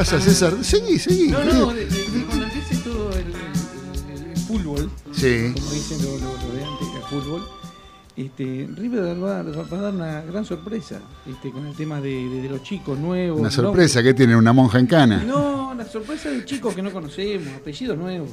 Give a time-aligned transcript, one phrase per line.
[0.00, 0.54] pasa, César?
[0.62, 1.28] Seguí, seguí.
[1.28, 5.52] No, no, de, de- de cuando empiece todo el, el- el- el fútbol, Sí.
[5.54, 7.42] como dicen los lo, lo de antes, el fútbol,
[8.16, 11.00] este, River va, a dar una gran sorpresa
[11.30, 13.38] este, con el tema de, de- de los chicos nuevos.
[13.40, 13.54] Una ¿no?
[13.54, 15.22] sorpresa que tiene una monja en cana.
[15.22, 18.28] No, la sorpresa de chicos que no conocemos, apellidos nuevos.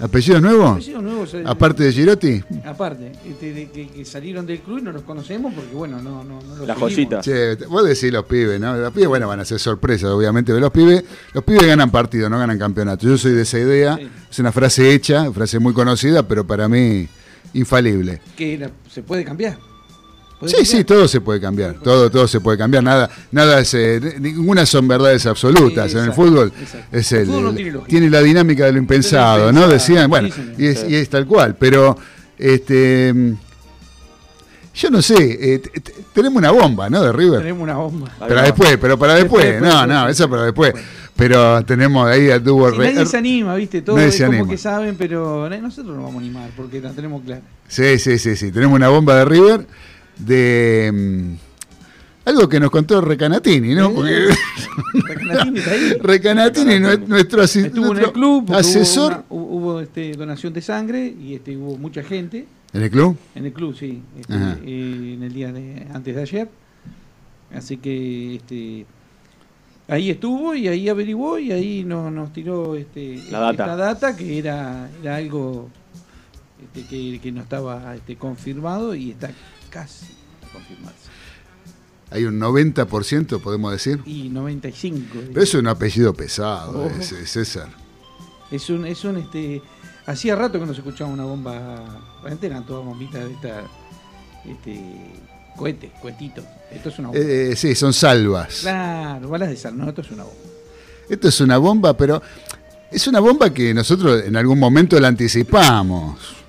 [0.00, 0.66] ¿Apellido nuevo?
[0.68, 1.34] Apellidos nuevos.
[1.34, 2.42] eh, Aparte de Girotti.
[2.64, 6.24] Aparte, este, de que, que salieron del club y no los conocemos porque, bueno, no,
[6.24, 7.20] no, no los La joyita.
[7.20, 8.74] Che, vos decís los pibes, ¿no?
[8.76, 12.30] Los pibes, bueno, van a ser sorpresas, obviamente, pero los pibes, los pibes ganan partidos,
[12.30, 13.06] no ganan campeonato.
[13.06, 14.08] Yo soy de esa idea, Sí.
[14.30, 17.06] es una frase hecha, frase muy conocida, pero para mí
[17.52, 18.20] infalible.
[18.36, 19.58] Que la- se puede cambiar.
[20.40, 20.76] ¿Puede Sí, cambiar?
[20.78, 24.64] sí, todo se puede cambiar, todo, todo se puede cambiar, nada, nada es, eh, ninguna
[24.66, 25.92] son verdades absolutas.
[25.94, 26.96] en el fútbol exacto.
[26.96, 29.68] es El el, fútbol no tiene tiene la dinámica de lo impensado, ¿no?
[29.68, 31.96] Decían, bueno, y es, y es tal cual, pero
[32.38, 33.14] este
[34.72, 35.62] yo no sé, eh,
[36.14, 37.02] tenemos una bomba, ¿no?
[37.02, 37.40] De River.
[37.40, 38.08] Tenemos una bomba.
[38.22, 38.42] Va.
[38.42, 40.72] después, pero para después, Después, no, no, eso para después.
[41.16, 43.82] Pero tenemos ahí a tuvo Y nadie se anima, ¿viste?
[43.82, 44.48] Todo Nadie es como anima.
[44.48, 47.42] que saben, pero na- nosotros nos vamos a animar porque la tenemos clara.
[47.68, 48.50] Sí, sí, sí, sí.
[48.52, 49.66] Tenemos una bomba de River
[50.24, 53.88] de mm, algo que nos contó Recanatini, ¿no?
[54.06, 54.28] Eh,
[54.92, 55.92] Porque Recanatini está ahí.
[56.00, 59.24] Recanatini, nue- nuestro, asi- Estuvo en nuestro el club, porque asesor.
[59.28, 63.16] Hubo, una- hubo, este, donación de sangre y este, hubo mucha gente ¿En el club?
[63.34, 66.48] en el club, sí, este, eh, en el día de antes de ayer.
[67.52, 68.86] Así que este,
[69.88, 73.64] ahí estuvo y ahí averiguó y ahí nos, nos tiró este, La data.
[73.64, 75.68] esta data que era, era algo
[76.62, 79.30] este, que, que no estaba este, confirmado y está
[79.70, 80.06] casi
[80.46, 81.08] a confirmarse.
[82.10, 84.00] Hay un 90%, podemos decir.
[84.04, 85.06] Y 95.
[85.28, 86.96] Pero es un apellido pesado, Ojo.
[87.00, 87.68] ese, César.
[88.50, 89.62] Es un, es un este.
[90.06, 92.00] Hacía rato que no se escuchaba una bomba.
[92.20, 93.62] Realmente eran todas bombitas de esta.
[94.44, 95.14] Este.
[95.56, 96.44] Cohetes, cohetitos.
[96.72, 97.22] Esto es una bomba.
[97.22, 98.60] Eh, sí, son salvas.
[98.62, 99.78] Claro, balas de sal.
[99.78, 100.38] No, esto es una bomba.
[101.08, 102.22] Esto es una bomba, pero
[102.90, 106.39] es una bomba que nosotros en algún momento la anticipamos.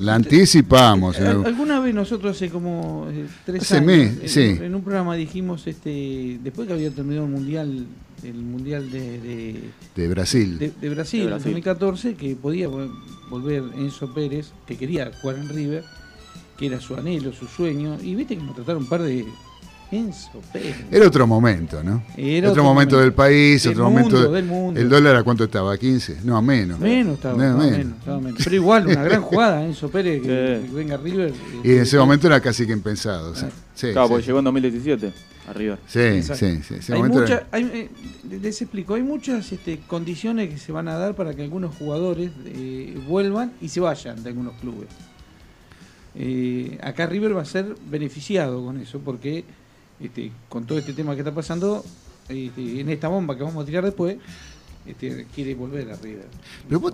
[0.00, 1.18] La anticipamos.
[1.20, 3.86] algún- Alguna vez nosotros hace como eh, tres Hace años.
[3.86, 4.40] mes, en, sí.
[4.64, 7.86] en un programa dijimos, este, después que había terminado el mundial,
[8.22, 9.60] el mundial de, de,
[9.94, 10.58] De Brasil.
[10.58, 11.44] de- de Brasil, en Brasil.
[11.52, 12.92] 2014, que podía vol-
[13.30, 15.84] volver Enzo Pérez, que quería jugar en River,
[16.58, 19.24] que era su anhelo, su sueño, y viste que nos trataron un par de
[19.94, 20.76] Enzo Pérez.
[20.90, 22.02] Era otro momento, ¿no?
[22.16, 22.98] Era otro, otro momento, momento.
[22.98, 24.32] del país, Del otro mundo, momento.
[24.32, 24.80] del mundo.
[24.80, 25.76] ¿El dólar a cuánto estaba?
[25.76, 26.22] ¿15?
[26.24, 26.78] No, menos.
[26.80, 27.78] Menos estaba, No, estaba menos.
[27.78, 28.40] menos, estaba menos.
[28.44, 31.32] Pero igual, una gran jugada, Enzo Pérez, que, venga River.
[31.62, 33.34] Y en este, ese momento era casi que impensado.
[33.34, 33.44] sí.
[33.48, 33.50] Ah.
[33.74, 34.12] Sí, Claro, sí.
[34.12, 35.12] porque llegó en 2017,
[35.48, 35.78] arriba.
[35.88, 36.46] Sí, Exacto.
[36.46, 36.74] sí, sí.
[36.74, 37.90] Ese hay momento mucha- era- hay, eh,
[38.40, 42.30] les explico, hay muchas este, condiciones que se van a dar para que algunos jugadores
[42.46, 44.86] eh, vuelvan y se vayan de algunos clubes.
[46.14, 49.44] Eh, acá River va a ser beneficiado con eso, porque
[50.00, 51.84] este, con todo este tema que está pasando,
[52.28, 54.16] este, en esta bomba que vamos a tirar después,
[54.86, 56.26] este, quiere volver a River.
[56.68, 56.92] Pero vos,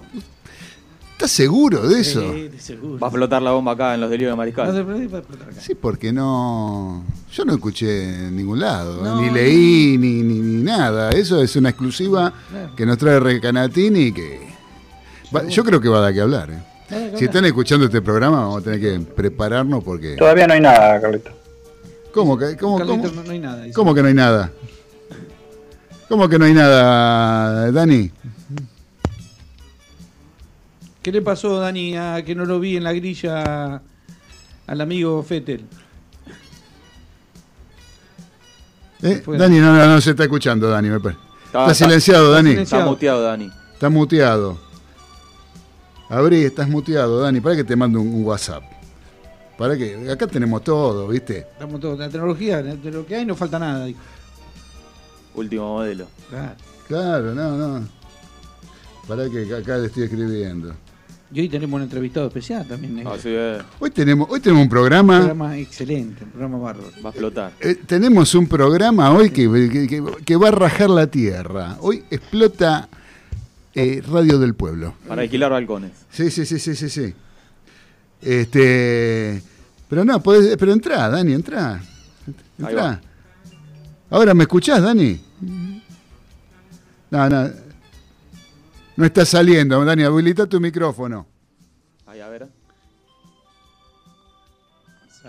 [1.12, 2.21] ¿estás seguro de eso?
[2.33, 2.99] De seguro.
[2.99, 4.75] Va a explotar la bomba acá en los delirios de Mariscal.
[4.75, 5.60] te preocupes, va a explotar acá.
[5.60, 7.05] Sí, porque no.
[7.33, 9.34] Yo no escuché en ningún lado, No, ni no.
[9.34, 11.10] leí, ni, ni, ni nada.
[11.10, 12.75] Eso es una exclusiva Claro.
[12.77, 14.41] que nos trae Recanatini y que.
[15.34, 16.50] va- yo creo que va a dar que hablar.
[16.50, 17.12] ¿eh?
[17.16, 20.16] Si están escuchando este programa, vamos a tener que prepararnos porque.
[20.16, 21.31] Todavía no hay nada, Carlito.
[22.12, 23.62] ¿Cómo que, cómo, Carlito, cómo- no, no hay nada.
[23.62, 23.75] dice.
[23.75, 24.53] cómo que no hay nada?
[26.09, 28.10] ¿Cómo que no hay nada, Dani?
[31.03, 33.81] ¿Qué le pasó, Dani, a que no lo vi en la grilla
[34.66, 35.65] al amigo Fettel?
[39.03, 39.22] ¿Eh?
[39.27, 40.88] Dani, no, no, no se está escuchando, Dani.
[40.91, 41.21] Me parece.
[41.47, 42.50] Está- Está está- silenciado, está Dani.
[42.50, 42.82] silenciado.
[42.82, 43.50] Está muteado, Dani.
[43.72, 44.59] Está muteado.
[46.10, 47.41] Abrí, estás muteado, Dani.
[47.41, 48.62] Para que te mando un, un WhatsApp.
[49.60, 50.10] Para que.
[50.10, 51.41] Acá tenemos todo, ¿viste?
[51.53, 53.84] Estamos todos, la tecnología, de lo que hay no falta nada.
[53.84, 54.00] dijo.
[55.34, 56.06] Último modelo.
[56.31, 56.54] Claro.
[56.88, 57.88] Claro, no, no.
[59.06, 60.75] Para que acá le estoy escribiendo.
[61.31, 62.97] Y hoy tenemos un entrevistado especial también.
[62.97, 63.12] negro.
[63.12, 65.18] Así es, Hoy tenemos, hoy tenemos un un programa.
[65.18, 66.89] programa excelente, un programa bárbaro.
[67.04, 67.53] va a explotar.
[67.60, 71.77] eh, tenemos un programa hoy que, que- que- que va a rajar la tierra.
[71.80, 72.89] Hoy explota
[73.74, 74.95] eh, Radio del Pueblo.
[75.06, 75.92] Para alquilar balcones.
[76.10, 77.15] Sí, sí, sí, sí, sí, sí.
[78.22, 79.43] Este.
[79.89, 81.81] Pero no, podés, pero entrá, Dani, entrá.
[82.59, 83.01] Entrá.
[84.11, 85.21] Ahora me escuchás, Dani.
[87.11, 87.51] No, no.
[88.97, 91.27] No está saliendo, Dani, habilita tu micrófono.
[92.07, 92.59] Ahí, a ver.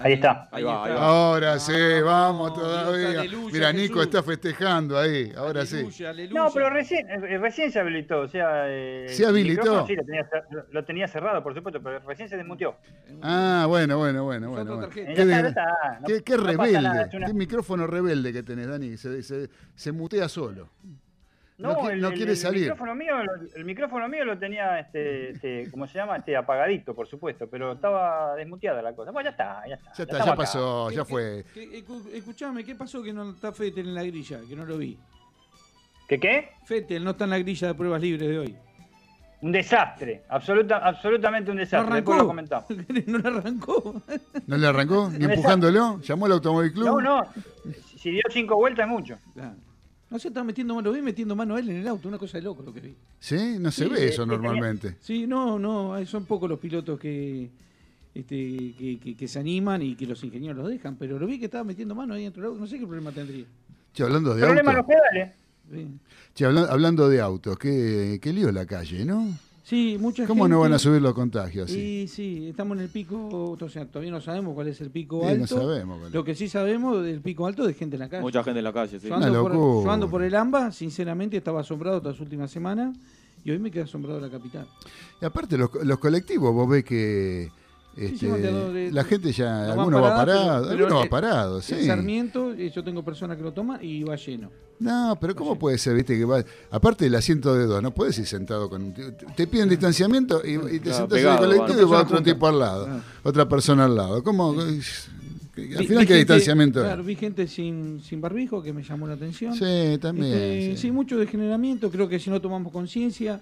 [0.04, 0.48] Ahí está.
[0.52, 1.02] Ahí va, ahí va.
[1.06, 3.22] Ahora sí, vamos todavía.
[3.22, 4.04] aleluya, Mira, Nico Jesús.
[4.06, 5.78] está festejando ahí, ahora sí.
[6.06, 6.42] Aleluya.
[6.42, 8.22] No, pero recién, eh, recién se habilitó.
[8.22, 9.86] O sea, eh, ¿Se habilitó?
[9.88, 12.76] Sí, lo tenía, lo- cerrado, por supuesto, pero recién se desmuteó.
[13.22, 14.90] Ah, bueno, bueno, bueno, bueno.
[14.90, 15.52] Qué, rebelde,
[16.82, 18.98] nada, es una- qué micrófono rebelde que tenés, Dani.
[18.98, 20.70] Se, se- se mutea solo.
[21.62, 22.64] No no quiere salir.
[22.64, 26.18] El micrófono mío, lo- el micrófono mío lo tenía, este, este, ¿cómo se llama?
[26.18, 29.12] Este, apagadito, por supuesto, pero estaba desmuteada la cosa.
[29.12, 29.94] Bueno, ya está, ya está.
[29.94, 30.36] Ya está, ya acá.
[30.36, 31.46] pasó, ya ¿Qué- fue.
[31.54, 34.40] qué- qué- escu- escuchame, ¿qué pasó que no está Fettel en la grilla?
[34.48, 34.98] Que no lo vi.
[36.08, 36.50] ¿Qué qué?
[36.66, 38.56] Fettel no está en la grilla de pruebas libres de hoy.
[39.44, 41.96] Un desastre, absoluta, absolutamente un No desastre.
[41.96, 42.24] Después arrancó.
[42.24, 42.66] lo comentamos.
[43.08, 44.02] no le arrancó.
[44.46, 45.10] ¿No le arrancó?
[45.14, 46.00] ¿Ni No, empujándolo?
[46.02, 46.86] ¿Llamó al Automóvil Club?
[46.86, 47.24] No, no,
[47.98, 49.18] si dio cinco vueltas es mucho.
[49.34, 49.56] Claro.
[50.12, 52.18] No se está metiendo mano, lo vi metiendo mano a él en el auto, una
[52.18, 52.94] cosa de loco lo que vi.
[53.20, 53.56] ¿Sí?
[53.60, 54.98] No se Sí, ve eh, eso tenía- normalmente.
[55.00, 57.50] Sí, no, no, son pocos los pilotos que,
[58.14, 61.40] este, que, que- que se animan y que los ingenieros los dejan, pero lo vi
[61.40, 63.46] que estaba metiendo mano ahí dentro del auto, no sé qué problema tendría.
[63.94, 64.96] Che, hablando de Problema los autos.
[64.96, 65.36] pedales.
[65.72, 65.88] Sí,
[66.36, 69.28] Che, habla- hablando de autos, qué, qué lío la calle, ¿no?
[69.72, 70.54] Sí, mucha ¿Cómo gente.
[70.54, 71.70] no van a subir los contagios?
[71.70, 72.02] así?
[72.02, 75.22] Y sí, estamos en el pico, o sea, todavía no sabemos cuál es el pico
[75.22, 75.56] Sí, alto.
[75.56, 76.14] no sabemos cuál es.
[76.14, 78.22] Lo que sí sabemos del pico alto de gente en la calle.
[78.22, 79.08] Mucha gente en la calle, sí.
[79.08, 79.86] Yo Una ando, por, locura.
[79.86, 82.98] yo ando por el AMBA, sinceramente estaba asombrado estas últimas semanas
[83.46, 84.68] y hoy me queda asombrado la capital.
[85.22, 87.50] Y aparte, los, los colectivos, vos ves que
[87.98, 91.86] este, de- la gente ya, No alguno va parado, pero- pero alguno va parado, sí.
[91.86, 94.50] Sarmiento, eh, yo tengo personas que lo toman y va lleno.
[94.80, 98.18] No, pero ¿cómo puede ser, viste, que va, aparte del asiento de dos, no puedes
[98.18, 101.52] ir sentado con un tipo, te piden distanciamiento y, y te Claro, sentás pegado, en
[101.52, 103.02] el colectivo y va otro tipo al lado, Claro.
[103.24, 104.24] otra persona al lado.
[104.24, 104.52] ¿Cómo?
[104.60, 106.82] Al final, ¿qué distanciamiento?
[106.82, 109.54] Claro, vi gente sin, sin barbijo que me llamó la atención.
[109.54, 110.34] Sí, también.
[110.34, 110.78] Este, sí.
[110.78, 111.92] sí, mucho degeneramiento.
[111.92, 113.42] Creo que si no tomamos conciencia,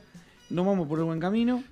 [0.50, 1.63] no vamos por el buen camino.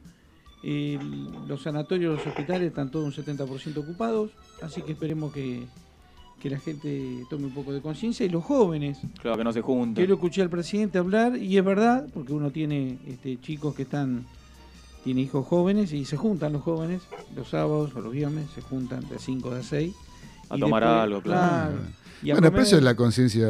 [0.63, 0.99] Eh,
[1.47, 4.31] los sanatorios, los hospitales están todos un 70% ocupados.
[4.61, 5.63] Así que esperemos que,
[6.41, 8.25] que la gente tome un poco de conciencia.
[8.25, 10.07] Y los jóvenes, Claro, que no se junten.
[10.07, 14.25] lo escuché al presidente hablar, y es verdad, porque uno tiene este, chicos que están.
[15.03, 17.01] Tiene hijos jóvenes y se juntan los jóvenes
[17.33, 19.93] los sábados o los viernes, se juntan de 5 a 6.
[20.49, 21.73] A tomar algo, claro.
[22.23, 23.47] y Bueno, pero eso es la conciencia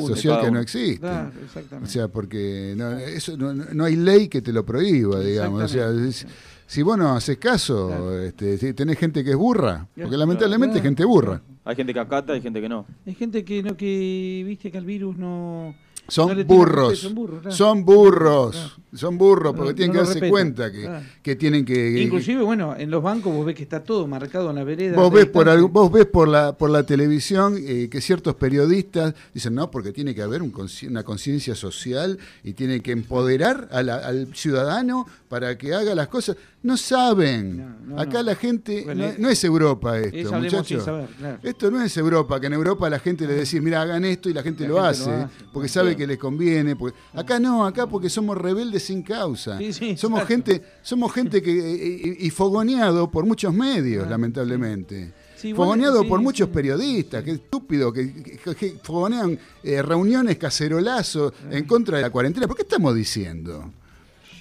[0.00, 1.00] social que no existe.
[1.00, 1.90] Claro, O exactamente.
[1.92, 5.62] sea, porque no, eso no, no hay ley que te lo prohíba, digamos.
[5.62, 6.26] O sea, es-
[6.66, 8.20] si vos no haces caso, Claro.
[8.22, 10.16] este, si tenés gente que es burra, porque Claro.
[10.18, 10.90] lamentablemente hay Claro.
[10.90, 11.40] gente burra.
[11.64, 12.86] Hay gente que acata y gente que no.
[13.06, 15.74] Hay gente que no que viste que al virus no
[16.08, 17.56] Son no burros, son burros, claro.
[17.56, 18.70] son burros, Claro.
[18.94, 21.04] son burros, porque No- tienen no que darse cuenta que, claro.
[21.22, 22.00] que tienen que...
[22.00, 24.96] Inclusive, bueno, en los bancos vos ves que está todo marcado en la vereda.
[24.96, 29.14] Vos ves, por algo- vos ves por la, por la televisión eh, que ciertos periodistas
[29.34, 30.52] dicen, no, porque tiene que haber un
[30.88, 36.08] una conciencia social y tiene que empoderar a la- al ciudadano para que haga las
[36.08, 36.36] cosas.
[36.66, 37.56] No saben.
[37.58, 38.22] No, no, Acá no.
[38.24, 40.84] la gente, Bueno, no, es- Europa es esto, muchachos.
[40.84, 41.38] saber, claro.
[41.42, 44.32] Esto no es Europa, que en Europa la gente le decís, mira, hagan esto y
[44.34, 45.88] la gente, La lo, gente hace, lo hace, porque claro.
[45.88, 46.74] sabe que les conviene.
[46.74, 49.56] porque- Acá no, acá porque somos rebeldes sin causa.
[49.58, 50.50] Sí, sí, somos exacto.
[50.52, 55.12] gente, somos gente que eh, y, y fogoneado por muchos medios, Ah, lamentablemente.
[55.36, 61.32] Sí, fogoneado sí, por muchos periodistas, que estúpido, que, que- que fogonean eh, reuniones cacerolazo
[61.50, 62.48] en contra de la cuarentena.
[62.48, 63.70] ¿Por qué estamos diciendo?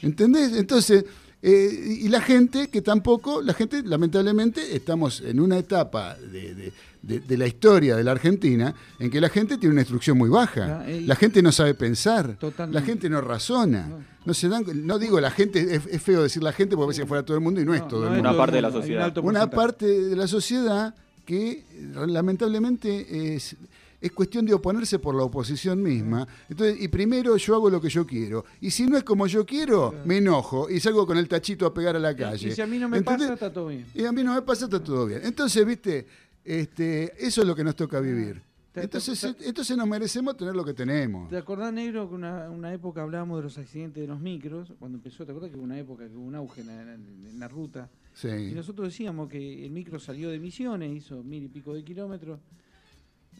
[0.02, 0.54] ¿Entendés?
[0.56, 1.04] Entonces,
[1.48, 6.74] eh, y la gente que tampoco, la gente, lamentablemente, estamos en una etapa de, de-
[7.04, 10.28] de- de la historia de la Argentina en que la gente tiene una instrucción muy
[10.30, 10.80] baja.
[10.82, 12.80] Ah, eh, La gente no sabe pensar, Totalmente.
[12.80, 13.88] la gente no razona.
[14.26, 17.02] No se dan, no digo la gente, es, es feo decir la gente porque parece
[17.04, 18.62] que fuera todo el mundo y no, es todo no el mundo Una parte de
[18.64, 19.06] la un sociedad.
[19.20, 19.56] una porcentaje.
[19.56, 20.96] parte de la sociedad
[21.28, 21.64] que
[22.08, 23.56] lamentablemente es,
[24.02, 26.28] es cuestión de oponerse por la oposición misma.
[26.50, 28.46] Entonces, y primero yo hago lo que yo quiero.
[28.62, 31.74] Y si no es como yo quiero, me enojo y salgo con el tachito a
[31.74, 32.50] pegar a la calle.
[32.50, 33.24] Y si a mí no me ¿Entendés?
[33.30, 33.86] pasa, está todo bien.
[33.94, 35.22] Y a mí no me pasa, está todo bien.
[35.24, 36.06] Entonces, viste,
[36.44, 38.42] este, eso es lo que nos toca vivir.
[38.78, 41.30] Entonces, te- entonces nos merecemos tener lo que tenemos.
[41.30, 44.74] ¿Te acordás, Negro, que una, una época hablábamos de los accidentes de los micros?
[44.80, 47.40] Cuando empezó, ¿te acordás que hubo una época que hubo un auge en la, en
[47.40, 47.90] la ruta?
[48.16, 48.52] Y Sí.
[48.54, 52.40] nosotros decíamos que el micro salió de Misiones, hizo mil y pico de kilómetros,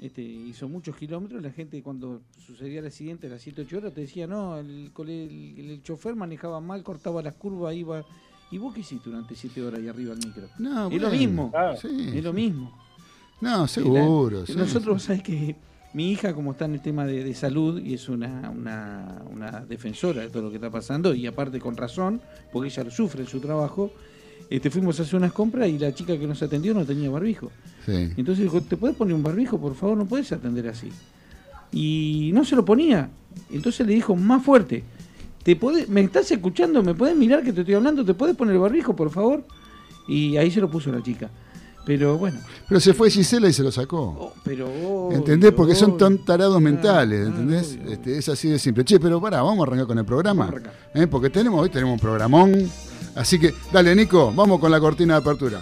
[0.02, 1.42] este, hizo muchos kilómetros.
[1.42, 4.92] La gente, cuando sucedía el accidente a las 7, 8 horas, te decía: No, el,
[5.08, 8.04] el, el chofer manejaba mal, cortaba las curvas, iba.
[8.52, 10.48] ¿Y vos qué hiciste durante 7 horas ahí arriba del micro?
[10.60, 11.52] No, es lo mismo.
[11.52, 11.78] Claro.
[11.78, 12.10] sí.
[12.14, 12.78] Es lo mismo.
[13.42, 14.40] No, Y seguro.
[14.42, 14.54] la- sí.
[14.56, 15.56] Nosotros, ¿sabes que
[15.94, 19.62] Mi hija, como está en el tema de, de salud, y es una, una, una
[19.66, 22.22] defensora de todo lo que está pasando, y aparte con razón,
[22.52, 23.92] porque ella lo sufre en su trabajo,
[24.50, 27.52] este, fuimos a hacer unas compras y la chica que nos atendió no tenía barbijo.
[27.86, 28.12] Sí.
[28.18, 29.98] Entonces dijo, ¿te puedes poner un barbijo, por favor?
[29.98, 30.90] No puedes atender así.
[31.72, 33.10] Y no se lo ponía.
[33.52, 34.84] Entonces le dijo más fuerte,
[35.44, 36.82] ¿te podés, ¿me estás escuchando?
[36.84, 38.06] ¿Me puedes mirar que te estoy hablando?
[38.06, 39.44] ¿Te puedes poner el barbijo, por favor?
[40.08, 41.30] Y ahí se lo puso la chica.
[41.86, 44.00] Pero bueno, Pero se fue Gisela y se lo sacó.
[44.02, 44.66] oh, pero...
[44.68, 45.52] obvio, ¿Entendés?
[45.52, 47.78] Porque son tan tarados mentales, ¿entendés?
[47.80, 47.94] obvio.
[47.94, 48.84] Este, es así de simple.
[48.84, 50.52] Che, pero pará, vamos a arrancar con el programa.
[50.96, 51.06] ¿Eh?
[51.06, 52.54] Porque tenemos, hoy tenemos un programón.
[53.16, 55.62] Así que, dale, Nico, vamos con la cortina de apertura.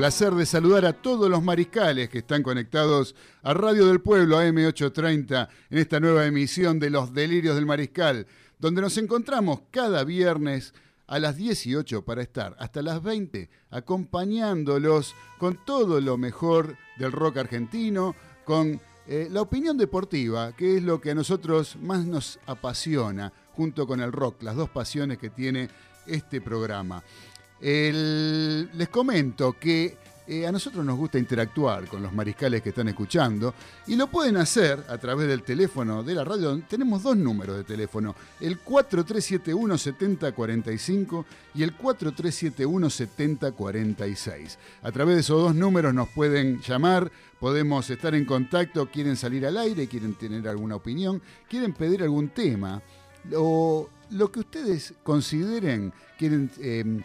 [0.00, 5.46] Placer de saludar a todos los mariscales que están conectados a Radio del Pueblo, AM830,
[5.68, 8.26] en esta nueva emisión de Los Delirios del Mariscal,
[8.58, 10.72] donde nos encontramos cada viernes
[11.06, 17.36] a las 18 para estar hasta las 20 acompañándolos con todo lo mejor del rock
[17.36, 18.16] argentino,
[18.46, 23.86] con eh, la opinión deportiva, que es lo que a nosotros más nos apasiona, junto
[23.86, 25.68] con el rock, las dos pasiones que tiene
[26.06, 27.04] este programa
[27.60, 29.96] les comento que
[30.30, 33.52] eh, a nosotros nos gusta interactuar con los mariscales que están escuchando
[33.88, 36.56] y lo pueden hacer a través del teléfono de la radio.
[36.68, 41.24] Tenemos dos números de teléfono, el 4371-7045
[41.56, 44.56] y el 4371-7046.
[44.84, 49.44] A través de esos dos números nos pueden llamar, podemos estar en contacto, quieren salir
[49.46, 52.80] al aire, quieren tener alguna opinión, quieren pedir algún tema
[53.34, 56.48] o lo que ustedes consideren, quieren...
[56.60, 57.02] Eh,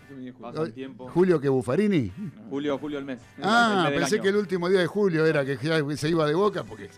[0.74, 1.10] tiempo.
[1.10, 2.10] Julio que Bufarini.
[2.48, 3.20] Julio, julio el mes.
[3.42, 5.56] Ah, pensé que el último día de julio era que
[5.96, 6.88] se iba de boca porque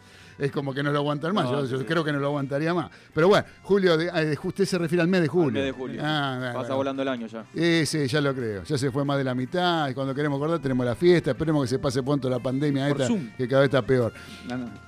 [0.43, 1.71] es como que no lo aguantan más.
[1.71, 2.91] yo, creo que no lo aguantaría más.
[3.15, 5.49] Pero bueno, julio, de, usted se refiere al mes de julio.
[5.49, 6.01] Al mes de julio.
[6.05, 7.47] Ah, Pasa volando el año ya.
[7.87, 8.65] sí, ya lo creo.
[8.65, 9.89] Ya se fue más de la mitad.
[9.89, 11.31] Y cuando queremos acordar, tenemos la fiesta.
[11.31, 13.07] Esperemos que se pase pronto la pandemia esta,
[13.37, 14.13] que cada vez está peor.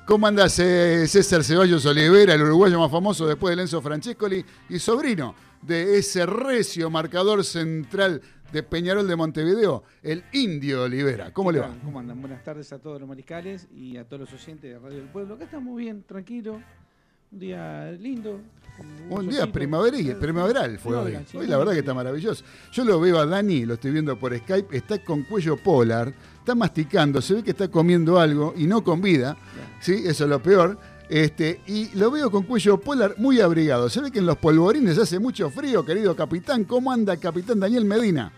[0.04, 4.78] ¿Cómo andás, eh, César Ceballos Olivera, el uruguayo más famoso después de Lenzo Francescoli y
[4.80, 5.34] sobrino?
[5.66, 8.20] De ese recio marcador central
[8.52, 11.32] de Peñarol de Montevideo, el Indio Olivera.
[11.32, 11.74] ¿Cómo le va?
[11.84, 12.20] ¿Cómo andan?
[12.20, 15.34] Buenas tardes a todos los mariscales y a todos los oyentes de Radio del Pueblo.
[15.34, 16.60] Acá estamos bien, tranquilo.
[17.32, 18.40] Un día lindo.
[19.08, 21.16] Un día primaveral, primaveral fue hoy.
[21.34, 22.44] Hoy la verdad que está maravilloso.
[22.72, 26.54] Yo lo veo a Dani, lo estoy viendo por Skype, está con cuello polar, está
[26.54, 29.36] masticando, se ve que está comiendo algo y no con vida.
[29.80, 30.02] ¿sí?
[30.06, 30.78] Eso es lo peor.
[31.08, 33.88] Este, y lo veo con cuello polar muy abrigado.
[33.88, 36.64] Se ve que en los polvorines hace mucho frío, querido capitán.
[36.64, 38.32] ¿Cómo anda, capitán Daniel Medina?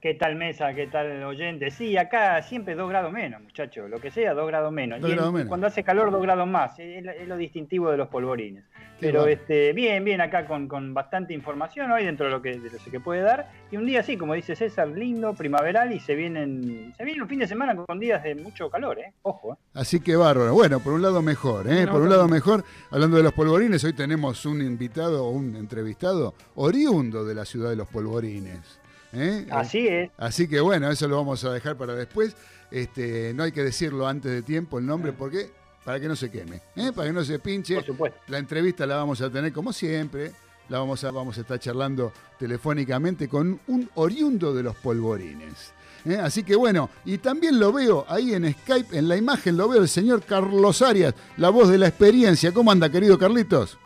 [0.00, 0.72] ¿Qué tal mesa?
[0.72, 1.70] ¿Qué tal oyente?
[1.70, 3.90] Sí, acá siempre dos grados menos, muchachos.
[3.90, 4.98] Lo que sea, dos grados menos.
[5.00, 6.78] y cuando hace calor, dos grados más.
[6.78, 8.64] Es, lo distintivo de los polvorines.
[9.00, 12.78] Pero este, bien, bien, acá con, bastante información hoy dentro de lo, que, de lo
[12.90, 13.50] que puede dar.
[13.70, 17.28] Y un día así, como dice César, lindo, primaveral y se vienen, se viene un
[17.28, 19.12] fin de semana con días de mucho calor, ¿eh?
[19.22, 19.56] Ojo, ¿eh?
[19.74, 20.52] Así que bárbaro.
[20.54, 21.86] Bueno, por un lado mejor, ¿eh?
[21.86, 22.64] por un lado mejor.
[22.90, 27.76] Hablando de los polvorines, hoy tenemos un invitado, un entrevistado oriundo de la ciudad de
[27.76, 28.80] los polvorines.
[29.12, 29.46] ¿eh?
[29.50, 30.10] Así es.
[30.16, 32.36] Así que bueno, eso lo vamos a dejar para después.
[32.70, 35.50] Este, no hay que decirlo antes de tiempo el nombre porque
[35.90, 36.92] para que no se queme, ¿eh?
[36.94, 37.74] para que no se pinche.
[37.74, 38.20] Por supuesto.
[38.28, 40.30] La entrevista la vamos a tener como siempre.
[40.68, 45.72] La vamos a, vamos a estar charlando telefónicamente con un oriundo de los polvorines.
[46.04, 46.14] ¿eh?
[46.14, 49.82] Así que bueno, y también lo veo ahí en Skype, en la imagen, lo veo
[49.82, 52.52] el señor Carlos Arias, la voz de la experiencia.
[52.52, 53.76] ¿Cómo anda, querido Carlitos?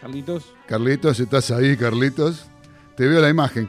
[0.00, 0.54] Carlitos.
[0.68, 2.44] Carlitos, ¿estás ahí, Carlitos?
[2.96, 3.68] Te veo la imagen.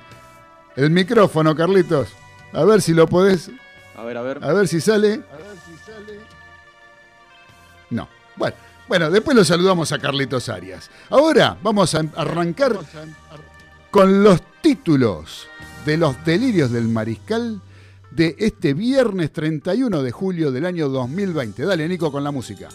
[0.75, 2.09] El micrófono, Carlitos.
[2.53, 3.49] A ver si lo podés.
[3.95, 4.43] A ver, a ver.
[4.43, 5.21] A ver si sale.
[5.31, 6.19] A ver si sale.
[7.89, 8.07] No.
[8.35, 8.55] Bueno,
[8.87, 10.89] bueno, después lo saludamos a Carlitos Arias.
[11.09, 12.77] Ahora vamos a arrancar
[13.89, 15.47] con los títulos
[15.85, 17.61] de los delirios del mariscal
[18.11, 21.65] de este viernes 31 de julio del año 2020.
[21.65, 22.69] Dale, Nico, con la música.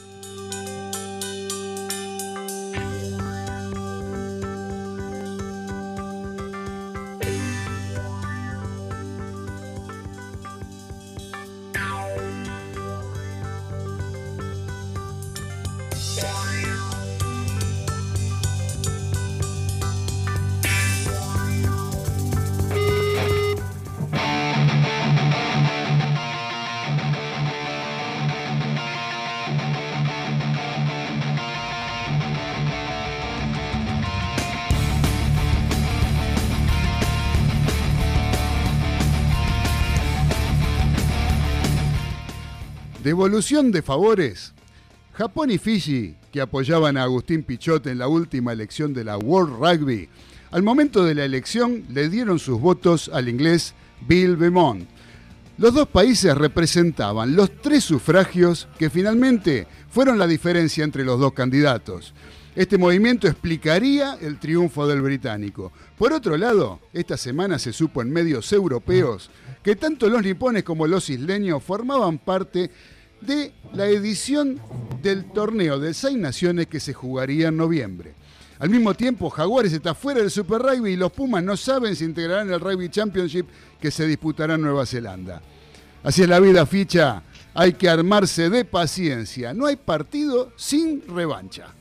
[43.37, 44.55] Devolución de favores.
[45.13, 49.57] Japón y Fiji, que apoyaban a Agustín Pichot en la última elección de la World
[49.59, 50.09] Rugby,
[50.53, 53.75] al momento de la elección le dieron sus votos al inglés
[54.09, 54.89] Bill Beaumont.
[55.59, 61.35] Los dos países representaban los tres sufragios que finalmente fueron la diferencia entre los dos
[61.35, 62.15] candidatos.
[62.55, 65.73] Este movimiento explicaría el triunfo del británico.
[65.99, 69.31] Por otro lado, esta semana se supo en medios europeos
[69.63, 72.71] que tanto los nipones como los isleños formaban parte
[73.21, 74.61] de la edición
[75.03, 78.15] del torneo de Seis Naciones que se jugaría en noviembre.
[78.59, 82.05] Al mismo tiempo, Jaguares está fuera del Super Rugby y los Pumas no saben si
[82.05, 83.47] integrarán el Rugby Championship
[83.81, 85.43] que se disputará en Nueva Zelanda.
[86.03, 87.23] Así es la vida, ficha.
[87.53, 89.53] Hay que armarse de paciencia.
[89.53, 91.75] No hay partido sin revancha.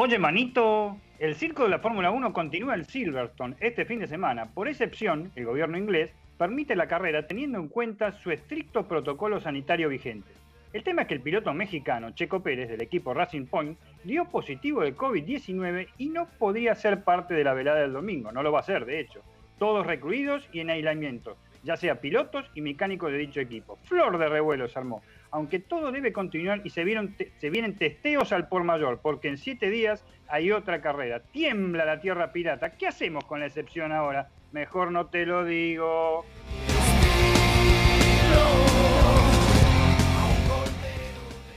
[0.00, 4.46] Oye, manito, el circo de la Fórmula 1 continúa en Silverstone este fin de semana.
[4.46, 9.88] Por excepción, el gobierno inglés permite la carrera teniendo en cuenta su estricto protocolo sanitario
[9.88, 10.30] vigente.
[10.72, 14.82] El tema es que el piloto mexicano Checo Pérez del equipo Racing Point dio positivo
[14.82, 18.60] de COVID-19 y no podría ser parte de la velada del domingo, no lo va
[18.60, 19.20] a ser de hecho.
[19.58, 23.80] Todos recluidos y en aislamiento, ya sea pilotos y mecánicos de dicho equipo.
[23.82, 28.64] Flor de revuelo se armó aunque todo debe continuar y se, vienen testeos al por
[28.64, 31.20] mayor, porque en siete días hay otra carrera.
[31.20, 32.70] Tiembla la tierra pirata.
[32.70, 34.30] ¿Qué hacemos con la excepción ahora?
[34.52, 36.24] Mejor no te lo digo.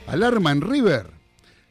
[0.07, 1.21] Alarma en River.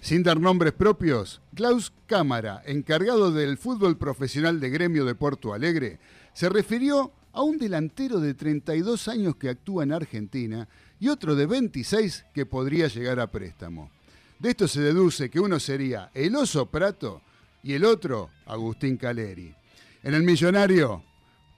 [0.00, 5.98] Sin dar nombres propios, Klaus Cámara, encargado del fútbol profesional de gremio de Porto Alegre,
[6.32, 10.68] se refirió a un delantero de 32 años que actúa en Argentina
[11.00, 13.90] y otro de 26 que podría llegar a préstamo.
[14.38, 17.22] De esto se deduce que uno sería el oso Prato
[17.62, 19.54] y el otro Agustín Caleri.
[20.02, 21.02] En el millonario,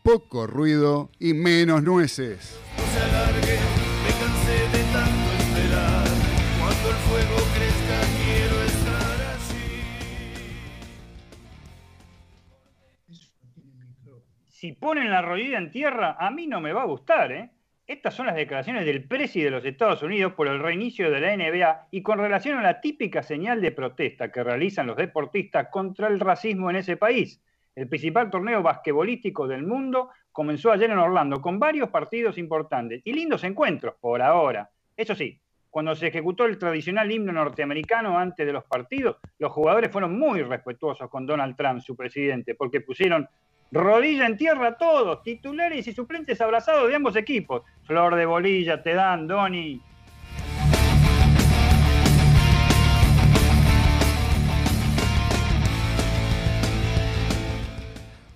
[0.03, 2.59] poco ruido y menos nueces.
[14.49, 17.51] Si ponen la rodilla en tierra, a mí no me va a gustar, ¿eh?
[17.87, 21.37] Estas son las declaraciones del presidente de los Estados Unidos por el reinicio de la
[21.37, 26.07] NBA y con relación a la típica señal de protesta que realizan los deportistas contra
[26.07, 27.43] el racismo en ese país.
[27.75, 33.13] El principal torneo basquetbolístico del mundo comenzó ayer en Orlando con varios partidos importantes y
[33.13, 34.71] lindos encuentros por ahora.
[34.97, 39.91] Eso sí, cuando se ejecutó el tradicional himno norteamericano antes de los partidos, los jugadores
[39.91, 43.29] fueron muy respetuosos con Donald Trump, su presidente, porque pusieron
[43.73, 47.63] Rodilla en tierra todos, titulares y suplentes abrazados de ambos equipos.
[47.85, 49.81] Flor de bolilla te dan, Doni.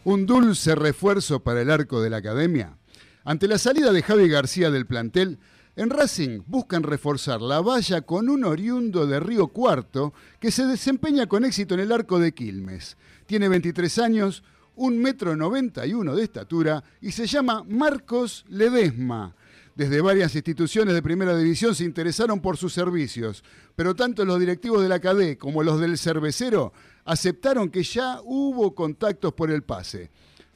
[0.05, 2.79] Un dulce refuerzo para el arco de la academia.
[3.23, 5.39] Ante la salida de Javi García del plantel,
[5.75, 11.27] en Racing buscan reforzar la valla con un oriundo de Río Cuarto que se desempeña
[11.27, 12.97] con éxito en el arco de Quilmes.
[13.27, 14.43] Tiene 23 años,
[14.77, 19.35] un metro noventa y uno de estatura y se llama Marcos Ledesma.
[19.75, 24.83] Desde varias instituciones de primera división se interesaron por sus servicios, pero tanto los directivos
[24.83, 26.73] de la CADE como los del cervecero
[27.05, 30.11] aceptaron que ya hubo contactos por el pase.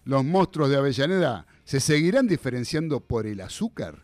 [0.05, 3.99] Los monstruos de Avellaneda se seguirán diferenciando por el azúcar.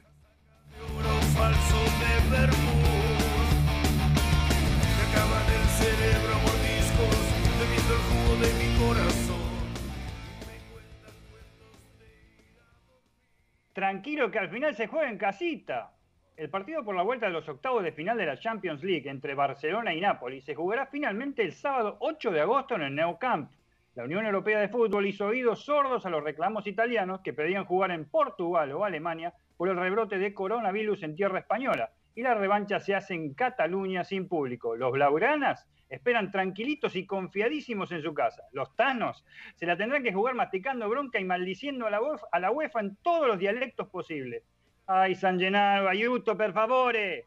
[13.76, 15.92] Tranquilo que al final se juega en casita.
[16.34, 19.34] El partido por la vuelta de los octavos de final de la Champions League entre
[19.34, 23.52] Barcelona y Nápoles se jugará finalmente el sábado 8 de agosto en el Nou Camp.
[23.94, 27.90] La Unión Europea de Fútbol hizo oídos sordos a los reclamos italianos que pedían jugar
[27.90, 32.80] en Portugal o Alemania por el rebrote de coronavirus en tierra española y la revancha
[32.80, 34.74] se hace en Cataluña sin público.
[34.74, 38.42] Los blaugranas esperan tranquilitos y confiadísimos en su casa.
[38.52, 42.00] Los tanos se la tendrán que jugar masticando bronca y maldiciendo a la,
[42.32, 44.42] a la UEFA en todos los dialectos posibles.
[44.86, 47.26] Ay, San Gennaro, ayuto, per favore.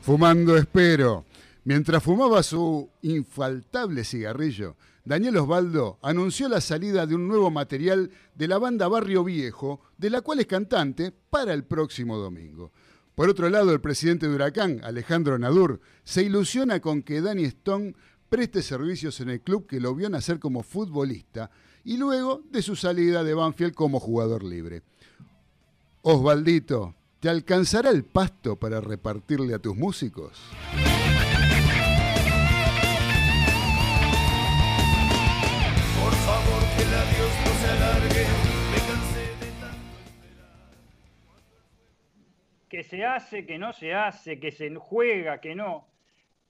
[0.00, 1.24] Fumando espero.
[1.64, 8.46] Mientras fumaba su infaltable cigarrillo, Daniel Osvaldo anunció la salida de un nuevo material de
[8.46, 12.70] la banda Barrio Viejo, de la cual es cantante, para el próximo domingo.
[13.16, 17.94] Por otro lado, el presidente de Huracán, Alejandro Nadur, se ilusiona con que Danny Stone
[18.28, 21.50] preste servicios en el club que lo vio nacer como futbolista
[21.84, 24.82] y luego de su salida de Banfield como jugador libre.
[26.02, 30.40] Osvaldito, ¿te alcanzará el pasto para repartirle a tus músicos?
[42.72, 45.88] Que se hace, que no se hace, que se juega, que no.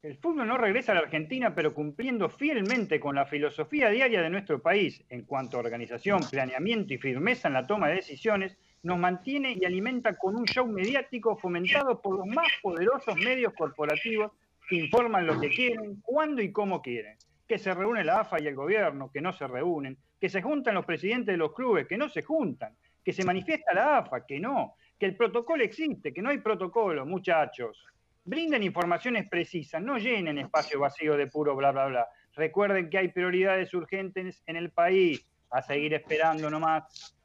[0.04, 4.30] El fútbol no regresa a la Argentina, pero cumpliendo fielmente con la filosofía diaria de
[4.30, 9.00] nuestro país en cuanto a organización, planeamiento y firmeza en la toma de decisiones, nos
[9.00, 14.30] mantiene y alimenta con un show mediático fomentado por los más poderosos medios corporativos
[14.68, 17.16] que informan lo que quieren, cuándo y cómo quieren.
[17.48, 20.76] Que se reúne la AFA y el gobierno, que no se reúnen, que se juntan
[20.76, 24.38] los presidentes de los clubes, que no se juntan, que se manifiesta la AFA, que
[24.38, 27.76] no, que el protocolo existe, que no hay protocolo, muchachos.
[28.24, 32.08] Brinden informaciones precisas, no llenen espacio vacío de puro bla, bla, bla.
[32.36, 35.26] Recuerden que hay prioridades urgentes en el país.
[35.50, 37.16] A seguir esperando nomás.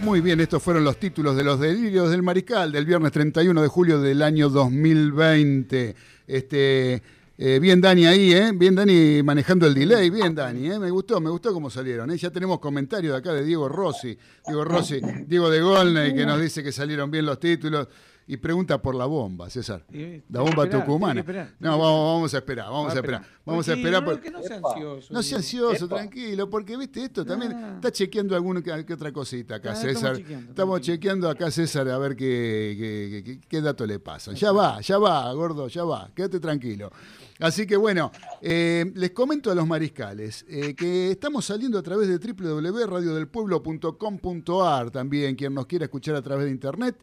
[0.00, 3.68] Muy bien, estos fueron los títulos de los delirios del mariscal del viernes 31 de
[3.68, 5.94] julio del año 2020.
[6.26, 7.02] Este,
[7.38, 8.52] eh, bien Dani ahí, ¿eh?
[8.54, 10.78] Bien Dani manejando el delay, bien Dani, ¿eh?
[10.78, 12.10] Me gustó, me gustó cómo salieron.
[12.10, 12.16] ¿eh?
[12.16, 16.40] Ya tenemos comentarios de acá de Diego Rossi, Diego Rossi, Diego de Golney, que nos
[16.40, 17.88] dice que salieron bien los títulos.
[18.28, 19.86] Y pregunta por la bomba, César.
[20.28, 21.24] La bomba tucumana.
[21.60, 23.22] No, vamos, a esperar, vamos a esperar.
[23.44, 24.04] Vamos a esperar.
[24.04, 25.14] Porque no sea ansioso.
[25.14, 27.52] No sea ansioso, tranquilo, porque viste esto también.
[27.76, 30.18] Está chequeando alguna que, otra cosita acá, César.
[30.18, 34.32] Estamos chequeando, acá, César, a ver qué, qué, dato le pasa.
[34.32, 36.10] Ya va, ya va, gordo, ya va.
[36.14, 36.90] Quédate tranquilo.
[37.38, 38.10] Así que bueno,
[38.40, 45.36] eh, les comento a los mariscales eh, que estamos saliendo a través de www.radiodelpueblo.com.ar también,
[45.36, 46.96] quien nos quiera escuchar a través de internet,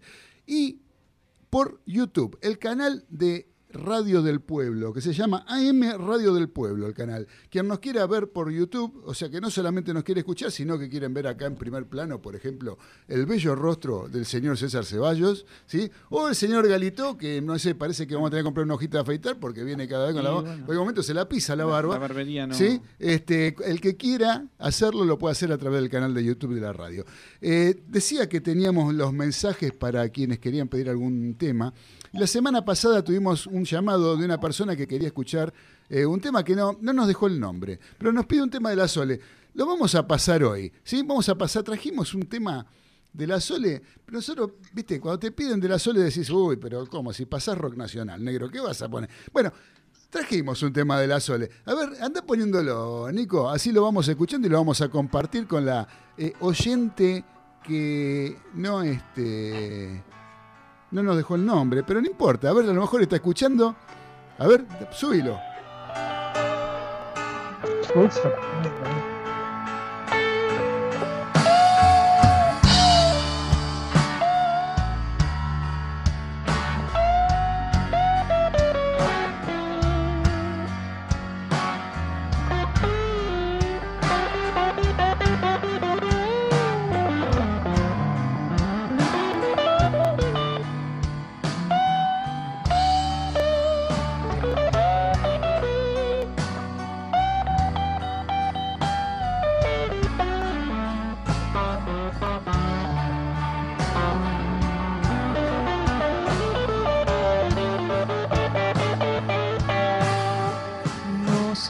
[0.47, 0.79] y
[1.53, 6.87] por YouTube, el canal de Radio del Pueblo, que se llama AM Radio del Pueblo,
[6.87, 7.27] el canal.
[7.49, 10.77] Quien nos quiera ver por YouTube, o sea que no solamente nos quiere escuchar, sino
[10.77, 14.85] que quieren ver acá en primer plano, por ejemplo, el bello rostro del señor César
[14.85, 15.91] Ceballos, ¿sí?
[16.09, 18.75] O el señor Galito, que no sé, parece que vamos a tener que comprar una
[18.75, 20.53] hojita de afeitar porque viene cada vez con la barba.
[20.53, 21.95] En momento se la pisa la barba.
[21.95, 22.53] La barbería no.
[22.53, 22.81] ¿sí?
[22.99, 26.61] Este, el que quiera hacerlo lo puede hacer a través del canal de YouTube de
[26.61, 27.05] la radio.
[27.41, 31.73] Eh, decía que teníamos los mensajes para quienes querían pedir algún tema.
[32.13, 35.51] La semana pasada tuvimos un llamado de una persona que quería escuchar
[35.89, 38.69] eh, un tema que no, no nos dejó el nombre, pero nos pide un tema
[38.69, 39.19] de la Sole.
[39.55, 41.01] Lo vamos a pasar hoy, ¿sí?
[41.01, 42.67] Vamos a pasar, trajimos un tema
[43.11, 46.85] de la Sole, pero nosotros, viste, cuando te piden de la Sole decís, uy, pero
[46.85, 47.11] ¿cómo?
[47.13, 49.09] Si pasás rock nacional, negro, ¿qué vas a poner?
[49.31, 49.51] Bueno,
[50.11, 51.49] trajimos un tema de la Sole.
[51.65, 55.65] A ver, anda poniéndolo, Nico, así lo vamos escuchando y lo vamos a compartir con
[55.65, 57.25] la eh, oyente
[57.63, 60.03] que no, este
[60.93, 62.49] no nos dejó el nombre, pero no importa.
[62.49, 63.75] A ver, a lo mejor está escuchando.
[64.37, 65.37] A ver, súbilo.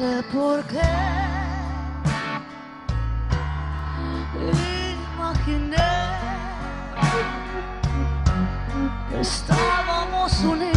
[0.03, 0.81] sé por qué
[5.15, 5.91] imaginé
[9.09, 10.72] que estábamos unidos.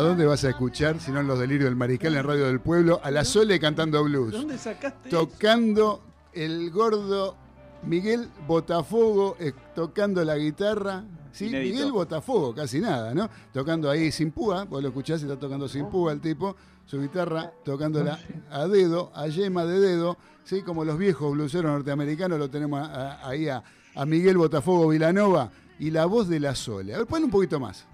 [0.00, 3.24] Vas a escuchar, sino en Los Delirios del Mariscal en Radio del Pueblo, a la
[3.24, 4.32] Sole cantando blues.
[4.32, 7.36] ¿Dónde sacaste Tocando el gordo
[7.82, 11.04] Miguel Botafogo, eh, tocando la guitarra.
[11.32, 11.50] ¿sí?
[11.50, 13.28] Miguel Botafogo, casi nada, ¿no?
[13.52, 17.52] Tocando ahí sin púa, vos lo escuchás, está tocando sin púa el tipo, su guitarra
[17.64, 18.18] tocándola
[18.50, 20.62] a dedo, a yema de dedo, ¿sí?
[20.62, 22.88] Como los viejos bluseros norteamericanos, lo tenemos
[23.22, 23.62] ahí a,
[23.94, 26.94] a Miguel Botafogo Vilanova y la voz de la Sole.
[26.94, 27.86] A ver, pon un poquito más.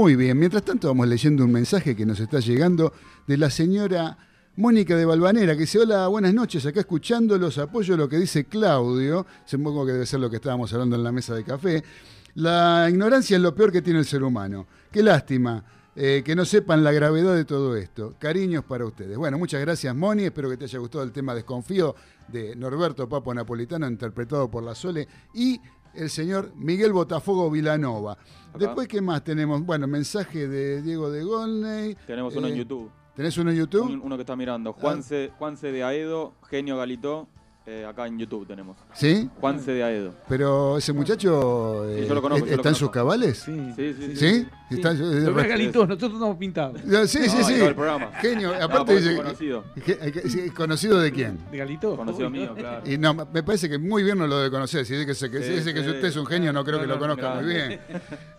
[0.00, 2.94] Muy bien, mientras tanto vamos leyendo un mensaje que nos está llegando
[3.26, 4.16] de la señora
[4.56, 9.26] Mónica de Balvanera, que dice, hola, buenas noches, acá escuchándolos, apoyo lo que dice Claudio,
[9.44, 11.84] supongo que debe ser lo que estábamos hablando en la mesa de café.
[12.34, 14.66] La ignorancia es lo peor que tiene el ser humano.
[14.90, 15.64] Qué lástima
[15.96, 18.14] eh, que no sepan la gravedad de todo esto.
[18.18, 19.16] Cariños para ustedes.
[19.16, 20.24] Bueno, muchas gracias, Moni.
[20.24, 21.94] Espero que te haya gustado el tema Desconfío
[22.28, 25.60] de Norberto Papo Napolitano, interpretado por la Sole, y
[25.94, 28.16] el señor Miguel Botafogo Vilanova.
[28.56, 29.64] Después, ¿qué más tenemos?
[29.64, 31.96] Bueno, mensaje de Diego de Golney.
[32.06, 32.90] Tenemos uno en eh, YouTube.
[33.14, 34.00] ¿Tenés uno en YouTube?
[34.02, 34.72] uno que está mirando.
[34.72, 37.28] Juanse, Juanse de Aedo, Genio Galito,
[37.66, 38.76] eh, acá en YouTube tenemos.
[38.94, 39.28] ¿Sí?
[39.38, 40.14] Juanse de Aedo.
[40.28, 42.08] Pero ese muchacho eh,
[42.48, 43.38] está en sus cabales.
[43.38, 44.16] Sí, sí, sí.
[44.16, 44.46] ¿Sí?
[44.70, 44.74] sí.
[44.76, 46.80] Está, nosotros estamos pintados.
[47.06, 47.54] Sí, sí, sí.
[48.20, 49.16] Genio, aparte dice.
[49.16, 49.64] Conocido.
[50.56, 51.38] ¿Conocido de quién?
[51.50, 51.96] De Galito.
[51.96, 52.82] Conocido mío, claro.
[52.90, 54.86] Y no, me parece que muy bien no lo debe conocer.
[54.86, 57.34] Si dice que, que, dice que usted es un genio, no creo que lo conozca
[57.34, 57.80] muy bien.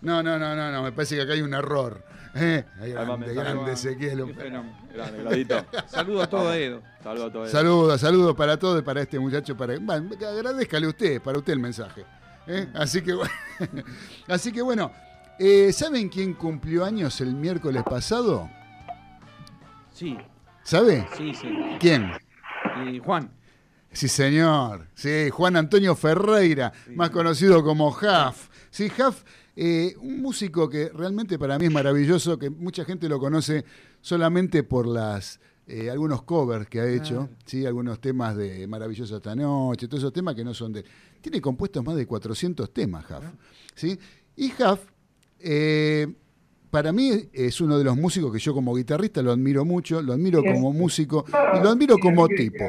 [0.00, 2.02] No, no, no, no, no, me parece que acá hay un error.
[2.34, 4.34] Eh, grande, grande Ezequiel.
[4.34, 6.82] Grande, Saludos a todo Edo.
[7.02, 7.50] Saludos a todos.
[7.50, 9.56] Saludos, saludos para todos y para este muchacho.
[9.56, 12.04] Para, agradezcale usted, para usted el mensaje.
[12.46, 12.68] ¿eh?
[12.74, 13.16] Así que,
[14.28, 14.90] así que bueno,
[15.38, 18.48] eh, ¿saben quién cumplió años el miércoles pasado?
[19.92, 20.16] Sí.
[20.62, 21.06] ¿Sabe?
[21.16, 21.48] Sí, sí.
[21.80, 22.12] ¿Quién?
[23.04, 23.30] Juan.
[23.92, 24.86] Sí, señor.
[24.94, 28.48] Sí, Juan Antonio Ferreira, más conocido como Jaf.
[28.70, 29.22] Sí, Jaf
[29.54, 33.64] eh, un músico que realmente para mí es maravilloso, que mucha gente lo conoce
[34.00, 37.64] solamente por las eh, algunos covers que ha hecho, ¿sí?
[37.66, 40.84] algunos temas de Maravillosa esta noche, todos esos temas que no son de...
[41.20, 43.24] Tiene compuestos más de 400 temas, Huff.
[43.74, 43.98] ¿sí?
[44.36, 44.80] Y Huff,
[45.38, 46.12] eh,
[46.70, 50.14] para mí es uno de los músicos que yo como guitarrista lo admiro mucho, lo
[50.14, 52.64] admiro como músico y lo admiro como tipo.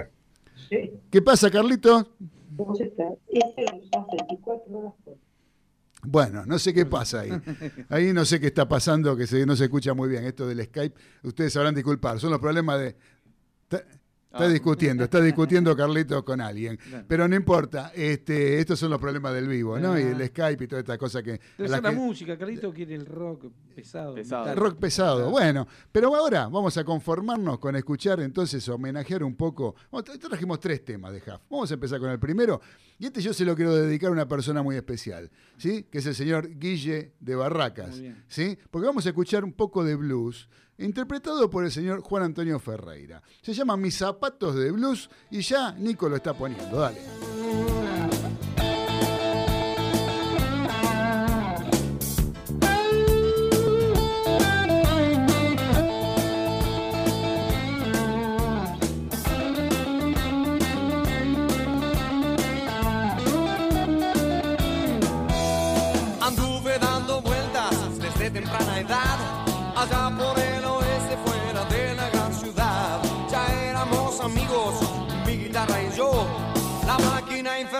[1.10, 2.10] ¿Qué pasa, Carlito?
[2.56, 5.17] vos estás, este lo usás 24 horas por
[6.06, 7.32] Bueno, no sé qué pasa ahí.
[7.89, 10.63] Ahí no sé qué está pasando, que se- no se escucha muy bien esto del
[10.66, 10.96] Skype.
[11.24, 12.20] Ustedes sabrán disculpar.
[12.20, 12.96] Son los problemas de...
[14.34, 14.50] Está, Ah.
[14.50, 16.80] discutiendo, está discutiendo Carlitos con alguien.
[17.08, 19.98] Pero no importa, este, estos son los problemas del vivo, ¿no?
[19.98, 20.10] Y Ah.
[20.10, 21.34] el Skype y toda esta cosa que...
[21.56, 24.15] Debe la ser la que- música, Carlito quiere el rock pesado.
[24.15, 24.56] Pesado.
[24.56, 25.30] Rock pesado.
[25.30, 29.76] Bueno, pero ahora vamos a conformarnos con escuchar entonces, homenajear un poco.
[30.19, 31.41] Trajimos tres temas de Huff.
[31.52, 32.60] Vamos a empezar con el primero.
[32.98, 35.84] Y este yo se lo quiero dedicar a una persona muy especial, ¿sí?
[35.91, 38.24] Que es el señor Guille de Barracas, Muy bien.
[38.28, 38.58] ¿sí?
[38.72, 43.22] Porque vamos a escuchar un poco de blues, interpretado por el señor Juan Antonio Ferreira.
[43.42, 46.80] Se llama Mis zapatos de blues y ya Nico lo está poniendo.
[46.80, 48.12] Dale.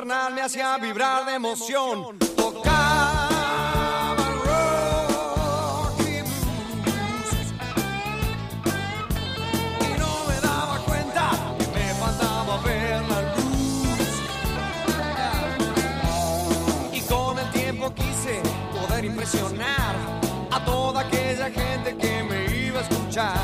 [0.01, 2.17] Me hacía vibrar de emoción.
[2.36, 3.27] Tocaba
[4.17, 7.53] el rock y blues.
[9.82, 11.29] Y no me daba cuenta
[11.60, 14.10] que me faltaba ver la luz.
[16.91, 18.41] Y con el tiempo quise
[18.73, 19.95] poder impresionar
[20.51, 23.38] a toda aquella gente que me iba a escuchar.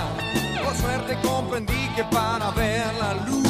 [0.65, 3.48] Por suerte comprendí que para ver la luz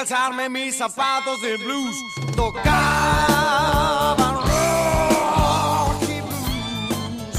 [0.00, 1.94] calzarme mis zapatos de blues.
[2.34, 7.36] Tocaba rock y blues.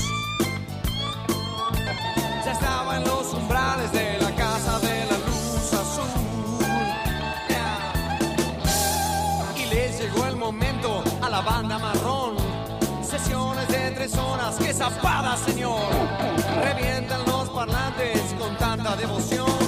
[2.46, 6.06] Ya estaba en los umbrales de la casa de la luz azul.
[9.58, 12.36] Y les llegó el momento a la banda marrón.
[13.02, 15.82] Sesiones de tres horas, que zapada, señor.
[16.62, 19.61] Revientan los parlantes con tanta devoción.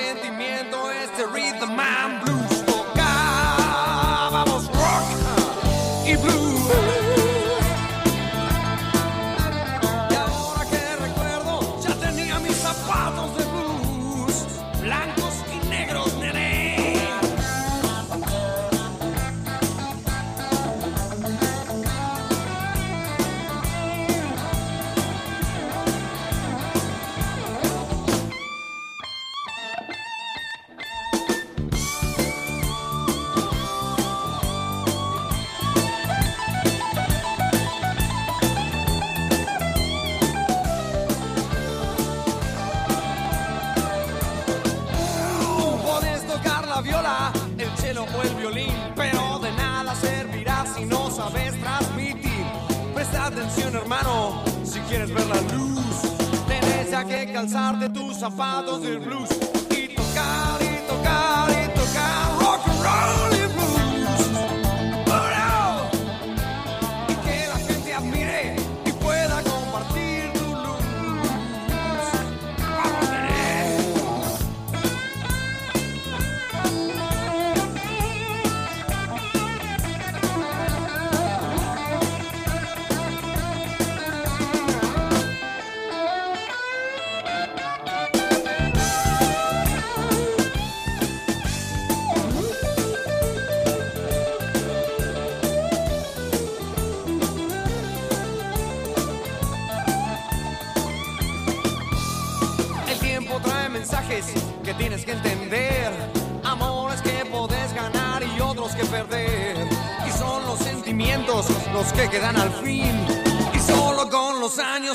[0.00, 2.29] Sentimiento, este rhythm and blues.
[57.40, 59.30] Calzarte tus zapatos del blues
[59.70, 60.69] y tocar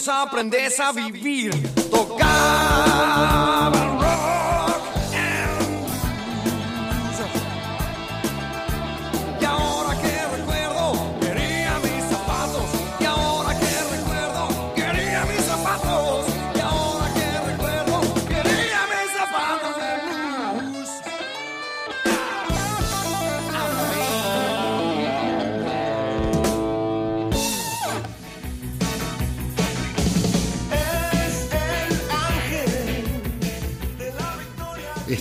[0.07, 1.51] aprendes a vivir.
[1.89, 3.14] Tocaba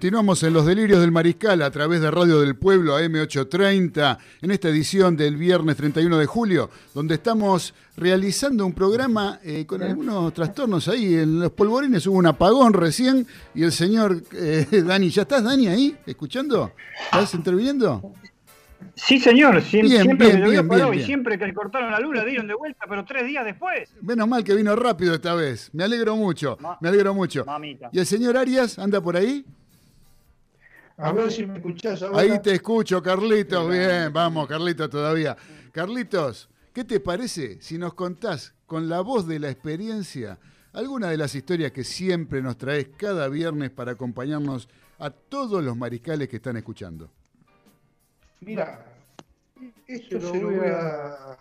[0.00, 4.70] Continuamos en los delirios del mariscal a través de Radio del Pueblo AM830 en esta
[4.70, 10.88] edición del viernes 31 de julio, donde estamos realizando un programa eh, con algunos trastornos
[10.88, 11.16] ahí.
[11.16, 15.66] En los polvorines hubo un apagón recién y el señor eh, Dani, ¿ya estás Dani
[15.68, 16.72] ahí escuchando?
[17.12, 18.14] ¿Estás interviniendo?
[18.94, 19.56] Sí, señor.
[19.60, 22.24] Siem- Bien, siempre bien, que bien, paró y siempre que le cortaron la luz la
[22.24, 23.90] dieron de vuelta, pero tres días después.
[24.00, 25.68] Menos mal que vino rápido esta vez.
[25.74, 27.44] Me alegro mucho, Ma- me alegro mucho.
[27.44, 27.90] Mamita.
[27.92, 29.44] ¿Y el señor Arias anda por ahí?
[31.02, 32.20] A ver si me escuchás ahora.
[32.20, 33.70] Ahí te escucho, Carlitos.
[33.70, 35.36] Bien, vamos, Carlitos todavía.
[35.72, 40.38] Carlitos, ¿qué te parece si nos contás con la voz de la experiencia
[40.72, 45.76] alguna de las historias que siempre nos traes cada viernes para acompañarnos a todos los
[45.76, 47.10] mariscales que están escuchando?
[48.40, 48.86] Mira,
[49.86, 51.38] esto se lo voy a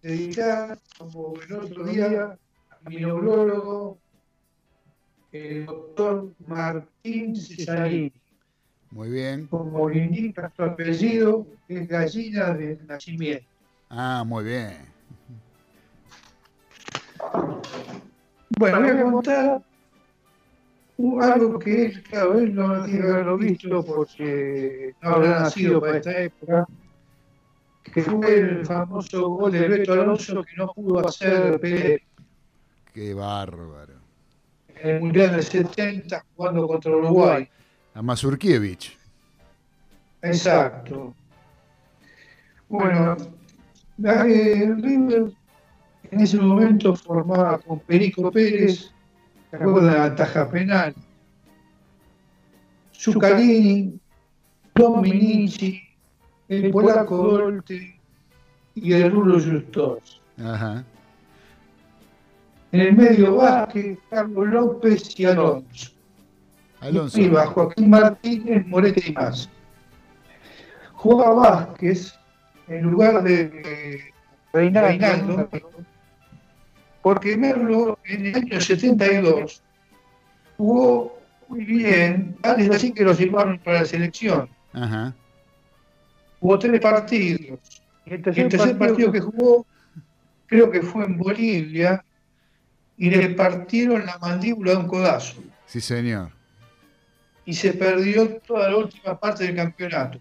[0.00, 2.38] dedicar, como el otro día,
[2.70, 3.98] a mi neurólogo,
[5.32, 8.21] el doctor Martín Cesarini.
[8.92, 9.46] Muy bien.
[9.46, 13.46] Como le indica su apellido, es gallina de nacimiento.
[13.88, 14.92] Ah, muy bien.
[18.58, 19.62] Bueno, voy a contar
[21.20, 25.96] algo que él, claro, él no tiene que haberlo visto porque no habrá nacido para
[25.96, 26.66] esta época,
[27.82, 32.02] que fue el famoso gol de Beto Alonso que no pudo hacer Pelé
[32.92, 33.94] Qué bárbaro.
[34.68, 37.48] en el Mundial del 70 jugando contra Uruguay.
[37.94, 38.96] A Mazurkiewicz.
[40.22, 41.14] Exacto.
[42.68, 43.16] Bueno,
[44.04, 45.32] eh, River
[46.10, 48.92] en ese momento formaba con Perico Pérez,
[49.50, 50.94] ¿se acuerdan de la taja penal?
[52.94, 53.98] Zuccarini,
[54.74, 55.82] Dominici,
[56.48, 57.98] el polaco Dolte
[58.74, 60.22] y el rulo Justos.
[60.38, 60.84] Ajá.
[62.72, 65.92] En el medio Vázquez, Carlos López y Alonso.
[66.82, 67.16] Alonso.
[67.16, 69.48] Arriba, Joaquín Martínez, Morete y más.
[70.94, 72.18] Jugaba Vázquez
[72.66, 74.00] en lugar de eh,
[74.52, 75.48] Reinaldo,
[77.00, 79.62] porque Merlo en el año 72
[80.56, 81.18] jugó
[81.48, 84.48] muy bien, antes así que lo llevaron para la selección.
[84.72, 85.14] Ajá.
[86.40, 87.58] Jugó tres partidos.
[88.06, 89.64] Y el tercer, partido que jugó,
[90.46, 92.04] creo que fue en Bolivia,
[92.96, 95.40] y le partieron la mandíbula de un codazo.
[95.66, 96.41] Sí, señor.
[97.44, 100.20] Y se perdió toda la última parte del campeonato.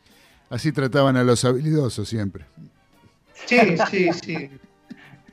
[0.50, 2.46] Así trataban a los habilidosos siempre.
[3.46, 3.58] Sí,
[3.90, 4.50] sí, sí.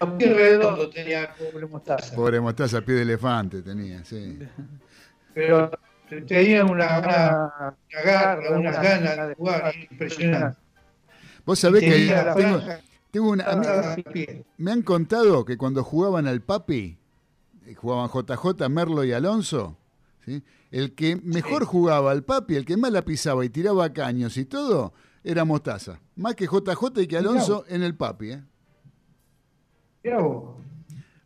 [0.06, 2.14] Muy redondo tenía el pobre Mostaza.
[2.14, 4.38] Pobre mostaza, pie de elefante tenía, sí.
[5.34, 5.70] Pero
[6.26, 10.58] tenía una, una, una garra, unas ganas de jugar impresionante.
[11.44, 12.34] Vos sabés que la
[13.10, 14.44] tengo, una, pie.
[14.58, 16.98] me han contado que cuando jugaban al papi,
[17.66, 19.77] eh, jugaban JJ, Merlo y Alonso,
[20.28, 20.42] ¿sí?
[20.70, 24.44] el que mejor jugaba al papi, el que más la pisaba y tiraba caños y
[24.44, 24.92] todo,
[25.24, 26.00] era Mostaza.
[26.16, 28.32] Más que JJ y que Alonso en el papi.
[28.32, 28.42] ¿eh?
[30.04, 30.56] Mirá vos.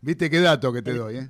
[0.01, 1.17] Viste qué dato que te doy.
[1.19, 1.29] ¿eh?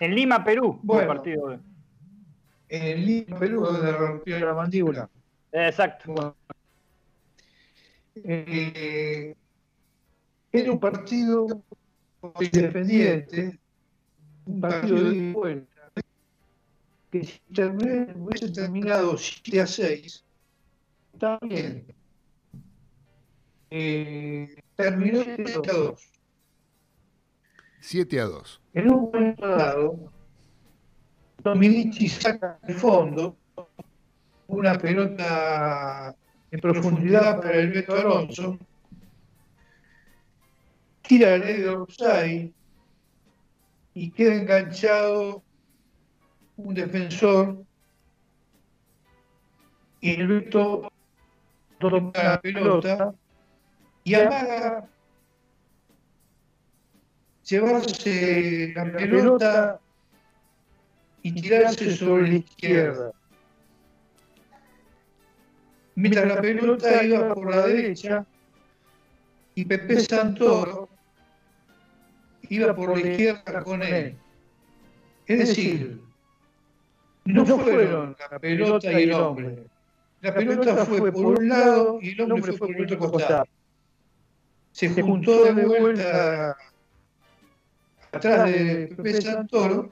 [0.00, 1.14] En Lima, Perú, fue el Bueno.
[1.14, 1.48] partido.
[1.50, 1.58] de-
[2.68, 5.10] En Lima, Perú, donde rompió la mandíbula.
[5.52, 6.36] Exacto.
[8.14, 9.34] Eh,
[10.52, 11.46] era un partido
[12.40, 13.58] independiente,
[14.46, 15.92] un partido de vuelta,
[17.10, 20.24] que si hubiese terminado 7 a 6,
[21.12, 21.86] está bien.
[23.70, 26.12] Eh, terminó 7 a 2.
[27.80, 28.60] 7 a 2.
[28.74, 30.12] En un momento dado,
[31.42, 33.36] Dominici saca de fondo
[34.46, 36.14] una pelota
[36.50, 38.58] en profundidad para el Beto Alonso,
[41.02, 42.52] tira ley de offside
[43.94, 45.42] y queda enganchado
[46.56, 47.64] un defensor
[50.00, 50.90] y el Beto
[51.78, 53.14] toca la pelota
[54.04, 54.88] y amaga
[57.44, 59.80] llevarse la pelota
[61.22, 63.12] y tirarse sobre la izquierda.
[65.94, 68.24] Mientras la pelota iba por la derecha
[69.54, 70.81] y Pepe Santoro
[72.54, 74.16] iba por la izquierda con él.
[75.26, 76.00] Es decir,
[77.24, 79.64] no fueron la pelota y el hombre.
[80.20, 83.44] La pelota fue por un lado y el hombre fue por el otro costado.
[84.72, 86.56] Se juntó de vuelta
[88.12, 89.90] atrás de Pepe Santoro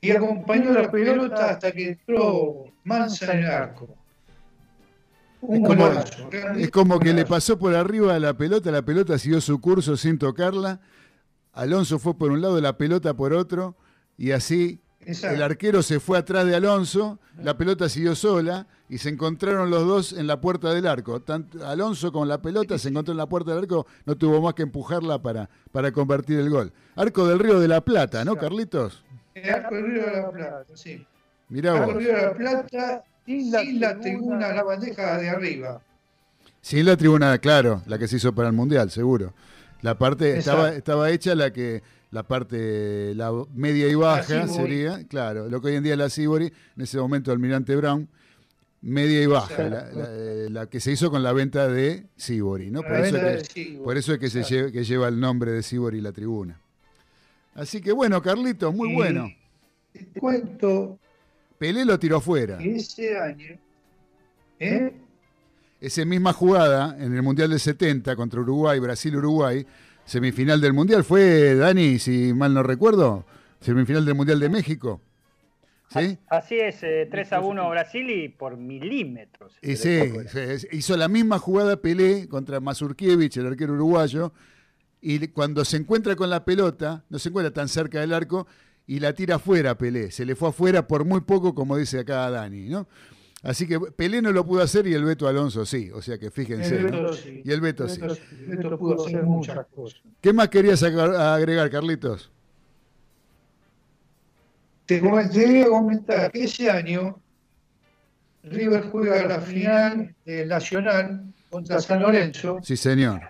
[0.00, 3.88] y acompañó la pelota hasta que entró Mansa en el arco.
[5.40, 6.30] Un Es como- golazo.
[6.56, 9.96] Es como que le pasó por arriba a la pelota, la pelota siguió su curso
[9.96, 10.80] sin tocarla.
[11.56, 13.74] Alonso fue por un lado, la pelota por otro.
[14.18, 15.36] y así Exacto.
[15.36, 19.86] el arquero se fue atrás de Alonso, la pelota siguió sola y se encontraron los
[19.86, 21.20] dos en la puerta del arco.
[21.20, 24.54] Tanto Alonso con la pelota se encontró en la puerta del arco, no tuvo más
[24.54, 26.72] que empujarla para, para convertir el gol.
[26.96, 29.04] Arco del Río de la Plata, ¿no, Carlitos?
[29.34, 31.06] El Arco del Río de la Plata, sí.
[31.48, 31.94] Mirá Arco vos.
[31.94, 35.80] del Río de la Plata Sin sin la la, tribuna, la bandeja de arriba.
[36.60, 39.32] Sin la tribuna, claro, la que se hizo para el Mundial, seguro.
[39.82, 40.78] La parte estaba, Exacto.
[40.78, 45.74] estaba hecha la que la parte la media y baja sería, claro, lo que hoy
[45.76, 46.46] en día es la Sibori,
[46.76, 48.08] en ese momento Almirante Brown,
[48.80, 52.70] media y baja, la, la- eh, la que se hizo con la venta de Sibori,
[52.70, 52.82] ¿no?
[52.82, 54.68] Por eso, es que, por eso es que, se claro.
[54.68, 56.58] lle- que lleva el nombre de Sibori la tribuna.
[57.54, 59.28] Así que bueno, Carlitos, muy Y bueno.
[59.92, 60.98] Te cuento
[61.58, 62.58] Pelé lo tiró fuera.
[62.62, 63.58] ese año,
[64.60, 64.92] ¿eh?
[65.86, 69.64] Esa misma jugada en el Mundial del 70 contra Uruguay, Brasil-Uruguay,
[70.04, 73.24] semifinal del Mundial, fue, Dani, si mal no recuerdo,
[73.60, 75.00] semifinal del Mundial de México.
[75.90, 76.18] ¿Sí?
[76.26, 79.52] Así es, eh, 3 a 1 Brasil y por milímetros.
[79.62, 84.32] Y sí, sí, hizo la misma jugada Pelé contra Mazurkiewicz, el arquero uruguayo,
[85.00, 88.48] y cuando se encuentra con la pelota, no se encuentra tan cerca del arco,
[88.88, 90.10] y la tira afuera Pelé.
[90.10, 92.88] Se le fue afuera por muy poco, como dice acá Dani, ¿no?
[93.42, 95.90] Así que Pelé no lo pudo hacer y el Beto Alonso sí.
[95.92, 96.76] O sea que fíjense.
[96.76, 96.90] El ¿no?
[96.90, 97.42] Beto sí.
[97.44, 98.00] Y el Beto sí.
[98.02, 100.00] El Beto pudo hacer muchas cosas.
[100.20, 102.30] ¿Qué más querías agregar, Carlitos?
[104.86, 107.18] Te com- te voy a comentar que ese año
[108.44, 113.20] River juega la final del Nacional contra San Lorenzo Sí, señor.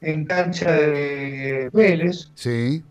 [0.00, 2.82] en cancha de Vélez Sí.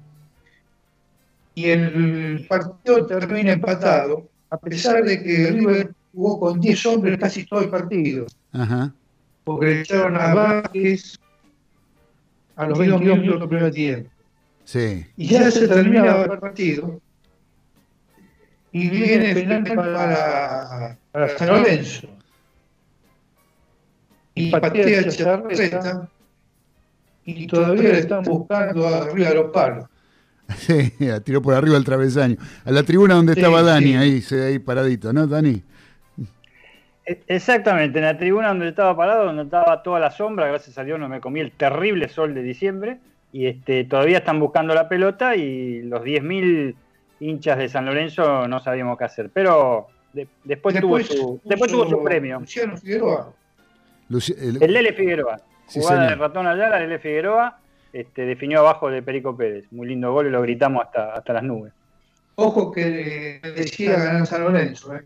[1.55, 7.45] y el partido termina empatado, a pesar de que River jugó con 10 hombres casi
[7.45, 8.93] todo el partido, Ajá.
[9.45, 11.17] porque le echaron a Vázquez
[12.57, 14.09] a los 22 minutos del primer tiempo.
[14.65, 15.05] Sí.
[15.17, 17.01] Y ya se terminaba el partido.
[18.73, 22.07] Y viene el penal para, para San Lorenzo.
[24.35, 26.09] Y patea Charreta.
[27.25, 29.85] Y todavía le están buscando arriba de los palos.
[30.57, 30.93] Sí,
[31.23, 32.35] tiró por arriba el travesaño.
[32.65, 33.95] A la tribuna donde Sí, estaba Dani, sí.
[33.95, 35.61] ahí, se- ahí paradito, ¿no, Dani?
[37.05, 40.83] E- Exactamente, en la tribuna donde estaba parado, donde estaba toda la sombra, gracias a
[40.83, 42.99] Dios no me comí el terrible sol de diciembre,
[43.33, 46.75] y este, todavía están buscando la pelota y los 10.000
[47.19, 51.89] hinchas de San Lorenzo no sabíamos qué hacer, pero de- después, tuvo su, después tuvo
[51.89, 52.39] su premio.
[52.39, 53.33] Luciano Figueroa.
[54.09, 56.09] Luci- el- El Lele Figueroa, Sí, jugada señor.
[56.09, 57.57] de ratón Ayala, Lele Figueroa,
[57.93, 61.43] este, definió abajo de Perico Pérez, muy lindo gol y lo gritamos hasta, hasta las
[61.43, 61.73] nubes.
[62.35, 64.95] Ojo que decía ganar San Lorenzo.
[64.95, 65.03] ¿eh?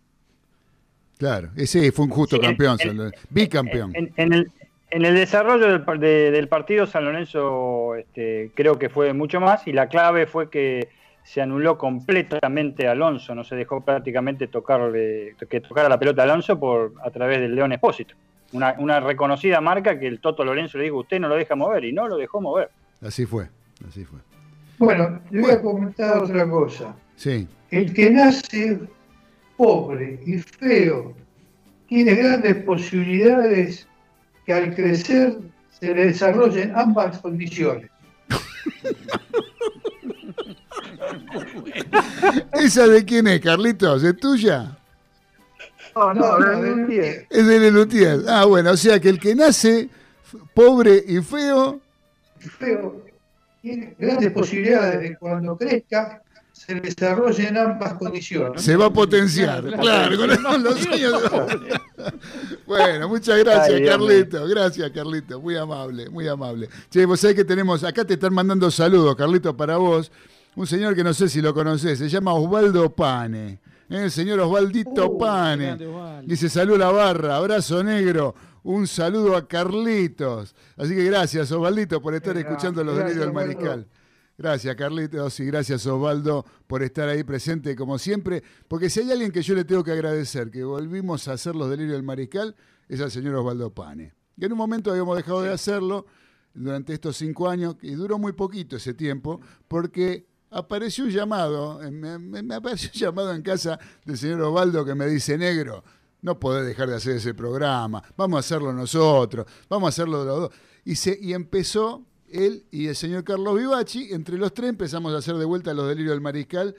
[1.18, 3.92] claro, ese fue un justo Sí, campeón, San bicampeón.
[3.96, 4.52] En, en el,
[4.92, 9.40] en el desarrollo del, par- de- del partido, San Lorenzo este, creo que fue mucho
[9.40, 10.90] más y la clave fue que
[11.24, 16.26] se anuló completamente a Alonso, no se dejó prácticamente tocarle, que tocara la pelota a
[16.26, 18.14] Alonso por, a través del León Espósito.
[18.52, 21.86] Una, una reconocida marca que el Toto Lorenzo le dijo, usted no lo deja mover
[21.86, 22.70] y no lo dejó mover.
[23.02, 23.50] Así fue,
[23.88, 24.20] así fue.
[24.78, 26.96] Bueno, le voy a comentar otra cosa.
[27.16, 28.80] Sí, El que nace
[29.58, 31.14] pobre y feo
[31.88, 33.88] tiene grandes posibilidades
[34.46, 35.38] que al crecer
[35.80, 37.90] se le desarrollen ambas condiciones.
[42.54, 44.04] ¿Esa de quién es, Carlitos?
[44.04, 44.78] ¿Es tuya?
[45.96, 46.88] No, no, no,
[47.30, 48.20] Es de Lelutier.
[48.28, 49.90] Ah, bueno, o sea que el que nace
[50.54, 51.80] pobre y feo,
[52.38, 53.02] feo
[53.62, 56.22] tiene grandes posibilidades de que cuando crezca
[56.52, 58.62] se le desarrollen ambas condiciones.
[58.62, 59.64] se va a potenciar.
[59.64, 61.24] Claro, con los años.
[62.68, 63.86] Bueno, muchas gracias, Ay.
[63.86, 64.48] Carlito.
[64.48, 65.40] Gracias, Carlito.
[65.40, 66.68] Muy amable, muy amable.
[66.90, 70.12] Che, vos sabés que tenemos, acá te están mandando saludos, Carlito, para vos.
[70.56, 73.60] Un señor que no sé si lo conocés, se llama Osvaldo Pane.
[73.90, 75.78] El señor Osvaldito Uh, Pane.
[76.26, 78.34] Dice salud a la barra, abrazo negro.
[78.64, 80.56] Un saludo a Carlitos.
[80.76, 83.34] Así que gracias, Osvaldito, por estar escuchando los delirios del.
[83.34, 83.88] Mariscal.
[84.38, 88.44] Gracias, Carlitos, y gracias, Osvaldo, por estar ahí presente como siempre.
[88.68, 91.70] Porque si hay alguien que yo le tengo que agradecer, que volvimos a hacer los
[91.70, 92.56] delirios del Mariscal,
[92.90, 94.14] es al señor Osvaldo Pane.
[94.38, 96.06] Que en un momento habíamos dejado de hacerlo
[96.54, 100.26] durante estos cinco años, y duró muy poquito ese tiempo, porque
[100.56, 105.06] apareció un llamado, eh, me, apareció un llamado en casa del señor Osvaldo que me
[105.08, 105.84] dice, negro,
[106.22, 110.40] no podés dejar de hacer ese programa, vamos a hacerlo nosotros, vamos a hacerlo los
[110.40, 110.52] dos.
[110.86, 115.18] Y, se, y empezó él y el señor Carlos Vivachi, entre los tres empezamos a
[115.18, 116.76] hacer de vuelta los delirios del mariscal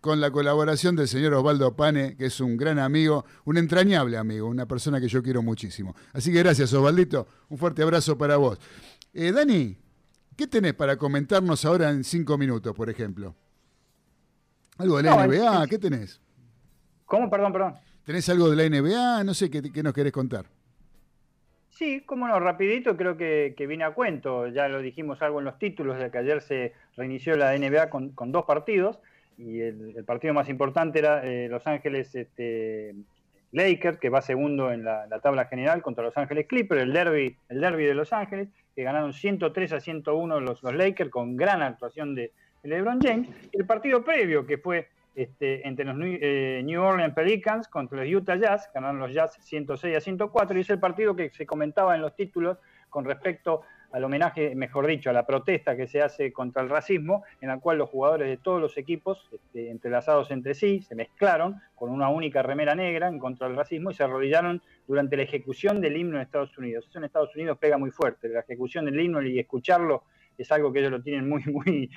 [0.00, 4.48] con la colaboración del señor Osvaldo Pane, que es un gran amigo, un entrañable amigo,
[4.48, 5.94] una persona que yo quiero muchísimo.
[6.12, 8.58] Así que gracias, Osvaldito, un fuerte abrazo para vos.
[9.12, 9.76] Eh, Dani,
[10.40, 13.34] ¿qué tenés para comentarnos ahora en cinco minutos, por ejemplo?
[14.78, 15.64] ¿Algo de la No, NBA?
[15.64, 16.20] es- ¿Qué tenés?
[17.04, 17.28] ¿Cómo?
[17.28, 17.74] Perdón, perdón.
[18.04, 19.22] ¿Tenés algo de la NBA?
[19.24, 20.46] No sé, ¿qué, qué nos querés contar?
[21.68, 24.46] Sí, cómo no, rapidito, creo que, que viene a cuento.
[24.48, 28.10] Ya lo dijimos algo en los títulos de que ayer se reinició la NBA con,
[28.10, 28.98] con dos partidos
[29.36, 32.94] y el, el partido más importante era eh, Los Ángeles este,
[33.52, 37.36] Lakers, que va segundo en la, la tabla general contra Los Ángeles Clippers, el derby,
[37.50, 41.62] el derby de Los Ángeles, que ganaron 103 a 101 los, los Lakers con gran
[41.62, 43.28] actuación de, LeBron James.
[43.52, 48.14] El partido previo, que fue este, entre los New, eh, New Orleans Pelicans contra los
[48.14, 51.94] Utah Jazz, ganaron los Jazz 106 a 104, y es el partido que se comentaba
[51.94, 52.58] en los títulos
[52.88, 53.62] con respecto
[53.92, 57.58] al homenaje, mejor dicho, a la protesta que se hace contra el racismo, en la
[57.58, 62.08] cual los jugadores de todos los equipos, este, entrelazados entre sí, se mezclaron con una
[62.08, 66.16] única remera negra en contra del racismo y se arrodillaron durante la ejecución del himno
[66.16, 66.86] en Estados Unidos.
[66.88, 70.04] Eso en Estados Unidos pega muy fuerte, la ejecución del himno y escucharlo
[70.40, 71.90] es algo que ellos lo tienen muy, muy,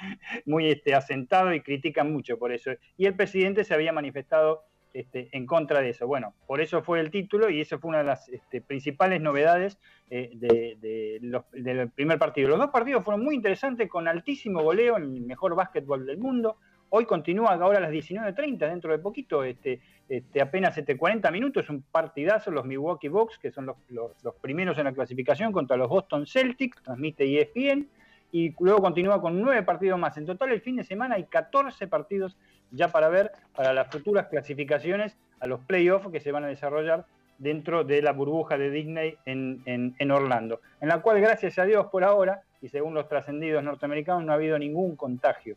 [0.45, 2.71] muy este, asentado y critican mucho por eso.
[2.97, 6.05] Y el presidente se había manifestado este, en contra de eso.
[6.05, 9.79] Bueno, por eso fue el título y eso fue una de las este, principales novedades
[10.11, 12.49] eh, de, los, del primer partido.
[12.49, 16.57] Los dos partidos fueron muy interesantes, con altísimo goleo, el mejor básquetbol del mundo.
[16.89, 21.67] Hoy continúa ahora a las 19.30, dentro de poquito, este, este, apenas este, 40 minutos,
[21.71, 25.89] un partidazo, los Milwaukee Bucks, que son los, los, primeros en la clasificación, contra los
[25.89, 27.87] Boston Celtics, transmite ESPN
[28.31, 30.17] y luego continúa con nueve partidos más.
[30.17, 32.37] En total, el fin de semana hay 14 partidos
[32.73, 37.05] ya para ver para las futuras clasificaciones a los playoffs que se van a desarrollar
[37.37, 41.87] dentro de la burbuja de Disney en, en, Orlando, en la cual, gracias a Dios,
[41.87, 45.55] por ahora, y según los trascendidos norteamericanos, no ha habido ningún contagio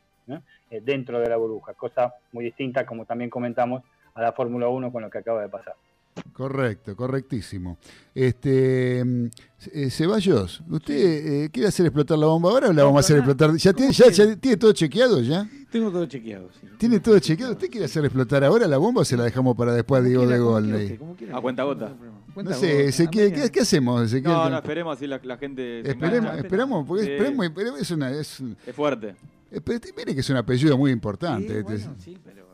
[0.70, 3.82] eh, dentro de la burbuja, cosa muy distinta, como también comentamos,
[4.14, 5.74] a la Fórmula 1 con lo que acaba de pasar.
[6.32, 7.78] Correcto, correctísimo.
[8.14, 13.00] Este, eh, Ceballos, ¿usted eh, quiere hacer explotar la bomba ahora o la vamos a
[13.00, 13.54] hacer explotar?
[13.56, 15.48] ¿Ya tiene, ya, ya tiene todo chequeado ya?
[15.70, 16.66] Tengo todo chequeado, sí.
[16.78, 17.52] ¿Tiene todo chequeado?
[17.52, 20.26] ¿Usted quiere hacer explotar ahora la bomba o se la dejamos para después de Diego
[20.26, 20.98] de gol?
[21.32, 21.92] A cuenta gota.
[22.34, 24.32] No sé, Ezequiel, ¿qué, ¿qué, hacemos, Ezequiel?
[24.32, 25.82] No, no, esperemos así la, la gente.
[25.82, 26.40] se Esperemos, engancha.
[26.42, 27.10] esperamos, porque Sí.
[27.12, 28.10] esperemos, esperemos, es una.
[28.10, 29.14] Es, Es fuerte.
[29.50, 31.48] eh, pero mire que es un apellido muy importante.
[31.48, 31.62] Sí, este.
[31.62, 32.45] bueno, sí, pero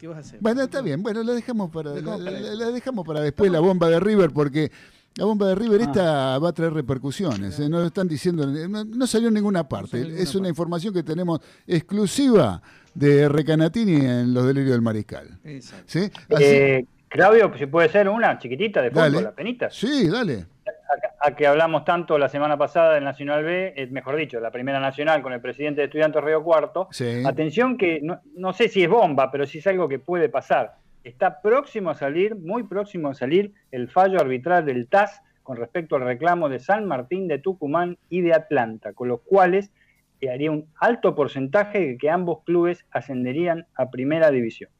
[0.00, 0.38] ¿qué vas a hacer?
[0.40, 2.58] Bueno, está bien, bueno, la dejamos para, la, Dejamos para la- después.
[2.58, 4.72] la dejamos para después la bomba de River, porque
[5.16, 5.84] la bomba de River Ah.
[5.84, 7.58] esta va a traer repercusiones.
[7.60, 9.90] eh, No lo están diciendo, no, no salió en ninguna parte.
[9.90, 10.48] salió en ninguna es una parte.
[10.50, 12.62] información que tenemos exclusiva
[12.94, 15.38] de Recanatini en Los Delirios del Mariscal.
[15.44, 15.84] Exacto.
[15.86, 16.10] ¿Sí?
[16.30, 19.10] Así- Eh, Claudio, si puede ser una chiquitita de Dale.
[19.10, 19.68] fútbol, la penita.
[19.70, 20.46] sí, dale.
[20.90, 24.50] A, a que hablamos tanto la semana pasada del Nacional B, eh, mejor dicho, la
[24.50, 26.88] primera nacional con el presidente de Estudiantes Río Cuarto.
[26.90, 27.22] Sí.
[27.24, 30.74] Atención que no, no sé si es bomba, pero sí es algo que puede pasar.
[31.04, 35.96] Está próximo a salir, muy próximo a salir, el fallo arbitral del TAS con respecto
[35.96, 39.70] al reclamo de San Martín, de Tucumán y de Atlanta, con los cuales
[40.20, 44.70] eh, haría un alto porcentaje de que ambos clubes ascenderían a primera división.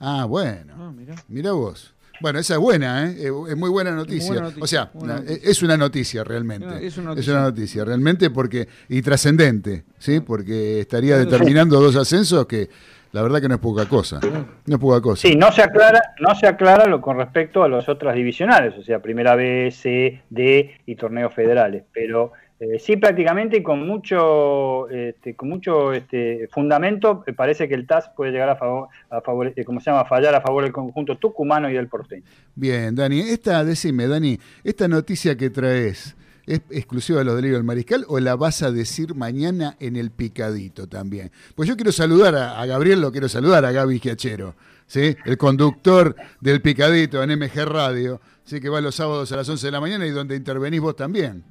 [0.00, 0.74] Ah, bueno.
[0.76, 1.14] Ah, mirá.
[1.28, 1.94] Mira vos.
[2.22, 3.16] Bueno, esa es buena, ¿eh?
[3.18, 4.28] Es- es muy buena noticia.
[4.28, 5.50] buena noticia, o sea, buena na- noticia.
[5.50, 6.66] es una noticia realmente.
[6.66, 7.32] No, es una Es noticia.
[7.34, 10.20] una noticia, realmente, porque y trascendente, ¿sí?
[10.20, 11.30] Porque estaría Claro.
[11.30, 12.70] determinando dos ascensos que
[13.12, 14.20] la verdad que no es poca cosa.
[14.66, 15.20] No es poca cosa.
[15.28, 18.82] Sí, no se aclara, no se aclara lo con respecto a las otras divisionales, o
[18.82, 22.32] sea, primera B, C, D y torneos federales, pero
[22.62, 28.10] eh, sí prácticamente y con mucho, este, con mucho este, fundamento, parece que el TAS
[28.10, 30.02] puede llegar a favor, a favor eh, ¿cómo se llama?
[30.02, 32.22] A fallar a favor del conjunto tucumano y del porteño.
[32.54, 36.14] Bien, Dani, esta, decime, Dani, esta noticia que traes,
[36.46, 40.12] ¿es exclusiva de los delirios del mariscal o la vas a decir mañana en el
[40.12, 41.32] picadito también?
[41.56, 44.54] Pues yo quiero saludar a, a Gabriel, lo quiero saludar a Gaby Giachero,
[44.86, 45.16] ¿sí?
[45.24, 48.60] El conductor del picadito en MG Radio, ¿sí?
[48.60, 51.42] Que va los sábados a las 11 de la mañana y donde intervenís vos también.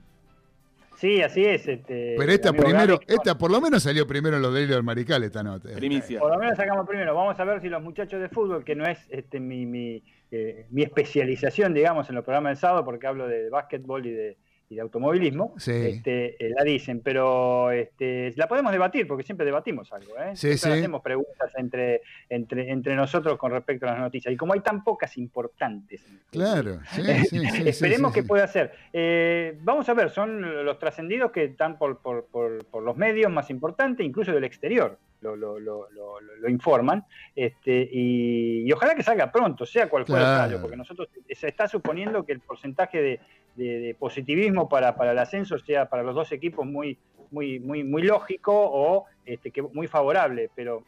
[1.02, 1.68] Sí, así es.
[1.68, 5.24] Este, Pero esta primero, esta por lo menos salió primero en los delirios del mariscal
[5.24, 5.70] esta nota.
[5.74, 6.20] Primicia.
[6.20, 7.16] Por lo menos sacamos primero.
[7.16, 10.68] Vamos a ver si los muchachos de fútbol, que no es este, mi, mi, eh,
[10.70, 14.38] mi especialización, digamos, en los programas del sábado, porque hablo de básquetbol y de,
[14.72, 15.72] y de automovilismo, Sí.
[15.72, 20.18] este, eh, la dicen, pero este, la podemos debatir, porque siempre debatimos algo.
[20.18, 20.32] ¿eh?
[20.34, 20.80] Sí, siempre sí.
[20.80, 24.34] hacemos preguntas entre, entre, entre nosotros con respecto a las noticias.
[24.34, 26.80] Y como hay tan pocas importantes, Claro,
[27.66, 28.72] Esperemos que pueda ser.
[28.94, 33.30] Eh, vamos a ver, son los trascendidos que están por, por, por- por los medios
[33.32, 37.06] más importantes, incluso del exterior, lo, lo- lo- lo- informan.
[37.36, 40.44] Este, y, y ojalá que salga pronto, sea cual fuera Claro.
[40.44, 43.20] el fallo, porque nosotros se está suponiendo que el porcentaje de,
[43.56, 46.98] de- de positivismo para, para el ascenso sea para los dos equipos muy,
[47.32, 50.84] muy, muy, muy lógico o este, que muy favorable, pero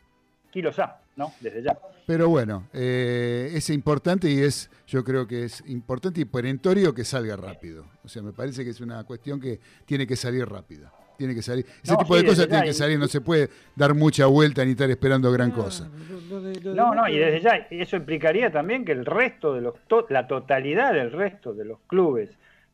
[0.51, 1.31] kilos A, ¿no?
[1.39, 1.77] Desde ya.
[2.05, 7.03] Pero bueno, eh, es importante y es, yo creo que es importante y perentorio que
[7.05, 7.85] salga rápido.
[8.03, 10.91] O sea, me parece que es una cuestión que tiene que salir rápido.
[11.23, 11.65] Tiene que salir.
[11.81, 14.71] Ese No, tipo de cosas tiene que salir, no se puede dar mucha vuelta ni
[14.71, 15.89] estar esperando gran cosa.
[16.09, 19.05] lo- lo de- lo de No, no, y desde ya eso implicaría también que el
[19.05, 22.29] resto de los, to- la totalidad del resto de los clubes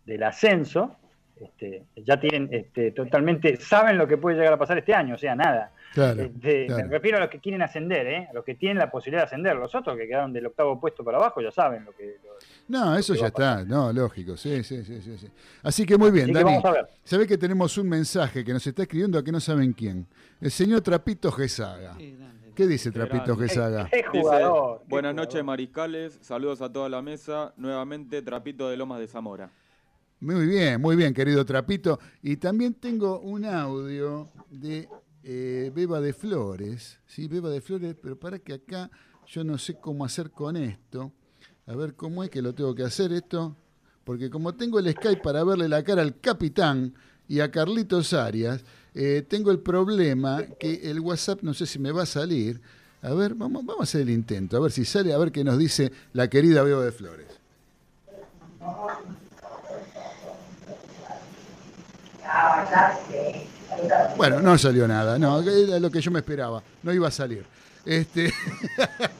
[0.08, 0.96] del ascenso,
[1.42, 5.18] este, ya tienen este, totalmente, saben lo que puede llegar a pasar este año, o
[5.18, 5.72] sea, nada.
[5.94, 6.86] Claro, Este, claro.
[6.86, 8.28] Me refiero a los que quieren ascender, ¿eh?
[8.30, 9.56] a los que tienen la posibilidad de ascender.
[9.56, 12.18] Los otros que quedaron del octavo puesto para abajo ya saben lo que.
[12.24, 12.30] lo-
[12.68, 15.18] No, eso ya está, no, lógico, sí, sí, sí, sí.
[15.18, 15.28] sí.
[15.64, 16.44] Así que muy bien, Así Dani.
[16.46, 16.88] vamos a ver.
[17.04, 20.06] Sabe que tenemos un mensaje que nos está escribiendo a que no saben quién.
[20.40, 21.96] El señor Trapito Gesaga.
[21.98, 22.40] Qué grande.
[22.56, 23.36] ¿Qué dice Trapito.
[23.38, 23.88] Gesaga?
[23.90, 24.82] Qué Dice, jugador.
[24.88, 26.20] Buenas noches, mariscales.
[26.22, 27.54] Saludos a toda la mesa.
[27.58, 29.50] Nuevamente, Trapito de Lomas de Zamora.
[30.22, 31.98] Muy bien, muy bien, querido Trapito.
[32.22, 34.90] Y también tengo un audio de
[35.24, 37.00] eh, Beba de Flores.
[37.08, 38.92] Sí, Beba de Flores, pero para que acá
[39.28, 41.14] yo no sé cómo hacer con esto.
[41.68, 43.56] A ver cómo es que lo tengo que hacer esto.
[44.04, 46.94] Porque como tengo el Skype para verle la cara al capitán
[47.30, 51.94] y a Carlitos Arias, eh, tengo el problema que el WhatsApp no sé si me
[51.94, 52.60] va a salir.
[53.02, 55.46] A ver, vamos, vamos a hacer el intento, a ver si sale, a ver qué
[55.46, 57.28] nos dice la querida Beba de Flores.
[64.18, 67.46] Bueno, no salió nada, no, era lo que yo me esperaba, no iba a salir.
[67.86, 68.32] Este...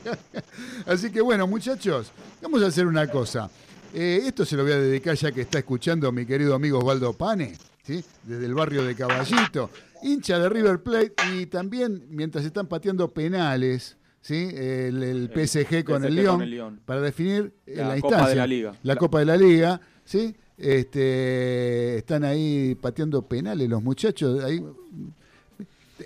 [0.86, 2.12] Así que bueno, muchachos,
[2.42, 3.50] vamos a hacer una cosa.
[3.94, 7.14] Eh, esto se lo voy a dedicar ya que está escuchando mi querido amigo Osvaldo
[7.14, 8.04] Pane, ¿sí?
[8.24, 9.70] desde el barrio de Caballito,
[10.04, 14.50] hincha de River Plate y también mientras están pateando penales, ¿sí?
[14.54, 16.80] el, el El PSG con PSG el con Lyon, el Lyon.
[16.86, 18.72] para definir eh, La la, Copa de la Liga.
[18.84, 20.36] la La- Copa de la Liga, ¿sí?
[20.60, 24.62] Este, están ahí pateando penales los muchachos, ahí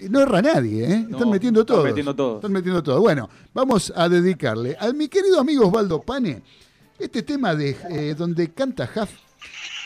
[0.10, 1.06] no erra nadie, ¿eh?
[1.10, 1.86] No, están metiendo están todos.
[1.88, 2.36] metiendo todos.
[2.36, 3.02] Están metiendo todo.
[3.02, 6.44] Bueno, vamos a dedicarle a mi querido amigo Osvaldo Pane
[7.00, 9.10] este tema de eh, donde canta Huff,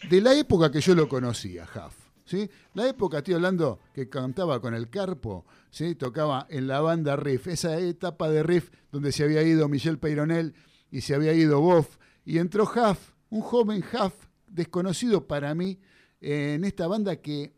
[0.10, 1.94] de la época que yo lo conocía, Huff.
[2.26, 2.50] ¿sí?
[2.74, 5.96] La época, estoy hablando, que cantaba con el Carpo, ¿sí?
[5.96, 10.54] tocaba en la banda Riff, esa etapa de Riff donde se había ido Michel Peyronel
[10.92, 15.80] y se había ido Boff, y entró Huff, un joven Huff desconocido para mí,
[16.22, 17.54] eh, en esta banda que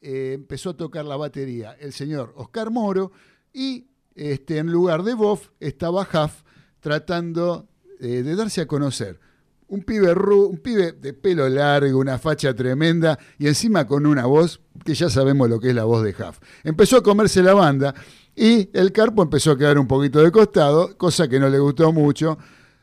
[0.00, 3.12] eh, empezó a tocar la batería el señor Oscar Moro
[3.52, 6.42] y este, en lugar de Boff estaba Huff
[6.80, 7.68] tratando
[8.00, 9.20] eh, de darse a conocer.
[9.68, 14.26] Un pibe, ru- un pibe de pelo largo, una facha tremenda y encima con una
[14.26, 16.40] voz que ya sabemos lo que es la voz de Huff.
[16.64, 17.94] Empezó a comerse la banda
[18.34, 21.92] y el Carpo empezó a quedar un poquito de costado, cosa que no le gustó
[21.92, 22.36] mucho,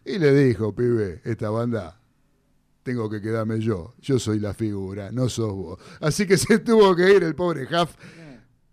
[0.06, 2.00] y le dijo, pibe, esta banda
[2.88, 3.96] tengo que quedarme yo.
[4.00, 5.80] Yo soy la figura, no sos vos.
[6.00, 7.96] Así que se tuvo que ir el pobre Huff.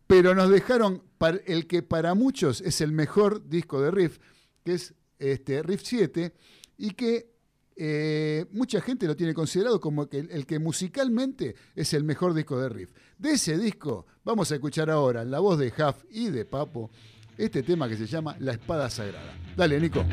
[0.07, 1.03] Pero nos dejaron
[1.47, 4.19] el que para muchos es el mejor disco de Riff,
[4.63, 6.33] que es este, Riff 7,
[6.79, 7.35] y que
[7.75, 12.69] eh, mucha gente lo tiene considerado como el, que musicalmente es el mejor disco de
[12.69, 12.93] Riff.
[13.19, 16.93] De ese disco vamos a escuchar ahora la voz de Huff y de Papo
[17.37, 19.37] este tema que se llama La Espada Sagrada.
[19.57, 20.05] Dale, Nico.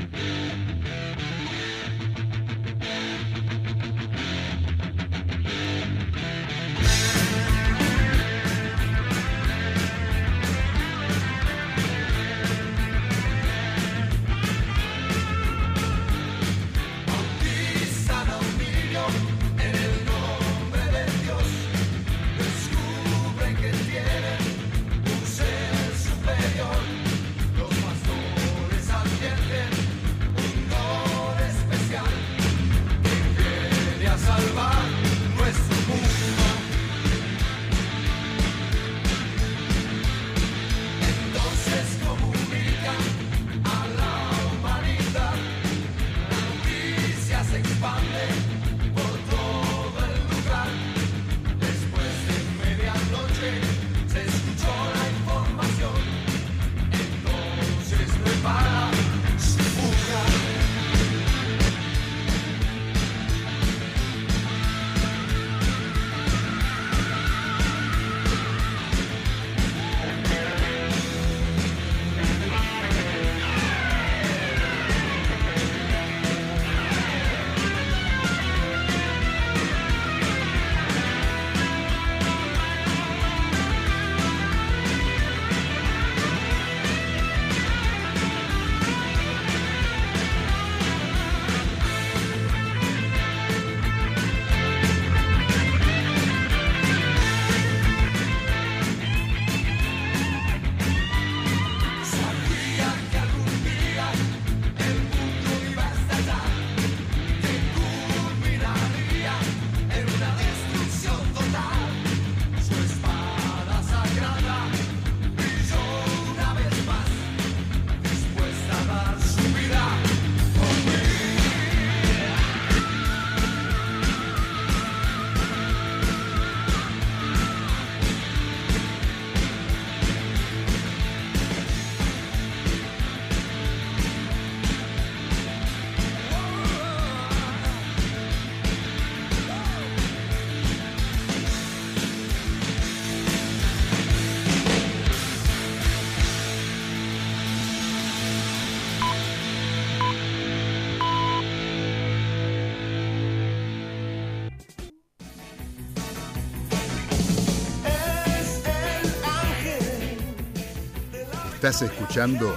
[161.63, 162.55] Estás escuchando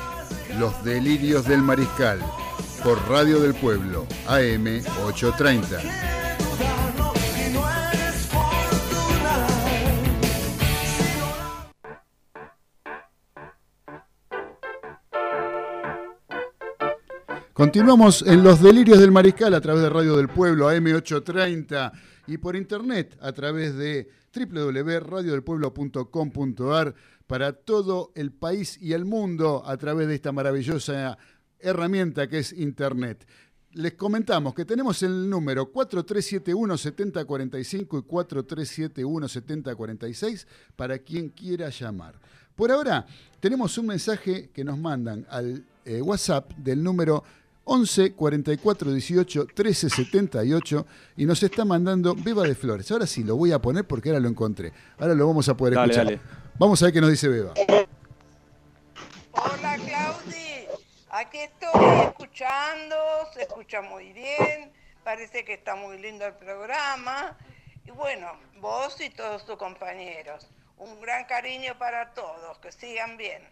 [0.59, 2.21] Los Delirios del Mariscal
[2.83, 5.79] por Radio del Pueblo, AM 830.
[17.53, 21.93] Continuamos en Los Delirios del Mariscal a través de Radio del Pueblo, AM830,
[22.27, 26.95] y por internet a través de www.radiodelpueblo.com.ar
[27.27, 31.19] para todo el país y el mundo a través de esta maravillosa
[31.59, 33.27] herramienta que es internet.
[33.73, 38.03] Les comentamos que tenemos el número 4371-7045 y
[39.03, 40.47] 4371-7046
[40.77, 42.15] para quien quiera llamar.
[42.55, 43.05] Por ahora,
[43.41, 47.25] tenemos un mensaje que nos mandan al eh, WhatsApp del número
[47.65, 52.91] 11 44 18 13 78 y nos está mandando Beba de Flores.
[52.93, 54.73] Ahora sí, lo voy a poner porque ahora lo encontré.
[54.99, 56.05] Ahora lo vamos a poder Dale, escuchar.
[56.07, 56.44] dale.
[56.59, 57.53] Vamos a ver qué nos dice Beba.
[59.33, 60.67] Hola Claudi,
[61.11, 62.97] aquí estoy escuchando,
[63.33, 67.37] se escucha muy bien, parece que está muy lindo el programa.
[67.87, 68.29] Y bueno,
[68.61, 70.47] vos y todos tus compañeros,
[70.79, 73.43] un gran cariño para todos, que sigan bien.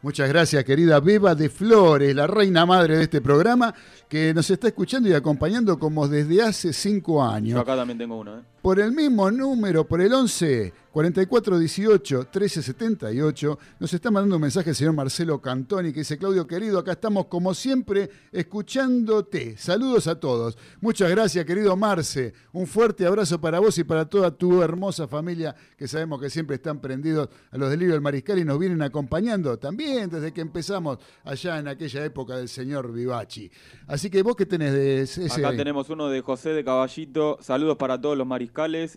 [0.00, 3.74] Muchas gracias, querida Beba de Flores, la reina madre de este programa,
[4.08, 7.60] que nos está escuchando y acompañando como desde hace cinco Yo años.
[7.60, 8.42] acá también tengo uno, ¿eh?
[8.62, 14.42] Por el mismo número, por el 11 44 18 13 78, nos está mandando un
[14.42, 19.56] mensaje el señor Marcelo Cantoni que dice: Claudio querido, acá estamos como siempre escuchándote.
[19.56, 20.58] Saludos a todos.
[20.80, 22.32] Muchas gracias, querido Marce.
[22.52, 26.56] Un fuerte abrazo para vos y para toda tu hermosa familia que sabemos que siempre
[26.56, 30.98] están prendidos a los delirios del mariscal y nos vienen acompañando también desde que empezamos
[31.22, 33.48] allá en aquella época del señor Vivachi.
[33.86, 35.26] Así que vos qué tenés de ese.
[35.26, 37.38] Acá tenemos uno de José de Caballito.
[37.40, 38.47] Saludos para todos los mariscales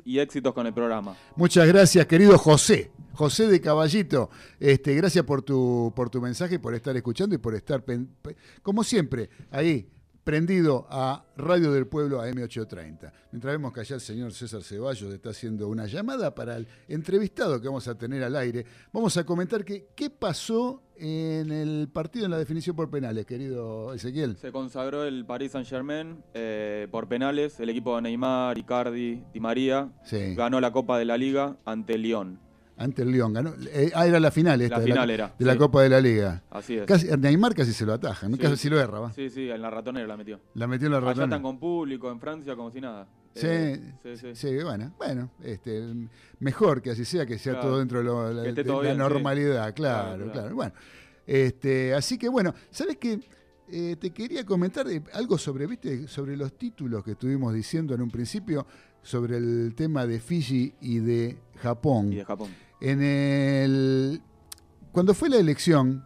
[0.06, 1.16] y éxitos con el programa.
[1.36, 2.92] Muchas gracias, querido José.
[3.14, 4.30] José de Caballito,
[4.60, 7.84] este, gracias por tu, por tu mensaje, por estar escuchando y por estar,
[8.64, 9.88] como siempre, ahí,
[10.24, 13.12] prendido a Radio del Pueblo AM830.
[13.32, 17.60] Mientras vemos que allá el señor César Ceballos está haciendo una llamada para el entrevistado
[17.60, 22.26] que vamos a tener al aire, vamos a comentar que, qué pasó en el partido
[22.26, 24.38] en la definición por penales, querido Ezequiel.
[24.38, 26.24] Se consagró el Paris Saint Germain
[26.92, 27.60] por penales.
[27.60, 30.36] El equipo de Neymar, Icardi, Di María Sí.
[30.36, 32.40] ganó la Copa de la Liga ante el Lyon.
[32.78, 33.54] Ante el León ganó.
[33.72, 34.78] eh, ah, era la final esta.
[34.78, 35.60] La de final era, De la sí.
[35.60, 36.42] Copa de la Liga.
[36.50, 36.86] Así es.
[36.86, 38.38] Casi, Neymar casi se lo ataja, ¿no?
[38.38, 38.42] Sí.
[38.42, 39.14] casi lo erra, ¿va?
[39.14, 40.40] Sí, sí, en la ratonera la metió.
[40.56, 41.26] La metió en la Allá ratona.
[41.26, 43.08] están con público, en Francia como si nada.
[43.34, 44.28] Sí, Eh, sí, sí.
[44.36, 45.82] sí, bueno, bueno, este,
[46.40, 47.68] mejor que así sea, que sea Claro.
[47.70, 49.00] todo dentro de, lo- la, Que esté de todo la bien, sí.
[49.00, 50.56] normalidad, claro, Claro, claro, claro.
[50.56, 50.74] Bueno,
[51.26, 53.20] este, así que bueno, ¿sabes qué?
[53.70, 58.02] Eh, te quería comentar eh, algo sobre, viste, sobre los títulos que estuvimos diciendo en
[58.02, 58.68] un principio,
[59.02, 62.12] sobre el tema de Fiji y de Japón.
[62.12, 62.50] Y de Japón.
[62.82, 64.22] En el,
[64.92, 66.04] cuando fue la elección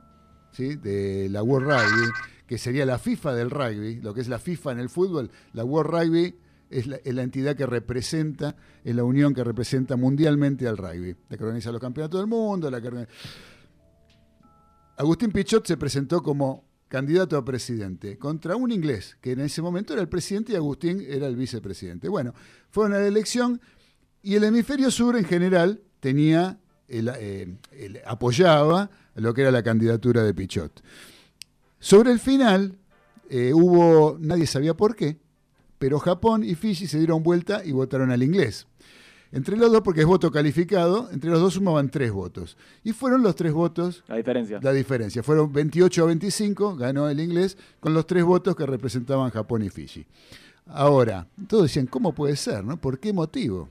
[0.51, 0.75] ¿sí?
[0.75, 2.11] de la World Rugby,
[2.45, 5.63] que sería la FIFA del rugby, lo que es la FIFA en el fútbol, la
[5.65, 6.35] World Rugby
[6.69, 11.43] es la, entidad que representa, es la unión que representa mundialmente al rugby, la que
[11.43, 12.81] organiza los campeonatos del mundo, la
[14.97, 19.93] Agustín Pichot se presentó como candidato a presidente contra un inglés, que en ese momento
[19.93, 22.07] era el presidente y Agustín era el vicepresidente.
[22.07, 22.33] Bueno,
[22.69, 23.59] fueron a la elección
[24.21, 30.23] y el hemisferio sur en general tenía, eh, el- apoyaba lo que era la candidatura
[30.23, 30.81] de Pichot.
[31.79, 32.77] Sobre el final
[33.29, 35.19] eh, hubo, nadie sabía por qué,
[35.79, 38.67] pero Japón y Fiji se dieron vuelta y votaron al inglés.
[39.31, 42.55] Entre los dos, porque es voto calificado, entre los dos sumaban tres votos.
[42.83, 44.59] Y fueron los tres votos La diferencia.
[44.61, 45.23] la diferencia.
[45.23, 49.69] Fueron 28 a 25, ganó el inglés, con los tres votos que representaban Japón y
[49.69, 50.05] Fiji.
[50.67, 52.63] Ahora, todos decían, ¿cómo puede ser?
[52.63, 52.77] No?
[52.77, 53.69] ¿Por qué motivo?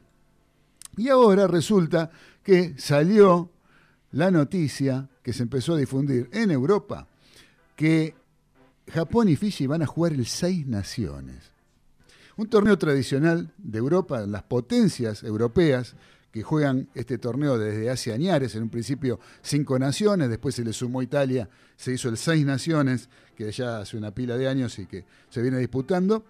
[0.96, 2.10] Y ahora resulta
[2.42, 3.50] que salió
[4.12, 7.08] la noticia que se empezó a difundir en Europa,
[7.74, 8.14] que
[8.92, 11.53] Japón y Fiji van a jugar el Seis Naciones.
[12.36, 15.94] Un torneo tradicional de Europa, las potencias europeas
[16.32, 20.72] que juegan este torneo desde hace añares, en un principio cinco naciones, después se le
[20.72, 24.86] sumó Italia, se hizo el seis naciones, que ya hace una pila de años y
[24.86, 26.24] que se viene disputando,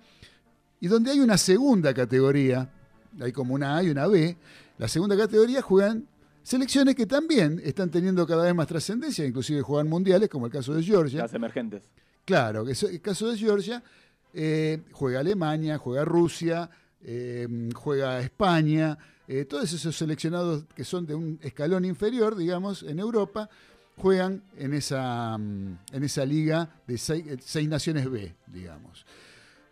[0.78, 2.70] y donde hay una segunda categoría,
[3.18, 4.36] hay como una A y una B,
[4.76, 6.06] la segunda categoría juegan
[6.42, 10.74] selecciones que también están teniendo cada vez más trascendencia, inclusive juegan mundiales, como el caso
[10.74, 11.22] de Georgia.
[11.22, 11.82] Las emergentes.
[12.26, 13.82] Claro, que el caso de Georgia,
[14.34, 16.68] eh, juega Alemania, juega Rusia,
[17.02, 22.98] eh, juega España, eh, todos esos seleccionados que son de un escalón inferior, digamos, en
[22.98, 23.48] Europa,
[23.96, 29.06] juegan en esa, mm, en esa liga de seis, seis naciones B, digamos.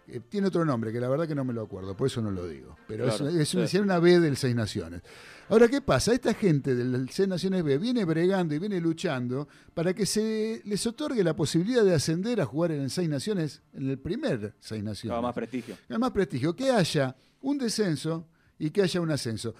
[0.08, 2.30] Eh, tiene otro nombre, que la verdad que no me lo acuerdo, por eso no
[2.30, 2.76] lo digo.
[2.88, 3.78] Pero Claro, es, es sí.
[3.78, 5.02] una B del Seis Naciones.
[5.52, 6.14] Ahora, ¿qué pasa?
[6.14, 10.86] Esta gente del Seis Naciones B viene bregando y viene luchando para que se les
[10.86, 14.82] otorgue la posibilidad de ascender a jugar en el Seis Naciones, en el primer Seis
[14.82, 15.10] Naciones.
[15.10, 15.76] Cada más prestigio.
[15.90, 18.26] Al más prestigio, que haya un descenso
[18.58, 19.54] y que haya un ascenso.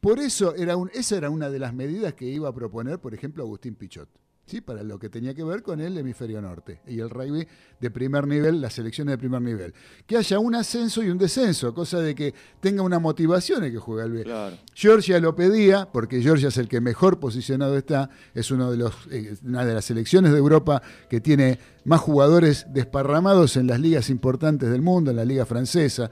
[0.00, 3.12] Por eso era un, esa era una de las medidas que iba a proponer, por
[3.12, 4.08] ejemplo, Agustín Pichot,
[4.48, 4.60] ¿sí?
[4.60, 7.46] para lo que tenía que ver con el hemisferio norte y el rugby
[7.78, 9.74] de primer nivel, las selecciones de primer nivel.
[10.06, 13.78] Que haya un ascenso y un descenso, cosa de que tenga una motivación el que
[13.78, 14.24] juega el B.
[14.24, 14.56] Claro.
[14.74, 18.94] Georgia lo pedía, porque Georgia es el que mejor posicionado está, es uno de los,
[19.10, 24.10] eh, una de las selecciones de Europa que tiene más jugadores desparramados en las ligas
[24.10, 26.10] importantes del mundo, en la liga francesa.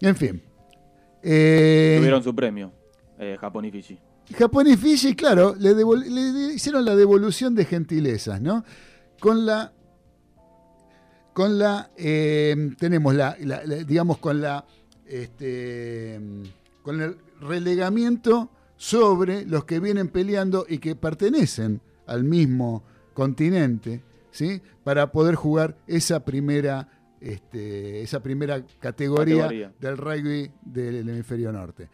[0.00, 0.42] En fin.
[1.22, 2.72] Eh, Tuvieron su premio,
[3.18, 3.98] eh, Japón y Fiji.
[4.36, 8.64] Japón y Fiji, claro, le, le hicieron la devolución de gentilezas, ¿no?
[9.20, 9.72] Con la.
[11.32, 11.90] Con la.
[11.96, 14.64] eh, tenemos la, la- la- digamos, con la.
[15.06, 16.18] Este,
[16.82, 22.82] con el relegamiento sobre los que vienen peleando y que pertenecen al mismo
[23.14, 24.60] continente, ¿sí?
[24.84, 26.88] Para poder jugar esa primera.
[27.20, 29.72] Este, esa primera categoría, Categoría.
[29.78, 31.88] del rugby del hemisferio norte.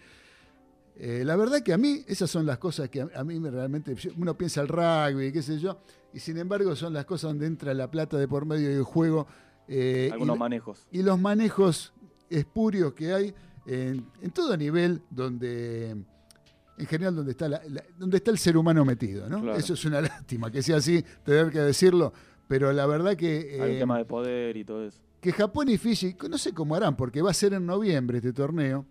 [1.01, 3.51] Eh, la verdad que a mí esas son las cosas que a, a mí me
[3.51, 5.78] realmente uno piensa el rugby, qué sé yo,
[6.12, 9.26] y sin embargo son las cosas donde entra la plata de por medio del juego
[9.68, 10.86] eh, Algunos y, manejos.
[10.90, 11.92] y los manejos
[12.30, 13.34] espurios que hay
[13.66, 18.57] en, en todo nivel donde en general donde está la- la- donde está el ser
[18.57, 19.40] humano metido, ¿no?
[19.40, 19.59] Claro.
[19.59, 22.12] Eso es una lástima que sea así, tener que decirlo,
[22.49, 24.99] pero la verdad que Hay eh, tema de poder y todo eso.
[25.20, 28.32] que Japón y Fiji, no sé cómo harán, porque va a ser en noviembre este
[28.32, 28.86] torneo,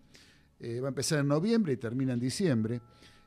[0.59, 2.81] eh, va a empezar en noviembre y termina en diciembre.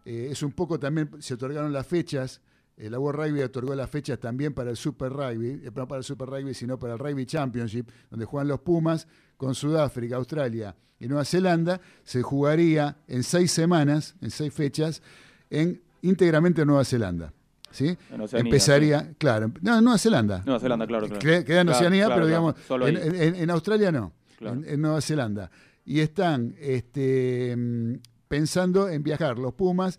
[0.04, 2.40] Eh, es un poco también, se otorgaron las fechas,
[2.76, 5.98] eh, la World Rugby otorgó las fechas también para el Super Rugby, eh, no para
[5.98, 9.06] el Super Rugby, sino para el Rugby Championship, donde juegan los Pumas
[9.36, 11.80] con Sudáfrica, Australia y Nueva Zelanda.
[12.04, 15.02] Se jugaría en seis semanas, en seis fechas,
[15.50, 17.32] en, íntegramente en Nueva Zelanda.
[17.70, 17.96] ¿sí?
[18.10, 20.42] En Oceanía, Empezaría, claro, no, en Nueva Zelanda.
[20.46, 21.20] Nueva Zelanda, claro, claro.
[21.20, 22.26] Queda en Claro, Oceanía, claro, pero claro.
[22.54, 23.28] digamos, Solo en, ahí.
[23.28, 24.56] en- en Australia no, Claro.
[24.56, 25.50] en, en Nueva Zelanda.
[25.84, 27.94] Y están este, mm,
[28.28, 29.98] pensando en viajar los Pumas,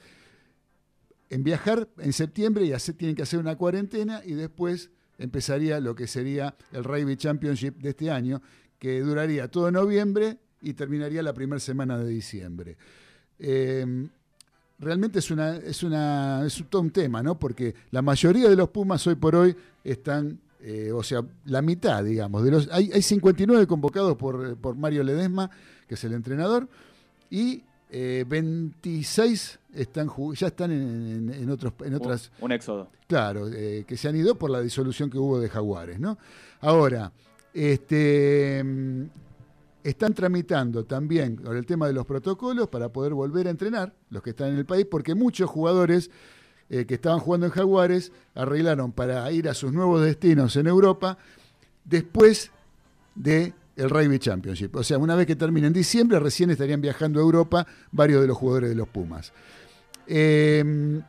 [1.30, 5.96] en viajar en septiembre y hacer- tienen que hacer una cuarentena y después empezaría lo
[5.96, 8.42] que sería el Rugby Championship de este año,
[8.80, 12.78] que duraría todo noviembre y terminaría la primera semana de diciembre.
[13.40, 14.08] Eh,
[14.80, 17.38] realmente es una es una es todo un tema, ¿no?
[17.38, 22.04] Porque la mayoría de los Pumas hoy por hoy están eh, o sea, la mitad,
[22.04, 25.50] digamos, de los hay, hay 59 convocados por, por Mario Ledesma,
[25.88, 26.68] que es el entrenador,
[27.30, 32.90] y eh, 26 están ya están en, en- en otros en otras Un, un éxodo.
[33.08, 36.18] Claro, eh, que se han ido por la disolución que hubo de Jaguares, ¿no?
[36.62, 37.12] Ahora,
[37.54, 39.04] este, mm,
[39.84, 44.22] están tramitando también con el tema de los protocolos para poder volver a entrenar los
[44.22, 46.10] que están en el país, porque muchos jugadores
[46.74, 51.18] eh, que estaban jugando en Jaguares arreglaron para ir a sus nuevos destinos en Europa
[51.84, 52.50] después
[53.14, 54.74] de el Rugby Championship.
[54.78, 58.28] O sea, una vez que termine en diciembre, recién estarían viajando a Europa varios de
[58.28, 59.34] los jugadores de los Pumas.
[60.08, 61.02] Eh,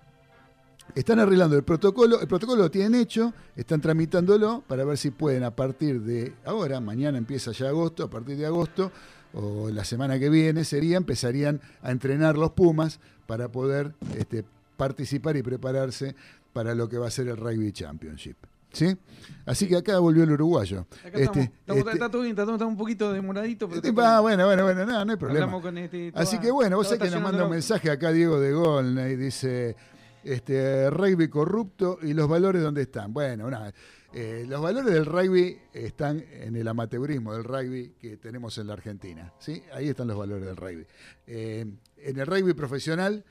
[0.96, 5.44] están arreglando el protocolo, el protocolo lo tienen hecho, están tramitándolo para ver si pueden
[5.44, 8.90] a partir de ahora, mañana empieza ya agosto, a partir de agosto
[9.32, 12.98] o la semana que viene sería, empezarían a entrenar los Pumas
[13.28, 14.44] para poder este,
[14.76, 16.14] participar y prepararse
[16.52, 18.36] para lo que va a ser el Rugby Championship.
[18.72, 18.96] ¿Sí?
[19.44, 20.86] Así que acá volvió el uruguayo.
[21.04, 23.82] Acá Este, estamos, estamos- este- está todo bien, está, todo- está un poquito demoradito, pero
[23.86, 25.60] este, ah, bueno, bueno, bueno, no, no hay problema.
[25.60, 28.52] Con este, Así que bueno, vos sabés que nos manda un mensaje acá Diego de
[28.54, 29.76] Golney, dice,
[30.24, 33.12] este, rugby corrupto y los valores dónde están.
[33.12, 33.74] Bueno, nada,
[34.14, 38.72] eh, los valores del rugby están en el amateurismo del rugby que tenemos en la
[38.72, 39.62] Argentina, ¿sí?
[39.74, 40.86] Ahí están los valores del rugby.
[41.26, 41.66] Eh,
[41.98, 43.22] en el rugby profesional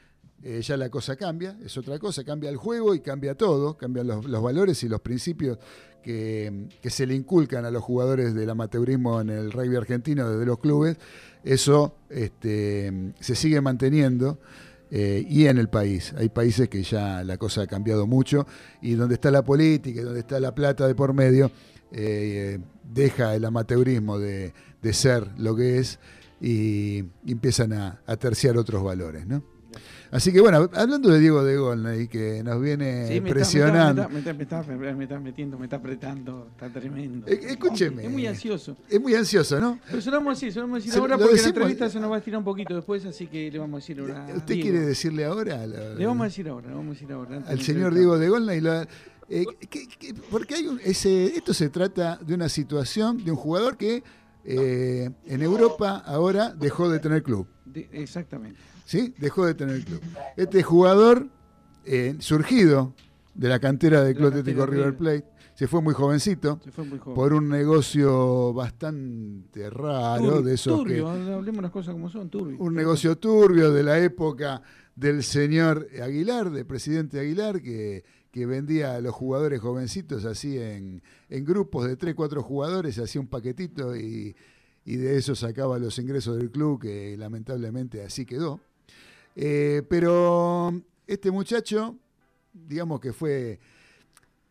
[0.43, 4.07] eh, ya la cosa cambia, es otra cosa, cambia el juego y cambia todo, cambian
[4.07, 5.59] los, valores y los principios
[6.01, 10.57] que, se le inculcan a los jugadores del amateurismo en el rugby argentino desde los
[10.57, 10.97] clubes,
[11.43, 14.39] eso este, se sigue manteniendo.
[14.93, 16.13] eh, y en el país.
[16.17, 18.45] Hay países que ya la cosa ha cambiado mucho
[18.81, 21.49] y donde está la política y donde está la plata de por medio,
[21.93, 24.53] eh, deja el amateurismo de,
[24.91, 25.97] ser lo que es
[26.41, 29.25] y, y empiezan a, a terciar otros valores.
[29.25, 29.41] ¿no?
[30.11, 34.09] Así que bueno, hablando de Diego de Golney, que nos viene Sí, me está- presionando.
[34.09, 37.25] Me está, me, está, me, está, me está metiendo, me está apretando, está tremendo.
[37.27, 38.03] Eh, escúcheme.
[38.05, 38.75] Es muy ansioso.
[38.89, 39.79] Es muy ansioso, ¿no?
[39.89, 41.41] Pero se lo vamos a decir, se lo vamos a decir Se- ahora lo porque
[41.41, 43.79] la entrevista se nos va a estirar un poquito después, así que le vamos a
[43.81, 44.25] decir ahora.
[44.35, 44.61] ¿Usted Diego.
[44.69, 45.65] quiere decirle ahora?
[45.65, 47.43] Le vamos a decir ahora, le vamos a decir ahora.
[47.47, 47.93] al señor.
[47.93, 48.59] Diego de Golney.
[48.59, 48.85] la-
[49.29, 53.37] eh, que- que- porque hay un- ese, esto se trata de una situación de un
[53.37, 54.03] jugador que
[54.43, 57.47] eh, en Europa ahora dejó de tener club.
[57.63, 58.59] De- exactamente.
[58.91, 59.13] ¿Sí?
[59.19, 60.01] Dejó de tener club.
[60.35, 61.29] Este jugador,
[61.85, 62.93] eh, surgido
[63.33, 64.97] de la cantera del De Club Atlético River.
[64.97, 65.23] Plate,
[65.55, 67.15] se fue muy jovencito Se fue muy joven.
[67.15, 72.29] por un negocio bastante raro, Turbio, de esos turbio, que hablemos las cosas como son,
[72.29, 72.57] turbio.
[72.59, 74.61] un negocio turbio de la época
[74.93, 81.01] del señor Aguilar, del presidente Aguilar, que, que vendía a los jugadores jovencitos así en,
[81.29, 84.35] en grupos de 3, 4 jugadores, hacía un paquetito y,
[84.83, 88.59] y de eso sacaba los ingresos del club, que lamentablemente así quedó.
[89.35, 90.73] Eh, pero
[91.07, 91.95] este muchacho,
[92.53, 93.59] digamos que fue...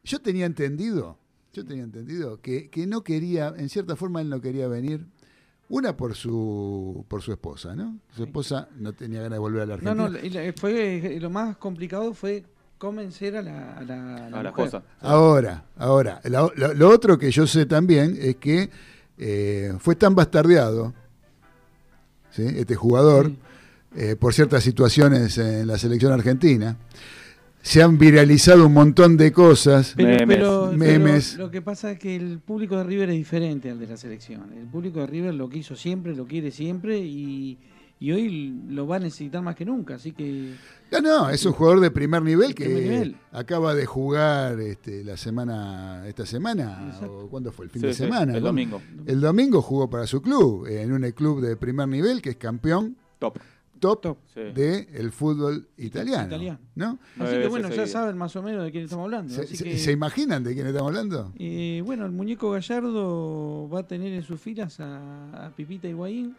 [0.02, 1.18] Yo tenía entendido,
[1.52, 5.06] yo tenía entendido que, que no quería, en cierta forma él no quería venir
[5.68, 7.98] una por su por su esposa, ¿no?
[8.16, 10.08] Su esposa no tenía ganas de volver a la No, Argentina.
[10.20, 12.44] no, y la- fue, lo más complicado fue
[12.78, 14.66] convencer a la, a la, a la A la mujer.
[14.66, 14.82] esposa.
[15.00, 18.70] Ahora, ahora, lo, lo otro que yo sé también es que
[19.18, 20.94] eh, fue tan bastardeado,
[22.30, 22.42] ¿sí?
[22.56, 23.38] este jugador, Sí.
[23.96, 26.76] Eh, por ciertas situaciones en la selección argentina.
[27.62, 29.92] Se han viralizado un montón de cosas.
[29.94, 30.26] Pero, Memes.
[30.38, 31.36] pero- pero Memes.
[31.36, 34.50] lo que pasa es que el público de River es diferente al de la selección.
[34.56, 37.58] El público de River lo quiso siempre, lo quiere siempre y,
[37.98, 39.96] y hoy lo va a necesitar más que nunca.
[39.96, 40.54] Así que
[40.90, 43.16] No, no, es un jugador de primer nivel que Primer nivel.
[43.30, 47.18] acaba de jugar este, la semana, esta semana, Exacto.
[47.18, 47.66] o ¿cuándo fue?
[47.66, 48.34] El fin Sí, de sí, semana.
[48.36, 48.46] el ¿no?
[48.46, 48.80] domingo.
[49.04, 52.96] El domingo jugó para su club, en un club de primer nivel que es campeón
[53.18, 53.36] Top.
[53.80, 54.18] Top, Top.
[54.32, 54.40] Sí.
[54.40, 56.26] del fútbol italiano.
[56.28, 56.58] Italiano.
[56.76, 56.98] ¿no?
[57.18, 59.32] Así que bueno, ya saben más o menos de quién estamos hablando.
[59.34, 61.32] ¿Se, así se- que, se imaginan de quién estamos hablando?
[61.38, 66.36] eh, bueno, el muñeco Gallardo va a tener en sus filas a, a Pipita Higuaín.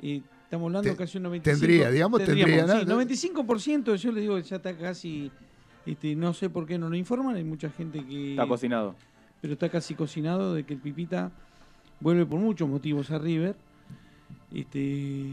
[0.00, 1.42] Y estamos hablando Te- casi un 95%.
[1.42, 2.80] tendría, digamos, tendría, ¿no?
[2.80, 5.30] sí, 95% yo le digo que ya está casi...
[5.84, 8.30] Este, no sé por qué no lo informan, hay mucha gente que...
[8.32, 8.94] Está cocinado.
[9.40, 11.32] pero está casi cocinado de que el Pipita
[12.00, 13.56] vuelve por muchos motivos a River.
[14.52, 15.24] Este,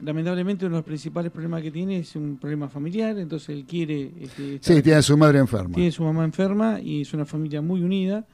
[0.00, 4.12] lamentablemente uno de los principales problemas que tiene es un problema familiar, entonces él quiere...
[4.20, 5.74] Este, estar- Sí, tiene a su madre enferma.
[5.74, 8.26] tiene su mamá enferma y es una familia muy unida.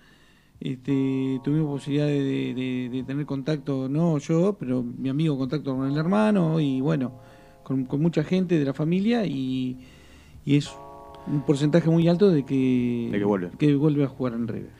[0.60, 5.76] Este, tuvimos posibilidad de, de- de- de tener contacto, no yo, pero mi amigo contacto
[5.76, 7.12] con el hermano y bueno,
[7.62, 9.78] con, con mucha gente de la familia y,
[10.44, 10.70] y es
[11.26, 13.50] un porcentaje muy alto de que, De que vuelve.
[13.58, 14.70] que vuelve a jugar en River.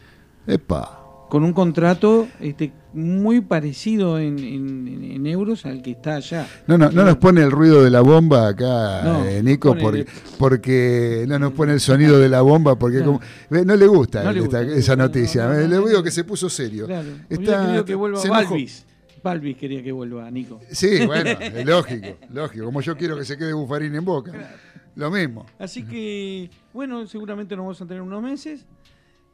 [0.47, 1.01] Epa.
[1.35, 6.47] Con un contrato este, muy parecido en, en- euros al que está allá.
[6.68, 10.07] No, no, no nos pone el ruido de la bomba acá, No, eh, Nico, porque,
[10.39, 13.05] porque no nos pone el sonido de la bomba, porque No.
[13.05, 13.20] como-
[13.64, 15.49] no le gusta, No le esta- gusta, esa no, noticia.
[15.49, 16.87] no, no, le digo que se puso serio.
[16.87, 17.09] Claro.
[17.29, 18.21] Está- que vuelva.
[18.29, 18.84] Balvis.
[19.21, 20.61] Balvis quería que vuelva, Nico.
[20.71, 22.64] Sí, bueno, es lógico, lógico.
[22.67, 24.30] Como yo quiero que se quede Bufarín en boca.
[24.95, 25.46] Lo mismo.
[25.59, 28.64] Así que, bueno, seguramente nos vamos a tener unos meses.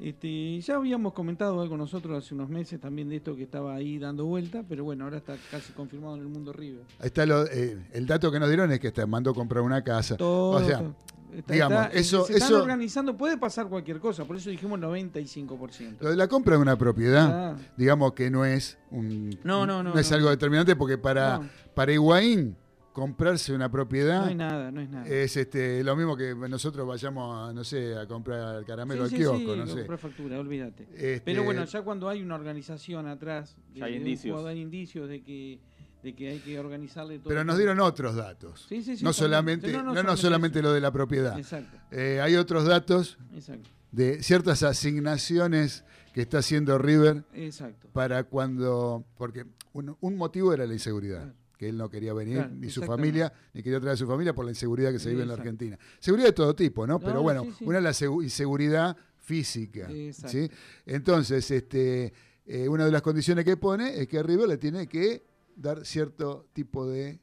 [0.00, 3.98] Este, ya habíamos comentado algo nosotros hace unos meses también de esto que estaba ahí
[3.98, 6.84] dando vuelta, pero bueno, ahora está casi confirmado en el mundo River.
[7.00, 9.62] Ahí está lo- eh, el dato que nos dieron es que está, mandó a comprar
[9.62, 10.16] una casa.
[10.16, 10.94] Todo, o sea, todo.
[11.36, 14.80] Está- digamos, está- eso- se están eso- organizando, puede pasar cualquier cosa, por eso dijimos
[14.80, 15.98] 95%.
[16.02, 17.56] lo de la compra de una propiedad, Ah.
[17.76, 20.16] digamos que no es un No, no, no, es no.
[20.16, 21.40] algo determinante porque para,
[21.74, 22.56] para Higuaín
[22.92, 25.06] comprarse una propiedad No hay nada, no es nada.
[25.06, 29.14] es este lo mismo que nosotros vayamos a, no sé, a comprar el caramelo Sí,
[29.14, 29.96] al sí, kiosco, sí, no sé.
[29.98, 30.88] factura, olvídate.
[30.94, 34.32] Este, Pero bueno, ya cuando hay una organización atrás, Ya hay de indicios.
[34.34, 35.60] jugador, hay indicios de que,
[36.02, 37.28] de que hay que organizarle todo.
[37.28, 38.66] Pero nos dieron otros datos.
[38.68, 39.14] Sí, sí, sí, no también.
[39.14, 41.38] solamente, no, no, no, no solamente, solamente lo de la propiedad.
[41.38, 47.88] Exacto, Eh, hay otros datos exacto, de ciertas asignaciones que está haciendo River exacto.
[47.92, 49.04] para cuando.
[49.16, 51.22] Porque un, un motivo era la inseguridad.
[51.22, 51.34] Claro.
[51.60, 54.32] Que él no quería venir, Claro, ni su familia, ni quería traer a su familia
[54.34, 55.34] por la inseguridad que se vive en la.
[55.34, 55.78] Argentina.
[55.98, 56.98] Seguridad de todo tipo, ¿no?
[56.98, 57.64] Pero No, bueno, sí, sí.
[57.66, 59.86] una es la segu- inseguridad física.
[59.90, 60.30] Exacto.
[60.38, 60.50] ¿sí?
[60.86, 62.14] Entonces, este,
[62.46, 65.22] eh, una de las condiciones que pone es que River le tiene que
[65.54, 67.20] dar cierto tipo de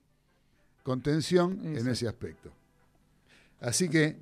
[0.83, 2.51] contención en ese aspecto.
[3.59, 4.17] Así que,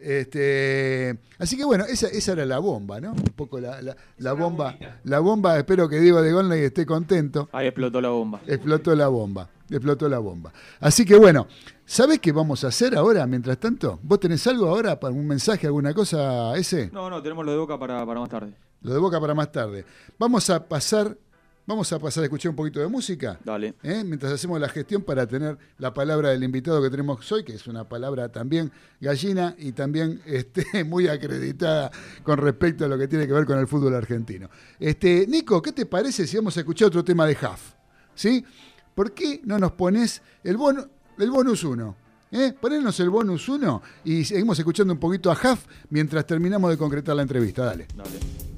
[0.00, 3.12] este, así que bueno, esa, esa era la bomba, ¿no?
[3.12, 7.48] Un poco la, la- la bomba, la bomba, espero que Diego de Golney esté contento.
[7.52, 8.40] Ahí explotó la bomba.
[8.46, 10.52] Explotó la bomba, explotó la bomba.
[10.80, 11.46] Así que bueno,
[11.86, 13.98] ¿sabés qué vamos a hacer ahora, mientras tanto?
[14.02, 16.90] ¿Vos tenés algo ahora para un mensaje, alguna cosa ese?
[16.92, 18.52] No, no, tenemos lo de boca para, para más tarde.
[18.82, 19.84] Lo de Boca para más tarde.
[20.18, 21.14] Vamos a pasar,
[21.70, 23.38] vamos a pasar a escuchar un poquito de música.
[23.44, 23.74] Dale.
[23.84, 24.02] ¿eh?
[24.04, 27.66] mientras hacemos la gestión para tener la palabra del invitado que tenemos hoy, que es
[27.68, 31.92] una palabra también gallina y también este, muy acreditada
[32.24, 34.50] con respecto a lo que tiene que ver con el fútbol argentino.
[34.80, 37.74] Este, Nico, ¿qué te parece si vamos a escuchar otro tema de Huff?
[38.16, 38.44] ¿Sí?
[38.92, 40.88] ¿Por qué no nos pones el, bono,
[41.18, 41.96] el bonus 1?
[42.32, 42.52] ¿Eh?
[42.60, 47.14] Ponernos el bonus 1 y seguimos escuchando un poquito a Huff mientras terminamos de concretar
[47.14, 47.64] la entrevista.
[47.64, 47.86] Dale.
[47.94, 48.49] Dale.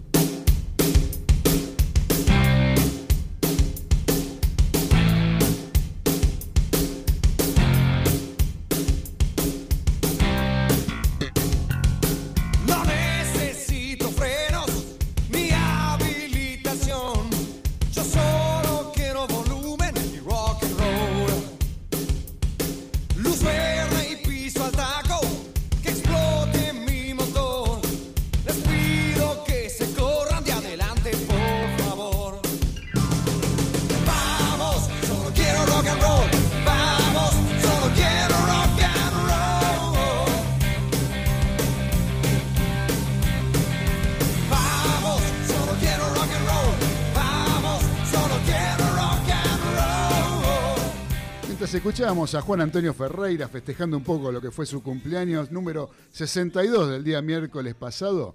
[52.03, 56.91] Escuchábamos a Juan Antonio Ferreira festejando un poco lo que fue su cumpleaños número 62
[56.91, 58.35] del día miércoles pasado,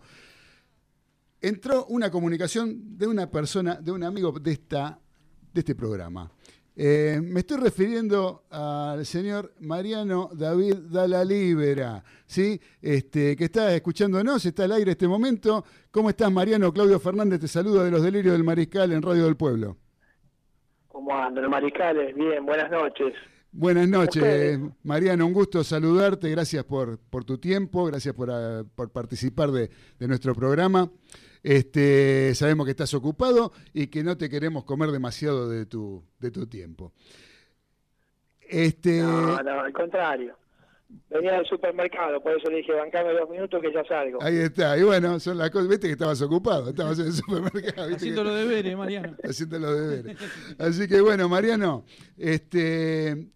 [1.41, 4.97] entró una comunicación de una persona, de un amigo de, esta,
[5.51, 6.31] de este programa.
[6.77, 12.61] Eh, me estoy refiriendo al señor Mariano David Dalla Libera, ¿sí?
[12.81, 15.65] este, que está escuchándonos, está al aire este momento.
[15.91, 16.71] ¿Cómo estás, Mariano?
[16.71, 19.75] Claudio Fernández te saluda de los Delirios del Mariscal en Radio del Pueblo.
[20.87, 22.15] ¿Cómo andan, Mariscales?
[22.15, 23.13] Bien, buenas noches.
[23.59, 25.25] Buenas noches, Mariano.
[25.25, 26.29] Un gusto saludarte.
[26.29, 30.91] Gracias por, por tu tiempo, gracias por, ah, por participar de, de nuestro programa.
[31.41, 36.29] Este, sabemos que estás ocupado y que no te queremos comer demasiado de tu, de
[36.29, 36.93] tu tiempo.
[38.41, 39.01] Este...
[39.01, 40.37] No, no, al contrario.
[41.09, 44.21] Venía del supermercado, por eso le dije, bancame dos minutos que ya salgo.
[44.21, 47.87] Ahí está, y bueno, son las cosas, viste que estabas ocupado, estabas en el supermercado.
[47.87, 49.17] ¿viste Haciendo los deberes, Mariano.
[49.23, 50.17] Haciendo los deberes.
[50.59, 51.85] Así que bueno, Mariano,
[52.17, 53.31] este,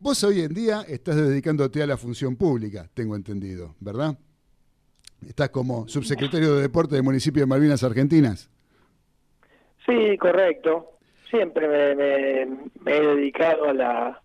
[0.00, 4.16] vos hoy en día estás dedicándote a la función pública, tengo entendido, ¿verdad?
[5.26, 8.50] Estás como subsecretario de Deporte del municipio de Malvinas Argentinas.
[9.84, 10.92] Sí, correcto.
[11.30, 12.46] Siempre me, me-
[12.84, 14.22] me he dedicado a la,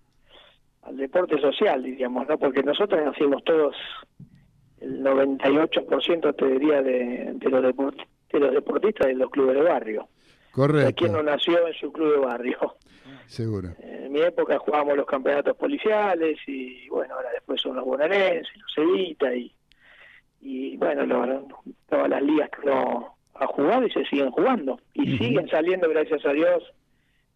[0.84, 2.38] al deporte social, diríamos, ¿no?
[2.38, 3.76] Porque nosotros nacimos todos,
[4.80, 9.62] el 98% te diría de, de, los deport- de los deportistas de los clubes de
[9.64, 10.08] barrio.
[10.52, 12.58] Correcto, ¿Quién no nació en su club de barrio?
[13.34, 13.70] Seguro.
[13.80, 18.78] En mi época jugábamos los campeonatos policiales y bueno, ahora después son los bonaerenses, los
[18.78, 19.52] Evita y,
[20.42, 21.48] y bueno, lo-
[21.90, 24.80] todas las ligas que uno ha jugado y se siguen jugando.
[24.94, 26.64] Y siguen saliendo, gracias a Dios,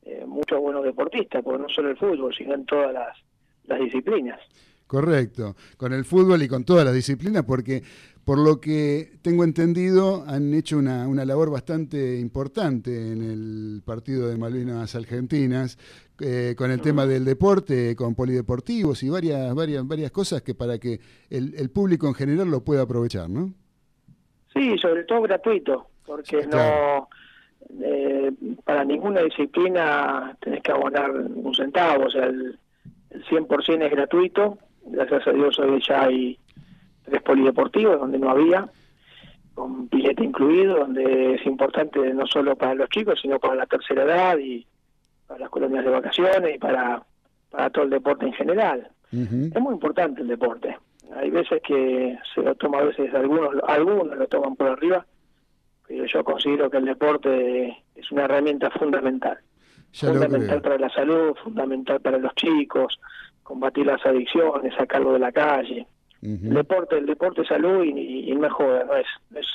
[0.03, 3.17] eh, muchos buenos deportistas, porque no solo el fútbol, sino en todas las,
[3.65, 4.39] las disciplinas.
[4.85, 7.81] Correcto, con el fútbol y con todas las disciplinas, porque
[8.27, 14.27] por lo que tengo entendido han hecho una, una labor bastante importante en el partido
[14.27, 15.77] de Malvinas Argentinas,
[16.19, 20.77] eh, con el tema del deporte, con polideportivos y varias, varias, varias cosas que para
[20.77, 20.99] que
[21.29, 23.53] el, el público en general lo pueda aprovechar, ¿no?
[24.53, 27.07] Sí, sobre todo gratuito, porque Sí, claro.
[27.71, 28.33] no eh,
[28.65, 32.59] para ninguna disciplina tenés que abonar un centavo, o sea, el,
[33.11, 34.57] el 100% es gratuito.
[34.85, 36.37] Gracias a Dios hoy ya hay
[37.07, 38.69] tres polideportivos donde no había,
[39.53, 44.03] con pileta incluido, donde es importante no solo para los chicos, sino para la tercera
[44.03, 44.65] edad y
[45.25, 47.01] para las colonias de vacaciones y para,
[47.49, 48.87] para todo el deporte en general.
[49.11, 50.77] Es muy importante el deporte.
[51.15, 55.05] Hay veces que se lo toma, a veces algunos, algunos lo toman por arriba,
[55.87, 59.37] pero yo considero que el deporte es una herramienta fundamental.
[59.93, 62.99] Ya fundamental para la salud, fundamental para los chicos,
[63.41, 65.87] combatir las adicciones, sacarlo de la calle.
[66.21, 69.47] El deporte, el deporte es salud y, y, no es joda, no es, no es,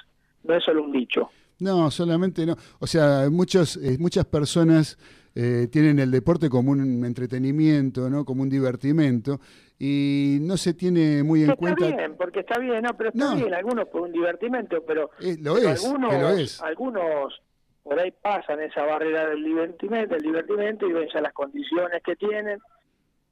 [0.44, 1.30] no es solo un dicho.
[1.58, 2.56] No, solamente no.
[2.80, 4.98] O sea, muchos, eh, muchas personas
[5.34, 8.24] eh, tienen el deporte como un entretenimiento, ¿no?
[8.24, 9.40] Como un divertimento
[9.78, 11.86] y no se tiene muy en está cuenta.
[11.88, 13.36] bien, porque está bien, no, pero está No.
[13.36, 16.60] bien, algunos por un divertimento, pero Eh, lo pero es, algunos, es.
[16.62, 17.40] algunos
[17.82, 22.14] por ahí pasan esa barrera del divertimento, del divertimento y ven ya las condiciones que
[22.16, 22.58] tienen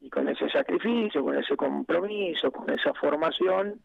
[0.01, 3.81] y con ese sacrificio, con ese compromiso, con esa formación,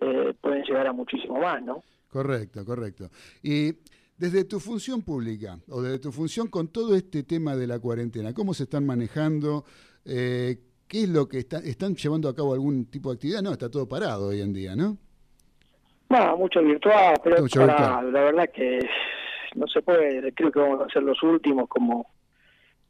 [0.00, 1.82] eh, pueden llegar a muchísimo más, ¿no?
[2.10, 3.08] Correcto, correcto.
[3.42, 3.72] Y
[4.16, 8.32] desde tu función pública o desde tu función con todo este tema de la cuarentena,
[8.34, 9.64] ¿cómo se están manejando?
[10.04, 13.42] Eh, ¿Qué es lo que está- están llevando a cabo algún tipo de actividad?
[13.42, 14.98] No, está todo parado hoy en día, ¿no?
[16.10, 18.12] No, mucho virtual, pero Mucho para- virtual.
[18.12, 18.78] la verdad que
[19.56, 22.06] no se puede, creo que vamos a ser los últimos como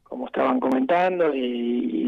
[0.05, 1.41] como estaban comentando y,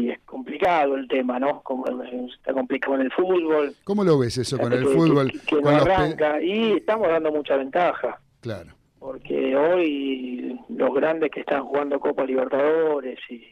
[0.06, 1.60] y es complicado el tema, ¿no?
[1.62, 5.30] Como está complicado en el fútbol, ¿Cómo lo ves eso con el fútbol?
[5.32, 11.30] que, que no los arranca y estamos dando mucha ventaja Claro, porque hoy los grandes
[11.30, 13.44] que están jugando Copa Libertadores y,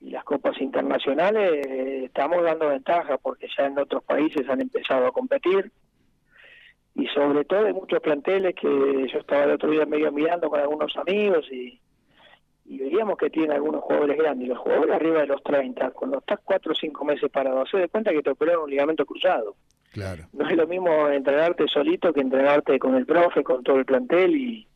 [0.00, 5.06] y las copas internacionales eh, estamos dando ventaja porque ya en otros países han empezado
[5.06, 5.70] a competir
[6.94, 10.60] y sobre todo hay muchos planteles que yo estaba el otro día medio mirando con
[10.60, 11.80] algunos amigos y,
[12.64, 16.38] y veíamos que tienen algunos jugadores grandes los jugadores arriba de los 30 cuando estás
[16.44, 19.56] 4 o 5 meses parado hace de cuenta que te operaron un ligamento cruzado
[19.92, 20.26] claro.
[20.32, 24.36] no es lo mismo entrenarte solito que entrenarte con el profe, con todo el plantel
[24.36, 24.66] y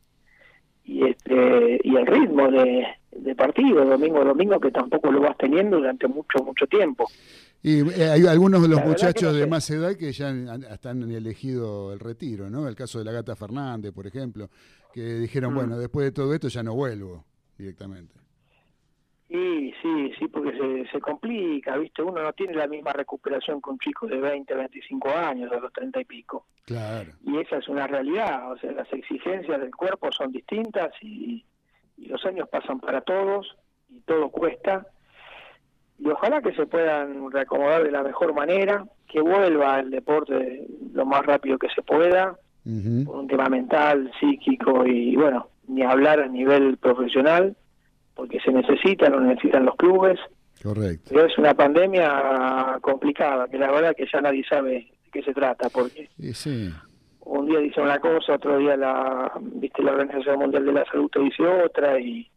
[0.89, 5.37] y este y el ritmo de, de partido domingo a domingo que tampoco lo vas
[5.37, 7.07] teniendo durante mucho mucho tiempo.
[7.61, 9.51] Y eh, hay algunos de los La muchachos no de sé.
[9.51, 12.69] más edad que ya han, hasta han elegido el retiro, ¿no?
[12.69, 14.49] El caso de la Gata Fernández, por ejemplo,
[14.93, 15.57] que dijeron, Mm.
[15.57, 17.25] bueno, después de todo esto ya no vuelvo
[17.59, 18.15] directamente.
[19.29, 22.01] Y sí, sí, porque se, se complica, ¿viste?
[22.01, 25.73] Uno no tiene la misma recuperación que un chico de 20, 25 años, de los
[25.73, 26.47] 30 y pico.
[26.65, 27.13] Claro.
[27.25, 31.45] Y esa es una realidad, o sea, las exigencias del cuerpo son distintas y,
[31.97, 33.57] y los años pasan para todos
[33.89, 34.87] y todo cuesta.
[35.99, 41.05] y ojalá que se puedan reacomodar de la mejor manera, que vuelva el deporte lo
[41.05, 42.39] más rápido que se pueda,
[43.05, 47.57] por un tema mental, psíquico y bueno, ni hablar a nivel profesional,
[48.15, 50.19] porque se necesita, lo necesitan los clubes,
[50.63, 51.11] Correcto.
[51.11, 55.35] pero es una pandemia complicada, que la verdad que ya nadie sabe de qué se
[55.35, 56.71] trata, porque sí.
[57.21, 61.11] un día dice una cosa, otro día la, viste, la Organización Mundial de la Salud
[61.11, 62.29] te dice otra y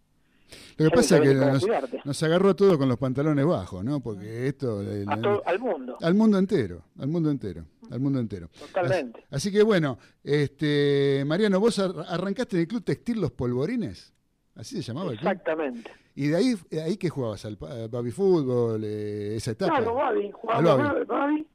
[0.77, 1.65] Lo que pasa es que nos,
[2.05, 3.99] nos agarró todo con los pantalones bajos, ¿no?
[3.99, 4.81] Porque esto...
[4.81, 8.49] el- todo- al mundo, al mundo entero, al mundo entero, al mundo entero.
[8.59, 9.23] totalmente.
[9.31, 14.13] Así que bueno, este Mariano, vos ar- arrancaste en el Club Textil Los Polvorines,
[14.55, 15.29] así se llamaba el club.
[15.31, 15.91] Exactamente.
[16.15, 17.55] Y de ahí, ahí que jugabas al
[17.89, 19.77] baby fútbol, eh, esa etapa.
[19.77, 20.31] Claro, Babi.
[20.43, 21.47] Babi, Babi,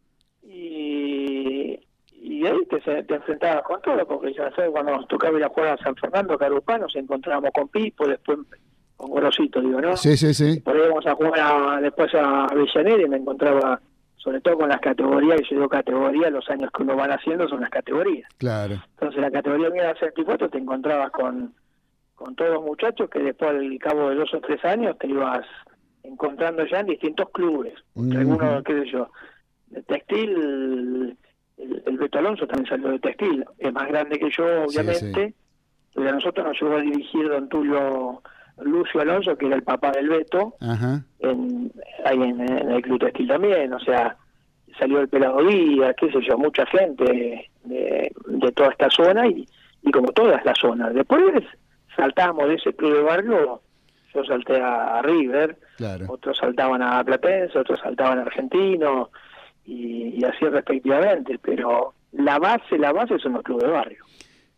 [0.42, 1.80] y,
[2.12, 5.78] y ahí te, enfrentabas con todo, porque ya sabes, cuando nos tocaba ir a jugar
[5.78, 8.38] a San Fernando, Carupá, nos encontrábamos con Pipo, después
[8.96, 9.96] con Gorosito, digo, ¿no?
[9.96, 10.60] Sí, sí, sí.
[10.60, 13.80] Por ahí íbamos a jugar a- después a Avellaneda y me encontraba,
[14.16, 17.48] sobre todo con las categorías, y yo digo categoría, los años que uno van haciendo
[17.48, 18.28] son las categorías.
[18.38, 18.76] Claro.
[18.94, 21.52] Entonces la categoría mía era 64, te encontrabas con,
[22.14, 25.44] con todos los muchachos que después al cabo de dos o tres años te ibas
[26.02, 27.74] encontrando ya en distintos clubes.
[27.94, 28.16] Ujú.
[28.16, 29.08] Algunos, qué sé yo,
[29.68, 31.16] de textil,
[31.56, 35.34] el, el Beto Alonso también salió de textil, es más grande que yo Sí, obviamente,
[35.94, 38.22] pero a nosotros nos llegó a dirigir don Tulio
[38.62, 41.04] Lucio Alonso, que era el papá del Beto, Ajá.
[41.20, 41.72] en,
[42.04, 44.16] ahí en, en el Club Textil también, o sea,
[44.78, 47.04] salió el Pelado Díaz, qué sé yo, mucha gente
[47.64, 49.46] de, de toda esta zona y,
[49.82, 50.94] y como todas las zonas.
[50.94, 51.22] Después
[51.96, 53.60] saltamos de ese club de barrio,
[54.14, 56.06] yo salté a, River, Claro.
[56.08, 59.10] otros saltaban a Platense, otros saltaban a Argentino
[59.64, 64.04] y, y así respectivamente, pero la base, la base son los clubes de barrio.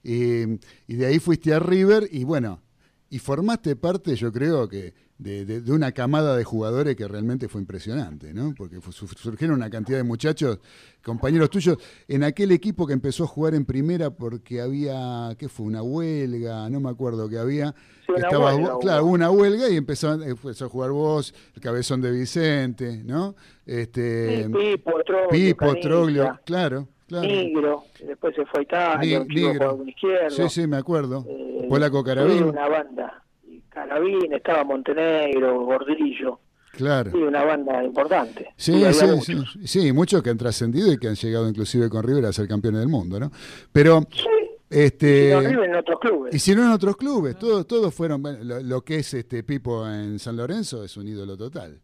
[0.03, 0.43] Y,
[0.87, 2.61] y de ahí fuiste a River y bueno,
[3.09, 7.49] y formaste parte, yo creo que, de, de- de una camada de jugadores que realmente
[7.49, 8.53] fue impresionante, ¿no?
[8.57, 10.59] Porque surgieron una cantidad de muchachos,
[11.03, 11.79] compañeros tuyos,
[12.09, 15.65] en aquel equipo que empezó a jugar en primera porque había, ¿qué fue?
[15.67, 17.75] Una huelga, no me acuerdo que había.
[18.07, 18.79] Sí, huelga hubo.
[18.81, 23.37] claro, hubo una huelga y empezó, empezó a jugar vos, el cabezón de Vicente, ¿no?
[23.65, 27.27] Este, Sí, Pipo, Troglio, Pipo, Troglio, claro, claro.
[27.27, 29.53] Negro, que después se fue a Italia, Ni- un chico Negro.
[29.59, 30.31] jugaba con izquierdo.
[30.31, 31.25] Sí, sí, me acuerdo.
[31.29, 32.43] Eh, Polaco Carabín.
[32.45, 33.23] una banda.
[33.69, 36.41] Carabín, estaba Montenegro, Gordillo.
[36.73, 37.11] Claro.
[37.11, 38.49] Sí, una banda importante.
[38.57, 39.25] Sí, sí, muchos.
[39.25, 42.47] sí, sí, muchos que han trascendido y que han llegado inclusive con River a ser
[42.49, 43.31] campeones del mundo, ¿no?
[43.73, 44.25] Pero, Sí,
[44.69, 46.35] este, y no River en otros clubes.
[46.35, 49.89] y si no en otros clubes, todos, todos fueron, lo, lo que es este Pipo
[49.89, 51.81] en San Lorenzo es un ídolo total.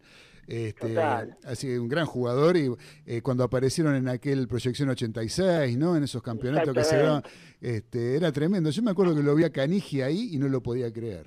[0.46, 1.36] Este, Total.
[1.44, 2.70] Así un gran jugador y
[3.06, 5.96] eh, cuando aparecieron en aquel proyección 86, ¿no?
[5.96, 7.22] En esos campeonatos que se daban,
[7.60, 8.70] este, era tremendo.
[8.70, 11.26] Yo me acuerdo que lo vi a Canigi ahí y no lo podía creer.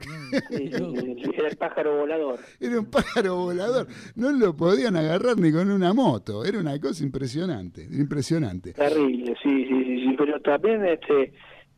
[0.00, 0.08] Sí,
[0.50, 2.40] sí, sí, sí, era el pájaro volador.
[2.58, 3.86] Era un pájaro volador.
[4.16, 6.44] No lo podían agarrar ni con una moto.
[6.44, 8.72] Era una cosa impresionante, impresionante.
[8.72, 11.32] Terrible, sí, sí, sí, sí, pero también este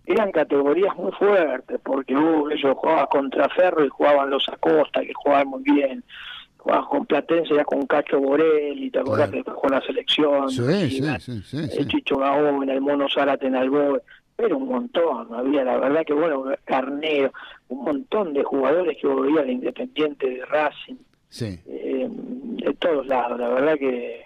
[0.07, 5.13] eran categorías muy fuertes, porque uh, ellos jugaban contra Ferro y jugaban los Acosta, que
[5.15, 6.05] jugaban muy bien.
[6.65, 9.45] Con Platense, ya con Cacho Borelli, ¿te acordás Claro.
[9.45, 10.49] que jugó la selección?
[10.51, 11.89] Sí, sí, la- sí, sí, el.
[11.89, 14.01] Chicho Gaón, el Mono Zárate en Alboy,
[14.39, 17.33] era un montón, había la verdad que bueno, Carnero,
[17.69, 20.97] un montón de jugadores que volvían de Independiente, de Racing,
[21.29, 21.61] Sí.
[21.67, 24.23] eh, de todos lados, la verdad que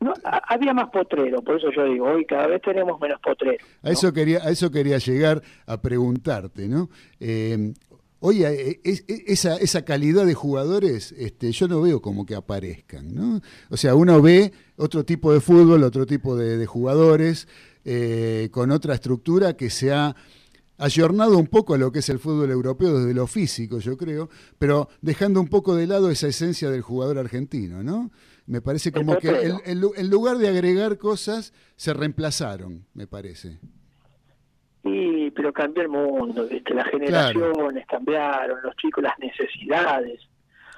[0.00, 0.12] no,
[0.48, 3.64] había más potrero, por eso yo digo, hoy cada vez tenemos menos potrero.
[3.82, 6.88] A eso quería, a eso quería llegar a preguntarte, ¿no?
[7.18, 7.72] Eh,
[8.24, 12.34] oye, eh, es- es- esa, esa calidad de jugadores, este, yo no veo como que
[12.34, 13.40] aparezcan, ¿no?
[13.68, 17.48] O sea, uno ve otro tipo de fútbol, otro tipo de, de jugadores,
[17.84, 20.14] eh, con otra estructura que se ha
[20.78, 24.28] ayornado un poco a lo que es el fútbol europeo desde lo físico, yo creo,
[24.58, 28.10] pero dejando un poco de lado esa esencia del jugador argentino, ¿no?
[28.46, 33.60] Me parece como que en lugar de agregar cosas, se reemplazaron, me parece.
[34.84, 36.74] Y, pero cambió el mundo, ¿viste?
[36.74, 40.20] las generaciones cambiaron, los chicos, las necesidades.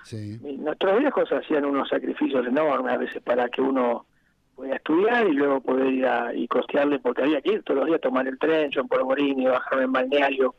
[0.02, 0.38] Sí.
[0.58, 4.04] Nuestros viejos hacían unos sacrificios enormes a veces para que uno
[4.54, 7.86] pudiera estudiar y luego poder ir a, y costearle, porque había que ir todos los
[7.86, 10.54] días a tomar el tren, yo en Polvorini, bajarme en balneario,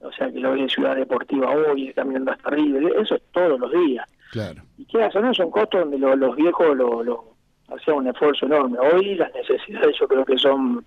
[0.00, 3.22] o sea que lo vi en Ciudad Deportiva hoy, ir caminando hasta arriba, eso es
[3.32, 4.08] todos los días.
[4.30, 4.62] Claro.
[4.78, 7.34] Y qué o no, son costos donde lo- los viejos lo, lo
[7.68, 8.78] hacían un esfuerzo enorme.
[8.78, 10.84] Hoy las necesidades yo creo que son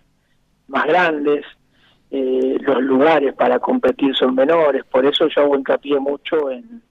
[0.68, 1.46] más grandes,
[2.10, 6.82] eh, los lugares para competir son menores, por eso yo hago hincapié mucho en,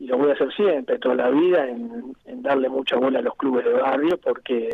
[0.00, 3.36] y lo voy a hacer siempre, toda la vida, en, darle mucha bola a los
[3.36, 4.70] clubes de barrio, porque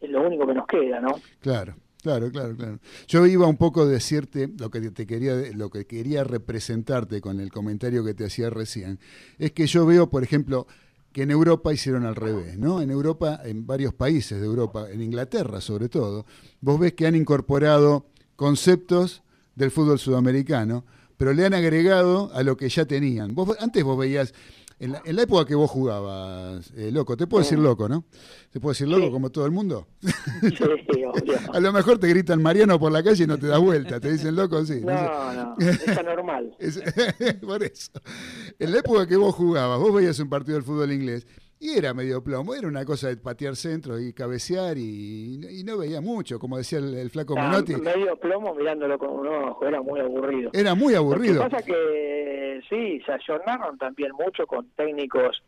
[0.00, 1.16] es lo único que nos queda, ¿no?
[1.40, 2.78] Claro, claro, claro, claro.
[3.08, 7.40] Yo iba un poco a decirte lo que te quería, lo que quería representarte con
[7.40, 9.00] el comentario que te hacía recién.
[9.40, 10.68] Es que yo veo, por ejemplo,
[11.12, 12.80] que en Europa hicieron al revés, ¿no?
[12.80, 16.26] En Europa, en varios países de Europa, en Inglaterra sobre todo,
[16.60, 18.06] vos ves que han incorporado
[18.48, 19.22] conceptos
[19.56, 20.84] del fútbol sudamericano,
[21.16, 23.34] pero le han agregado a lo que ya tenían.
[23.34, 24.32] Vos, antes vos veías,
[24.78, 28.04] en la, en la época que vos jugabas, eh, loco, te puedo decir loco, ¿no?
[28.52, 29.10] ¿Te puedo decir loco Sí.
[29.10, 29.88] como todo el mundo?
[30.00, 30.08] Sí.
[31.52, 34.12] A lo mejor te gritan Mariano por la calle y no te das vuelta, te
[34.12, 34.82] dicen loco, sí.
[34.84, 34.92] no.
[34.94, 36.54] No, no, es anormal.
[36.60, 36.80] Es-
[37.44, 37.90] por eso.
[38.60, 41.26] En la época que vos jugabas, vos veías un partido del fútbol inglés
[41.60, 45.78] y era medio plomo, era una cosa de patear centro y cabecear y, y no
[45.78, 47.76] veía mucho, como decía el, el flaco Ah, Menotti.
[47.76, 50.50] medio plomo mirándolo con un ojo, era muy aburrido.
[50.52, 51.42] Era muy aburrido.
[51.42, 55.42] Lo que pasa que sí, se ayornaron también mucho con técnicos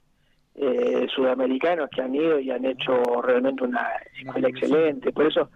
[0.56, 2.92] eh, sudamericanos que han ido y han hecho
[3.22, 3.86] realmente una
[4.20, 5.12] escuela excelente.
[5.12, 5.48] Por eso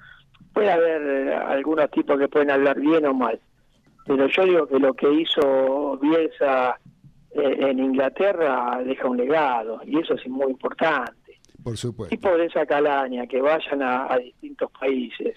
[0.52, 3.40] puede haber algunos tipos que pueden hablar bien o mal.
[4.06, 6.78] Pero yo digo que lo que hizo Bielsa
[7.34, 11.40] en Inglaterra deja un legado y eso es muy importante.
[11.62, 12.14] Por supuesto.
[12.14, 15.34] Tipos de esa calaña que vayan a, a distintos países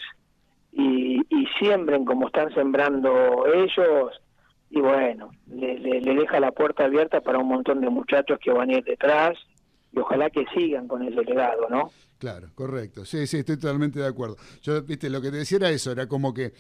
[0.71, 4.11] y, y siembren como están sembrando ellos
[4.69, 8.51] y bueno, le, le- le deja la puerta abierta para un montón de muchachos que
[8.51, 9.37] van a ir detrás
[9.93, 11.89] y ojalá que sigan con ese legado, ¿no?
[12.19, 13.05] Claro, correcto.
[13.05, 14.35] Sí, sí, estoy totalmente de acuerdo.
[14.61, 16.51] Yo, viste, lo que te decía era eso, era como que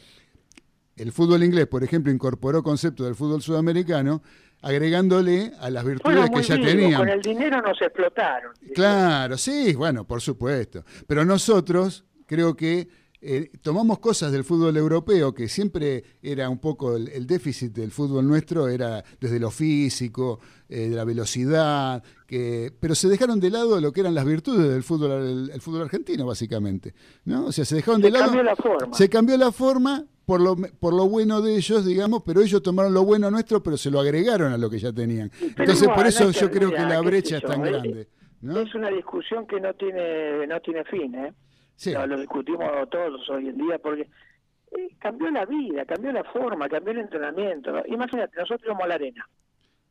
[0.95, 4.21] el fútbol inglés, por ejemplo, incorporó conceptos del fútbol sudamericano,
[4.61, 6.99] agregándole a las virtudes que ya tenían.
[6.99, 8.53] con el dinero nos explotaron.
[8.73, 10.83] Claro, sí, bueno, por supuesto.
[11.07, 12.87] Pero nosotros creo que
[13.19, 17.91] eh, tomamos cosas del fútbol europeo, que siempre era un poco el, el déficit del
[17.91, 20.39] fútbol nuestro, era desde lo físico,
[20.69, 24.69] eh, de la velocidad, que, pero se dejaron de lado lo que eran las virtudes
[24.69, 26.93] del fútbol, el, el fútbol argentino, básicamente.
[27.25, 27.47] ¿no?
[27.47, 28.25] O sea, se dejaron Se de lado.
[28.25, 28.93] cambió la forma.
[28.97, 32.93] Se cambió la forma por lo, por lo bueno de ellos, digamos, pero ellos tomaron
[32.93, 35.29] lo bueno nuestro, pero se lo agregaron a lo que ya tenían.
[35.29, 38.09] Pero Entonces, igual, por eso yo creo que la brecha es tan grande.
[38.41, 38.59] ¿no?
[38.59, 41.33] Es una discusión que no tiene no tiene fin, ¿eh?
[41.77, 41.93] Sí.
[41.93, 46.67] Lo, lo discutimos todos hoy en día porque eh, cambió la vida, cambió la forma,
[46.67, 47.71] cambió el entrenamiento.
[47.71, 47.83] ¿no?
[47.85, 49.29] Imagínate, nosotros íbamos a la arena.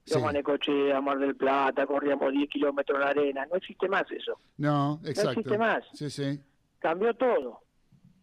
[0.04, 3.46] Íbamos a Necochea, a Mar del Plata, corríamos 10 kilómetros en la arena.
[3.50, 4.38] No existe más eso.
[4.58, 5.30] No, exacto.
[5.30, 5.82] existe más.
[5.94, 6.38] Sí, sí,
[6.78, 7.62] Cambió todo.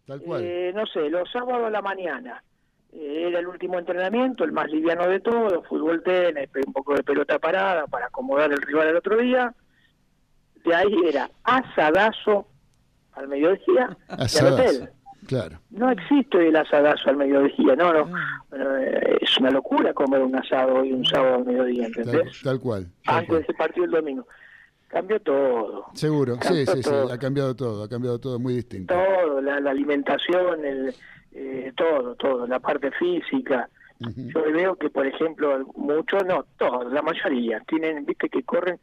[0.05, 0.43] Tal cual.
[0.43, 2.43] Eh, no sé, los sábados a la mañana.
[2.91, 7.03] eh, era el último entrenamiento, el más liviano de todos, fútbol tenis, un poco de
[7.03, 9.53] pelota parada para acomodar el rival el otro día.
[10.63, 12.47] De ahí era asadazo
[13.13, 14.89] al mediodía y al hotel.
[15.27, 15.57] Claro.
[15.71, 18.17] No existe el asadazo al mediodía, no, no.
[18.55, 22.41] Eh, es una locura comer un asado y un sábado al mediodía, ¿entendés?
[22.43, 22.88] tal cual.
[23.05, 23.41] tal Antes de cual.
[23.43, 24.27] ese partido el domingo.
[24.94, 25.86] Cambió todo.
[25.95, 27.11] Seguro, sí, Cambió sí, sí, todo.
[27.11, 28.94] ha cambiado todo, ha cambiado todo muy distinto.
[28.94, 30.94] todo, la, la alimentación, el,
[31.32, 33.68] eh, todo, todo, la parte física.
[33.99, 38.78] Yo veo que, por ejemplo, muchos, no, todos, la mayoría, tienen, viste que corren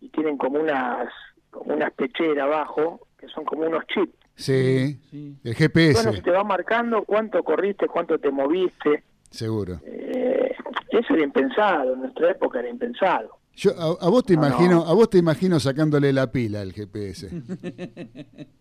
[0.00, 1.08] y tienen como unas,
[1.50, 4.14] como unas pecheras abajo, que son como unos chips.
[4.36, 4.98] Sí,
[5.44, 9.02] el GPS, Bueno, que te va marcando cuánto corriste, cuánto te moviste.
[9.30, 9.80] seguro.
[9.84, 10.54] Eh,
[10.90, 13.39] eso era impensado, en nuestra época era impensado.
[13.56, 14.86] Yo a, a vos te No, imagino, no.
[14.86, 17.28] a vos te imagino sacándole la pila al GPS.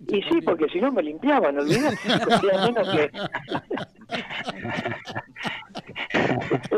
[0.07, 1.97] Y sí, porque si no me limpiaban, olvidate,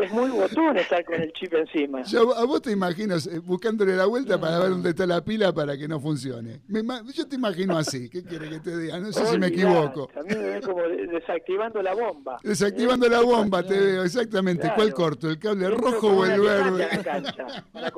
[0.03, 2.03] es muy botón estar con el chip encima.
[2.03, 5.53] Yo a vos te imagino eh, buscándole la vuelta para ver dónde está la pila
[5.53, 6.61] para que no funcione.
[6.67, 6.81] Me
[7.13, 8.99] yo te imagino así, ¿qué quiere que te diga?
[8.99, 10.09] No sé si me equivoco.
[10.15, 12.37] A mí me ve como de- desactivando la bomba.
[12.43, 14.61] Desactivando la bomba, te veo, exactamente.
[14.63, 14.75] Claro.
[14.75, 15.29] ¿Cuál corto?
[15.29, 16.87] ¿El cable rojo o el verde?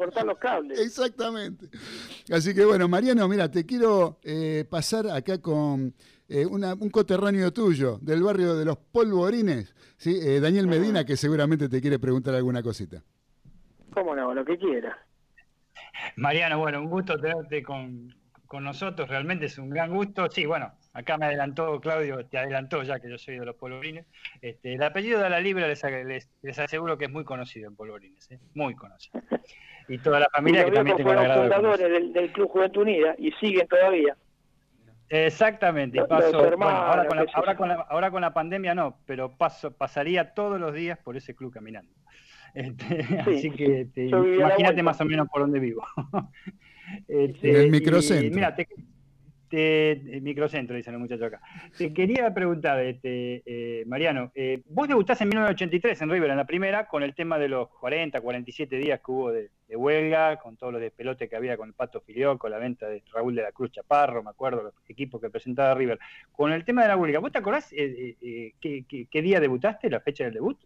[0.05, 0.79] Cortar los cables.
[0.79, 1.67] Exactamente.
[2.31, 5.93] Así que bueno, Mariano, mira, te quiero eh, pasar acá con
[6.29, 10.17] eh, una- un coterráneo tuyo del barrio de los Polvorines, ¿sí?
[10.21, 13.03] Eh, Daniel Medina, que seguramente te quiere preguntar alguna cosita.
[13.93, 14.33] ¿Cómo no?
[14.33, 14.97] Lo que quiera.
[16.15, 18.13] Mariano, bueno, un gusto tenerte con,
[18.47, 20.27] con nosotros, realmente es un gran gusto.
[20.31, 24.05] Sí, bueno, acá me adelantó Claudio, te adelantó ya que yo soy de los polvorines.
[24.41, 27.75] Este, el apellido de la Libra les, les, les aseguro que es muy conocido en
[27.75, 28.39] polvorines, ¿eh?
[28.55, 29.21] muy conocido.
[29.87, 33.31] Y toda la familia que también tengo fueron fundadores del, del Club Juventud Unida y
[33.33, 34.15] siguen todavía.
[35.09, 38.97] Exactamente, y paso, bueno, ahora, con la, ahora, con la, ahora con la pandemia no,
[39.05, 41.91] pero paso, pasaría todos los días por ese club caminando.
[42.55, 45.85] Este, así que imagínate más o menos por dónde vivo.
[47.07, 48.35] Este, En el y microcentro.
[48.35, 48.67] mira, te,
[49.53, 51.39] te- el microcentro, dicen los muchachos acá.
[51.77, 56.45] Te quería preguntar, este, eh, Mariano, eh, vos debutás en 1983 en River, en la
[56.47, 60.57] primera, con el tema de los 40, 47 días que hubo de, de huelga, con
[60.57, 63.51] todos los despelotes que había con el Pato Filioco, la venta de Raúl de la
[63.51, 65.99] Cruz Chaparro, me acuerdo, los equipos que presentaba River.
[66.31, 69.21] Con el tema de la huelga, ¿vos te acordás eh, eh, eh, qué, qué- qué
[69.21, 70.57] día debutaste, la fecha del debut?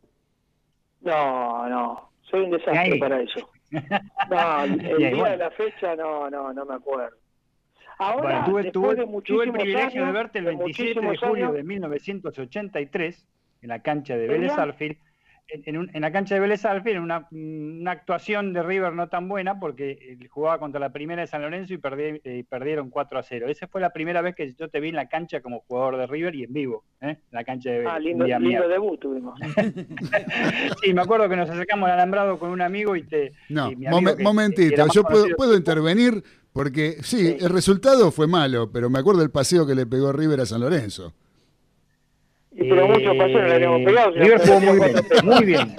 [1.02, 2.12] No, no.
[2.22, 3.00] Soy un desastre Ahí.
[3.00, 3.50] para eso.
[4.30, 7.18] No, el día de la fecha no, no, no me acuerdo.
[8.00, 10.52] Ahora, Bueno, tuve, después tuve- de tuve muchísimos el privilegio años, de verte el de
[10.56, 13.28] 27 de julio años, de 1983
[13.62, 14.28] en la cancha de.
[14.28, 14.98] Vélez Arfield.
[15.50, 18.92] En, en un- en la cancha de Vélez Arfield, en una, una actuación de River
[18.92, 22.44] no tan buena porque eh, jugaba contra la primera de San Lorenzo y perdí- eh,
[22.50, 23.48] perdieron 4 a 0.
[23.48, 26.06] Esa fue la primera vez que yo te vi en la cancha como jugador de
[26.06, 27.12] River y en vivo, ¿eh?
[27.12, 27.94] en la cancha de Vélez.
[27.94, 29.40] Ah, lindo, debut tuvimos.
[30.84, 33.32] Sí, me acuerdo que nos acercamos al alambrado con un amigo y te.
[33.48, 35.04] No, y mi amigo momen- que- que momentito, yo
[35.38, 36.24] puedo intervenir
[36.58, 40.42] porque sí, el resultado fue malo, pero me acuerdo del paseo que le pegó River
[40.42, 41.14] a San Lorenzo.
[42.60, 44.14] Y pero muchos paseos le habíamos pegado.
[44.14, 45.76] si Eh, River no jugó muy bien, muy bien.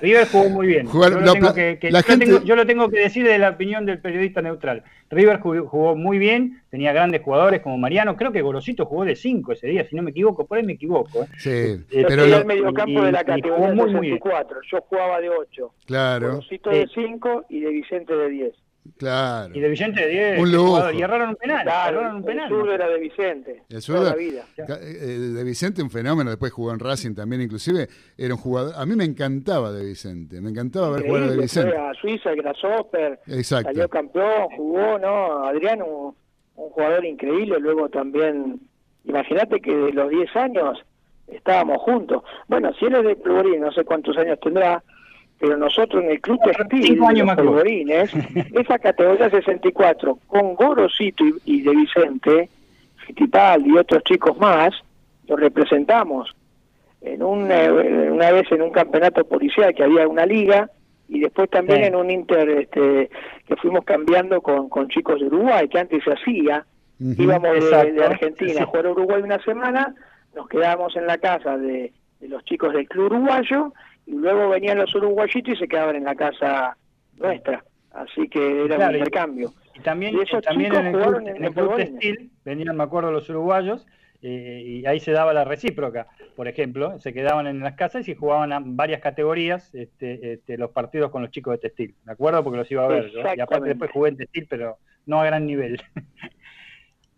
[0.00, 0.86] River jugó muy bien.
[0.86, 3.26] Jugar- yo, lo tengo que, que- la yo, gente- tengo- yo lo tengo que decir
[3.26, 4.84] de la opinión del periodista neutral.
[5.10, 8.16] River jugó, jugó muy bien, tenía grandes jugadores como Mariano.
[8.16, 10.74] Creo que Gorosito jugó de 5 ese día, si no me equivoco, por ahí me
[10.74, 11.24] equivoco.
[11.24, 11.28] ¿eh?
[11.38, 14.14] Sí, Eh, Yo pero lo- mediocampo de la categoría muy, muy bien.
[14.18, 14.60] 64.
[14.70, 15.74] Yo jugaba de 8.
[15.86, 16.78] claro, Rosito Sí.
[16.78, 18.54] de 5 y de Vicente de 10.
[18.96, 19.54] Claro.
[19.54, 20.66] Y de Vicente de 10, Un qué lujo.
[20.68, 21.62] jugador, y erraron un penal.
[21.62, 22.48] Claro, erraron un el penal.
[22.48, 23.62] zurdo era de Vicente.
[23.68, 24.44] El zurdo- la vida.
[24.56, 27.88] Ca- eh, de Vicente un fenómeno, después jugó en Racing también inclusive,
[28.18, 31.36] era un jugador, a mí me encantaba de Vicente, me encantaba ver jugar a de
[31.38, 31.70] Vicente.
[31.70, 33.68] fue a Suiza, Grasshopper, Exacto.
[33.68, 35.44] salió campeón, jugó, ¿no?
[35.46, 36.14] Adrián, un,
[36.56, 38.60] un jugador increíble, luego también,
[39.04, 40.78] imagínate que de los 10 años
[41.28, 42.22] estábamos juntos.
[42.46, 44.82] Bueno, si él es de Polvorín, no sé cuántos años tendrá,
[45.42, 47.34] pero nosotros en el Club Textil Cinco de los.
[47.34, 48.14] Polvorines,
[48.54, 52.48] esa categoría 64, con Gorosito y, y de Vicente,
[53.04, 54.70] Fittipaldi y otros chicos más,
[55.26, 56.30] lo representamos
[57.00, 57.68] en un, eh,
[58.12, 60.70] una vez en un campeonato policial que había una liga
[61.08, 61.84] y después también Sí.
[61.86, 63.10] en un inter este,
[63.48, 66.64] que fuimos cambiando con, con chicos de Uruguay, que antes se hacía,
[67.00, 68.58] íbamos de, de Argentina Sí.
[68.60, 69.92] a jugar a Uruguay una semana,
[70.36, 73.72] nos quedábamos en la casa de, de los chicos del club uruguayo
[74.06, 76.76] y luego venían los uruguayitos y se quedaban en la casa
[77.18, 79.52] nuestra, así que era Claro, un intercambio.
[79.74, 83.10] Y también, Y esos también en el club, en el club textil venían, me acuerdo,
[83.12, 83.86] los uruguayos
[84.22, 86.06] eh, y ahí se daba la recíproca.
[86.36, 90.70] Por ejemplo, se quedaban en las casas y jugaban a varias categorías este, este, los
[90.70, 91.94] partidos con los chicos de textil.
[92.04, 93.10] Me acuerdo porque los iba a ver.
[93.10, 93.20] yo.
[93.36, 95.80] Y aparte después jugué en textil, pero no a gran nivel.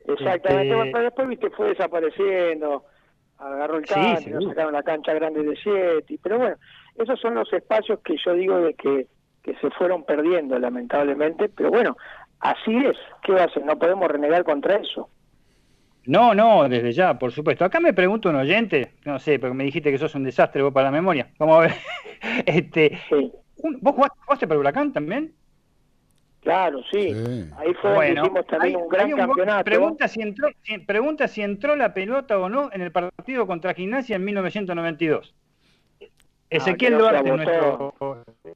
[0.06, 2.84] Exactamente, Este- pero después viste fue desapareciendo,
[3.38, 4.48] agarró el Sí, nos seguro.
[4.48, 6.56] sacaron la cancha grande de siete, pero bueno,
[6.96, 9.06] esos son los espacios que yo digo de que,
[9.42, 11.96] que se fueron perdiendo lamentablemente, pero bueno,
[12.40, 13.64] así es, ¿qué va a hacer?
[13.64, 15.08] No podemos renegar contra eso.
[16.06, 17.64] No, no, desde ya, por supuesto.
[17.64, 20.72] Acá me pregunta un oyente, no sé, porque me dijiste que sos un desastre vos
[20.72, 21.28] para la memoria.
[21.38, 21.72] Vamos a ver.
[22.46, 25.32] Este, Sí, un- ¿Vos jugaste, jugaste para Huracán también?
[26.44, 27.12] Claro, sí.
[27.12, 27.50] Sí.
[27.56, 29.64] Ahí fue donde hicimos también hay- un gran campeonato.
[29.64, 33.74] Pregunta si, entró, si- pregunta si entró la pelota o no en el partido contra
[33.74, 35.34] Gimnasia en 1992.
[36.50, 37.94] Ezequiel que no Duarte, nuestro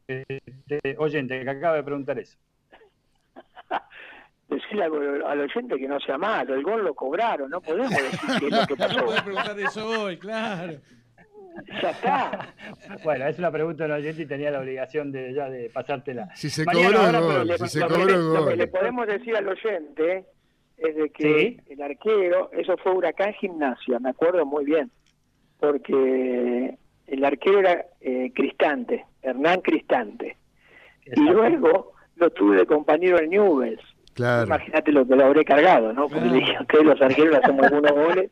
[0.06, 0.24] eh,
[0.68, 2.38] eh, oyente, que acaba de preguntar eso.
[4.48, 8.18] Decirle al, al oyente que no sea malo, el gol lo cobraron, no podemos decir
[8.38, 9.00] qué es lo que pasó.
[9.00, 10.74] No preguntar eso hoy, claro.
[11.82, 12.54] Ya está.
[13.04, 16.28] Bueno, es una pregunta del oyente y tenía la obligación de ya de pasártela.
[16.34, 18.66] Si se Mariano, cobró ahora, gol, le- se lo, cobró que, el lo que le
[18.68, 20.24] podemos decir al oyente
[20.76, 21.22] es de que
[21.66, 21.72] Sí.
[21.72, 24.90] el arquero, eso fue Huracán Gimnasia, me acuerdo muy bien,
[25.58, 26.76] porque
[27.06, 30.36] el arquero era eh, Cristante, Hernán Cristante,
[31.04, 33.82] y luego lo tuve de compañero en Newells.
[34.18, 34.46] Claro.
[34.46, 36.08] Imagínate lo que lo habré cargado, ¿no?
[36.08, 36.32] Porque Claro.
[36.34, 38.30] le dije a ustedes los arqueros le hacemos algunos goles.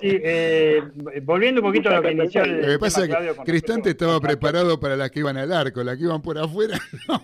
[0.00, 0.80] Sí, eh,
[1.22, 3.14] volviendo un poquito a lo que inició el Lo que pasa es que
[3.44, 6.78] Cristante respecto- estaba preparado para las que iban al arco, las que iban por afuera.
[7.08, 7.20] no.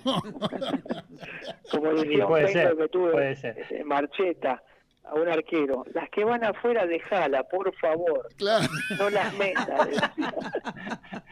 [1.70, 3.56] Como Sí, decía un puede ser, que tuve, puede ser.
[3.84, 4.60] Marcheta,
[5.08, 8.66] a un arquero, las que van afuera, dejala, por favor, Claro.
[8.98, 9.88] no las metas.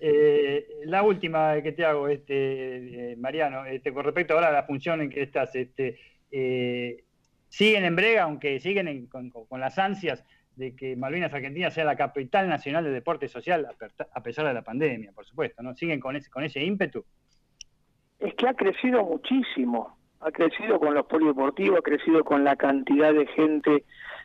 [0.00, 4.62] Eh, la última que te hago, este, eh, Mariano, este, con respecto ahora a la
[4.64, 5.98] función en que estás, este,
[6.30, 7.04] eh,
[7.48, 10.22] siguen en brega, aunque siguen en- con, con- con las ansias
[10.54, 13.66] de que Malvinas Argentina sea la capital nacional de deporte social,
[14.12, 15.74] a pesar de la pandemia, por supuesto, ¿no?
[15.74, 17.04] Siguen con ese, con ese ímpetu.
[18.18, 23.14] Es que ha crecido muchísimo, ha crecido con los polideportivos, ha crecido con la cantidad
[23.14, 23.84] de gente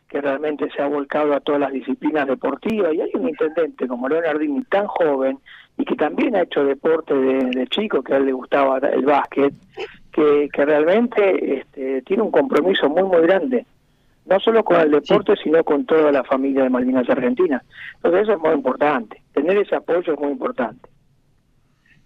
[0.10, 2.92] que realmente se ha volcado a todas las disciplinas deportivas.
[2.94, 5.38] Y hay un intendente como Leonardini tan joven
[5.78, 9.06] y que también ha hecho deporte de, de chico, que a él le gustaba el
[9.06, 9.54] básquet,
[10.12, 13.66] que, que realmente este, tiene un compromiso muy, muy grande.
[14.26, 17.62] No solo con el deporte, sino con toda la familia de Malvinas Argentina.
[17.98, 19.22] Entonces eso es muy importante.
[19.34, 20.90] Tener ese apoyo es muy importante.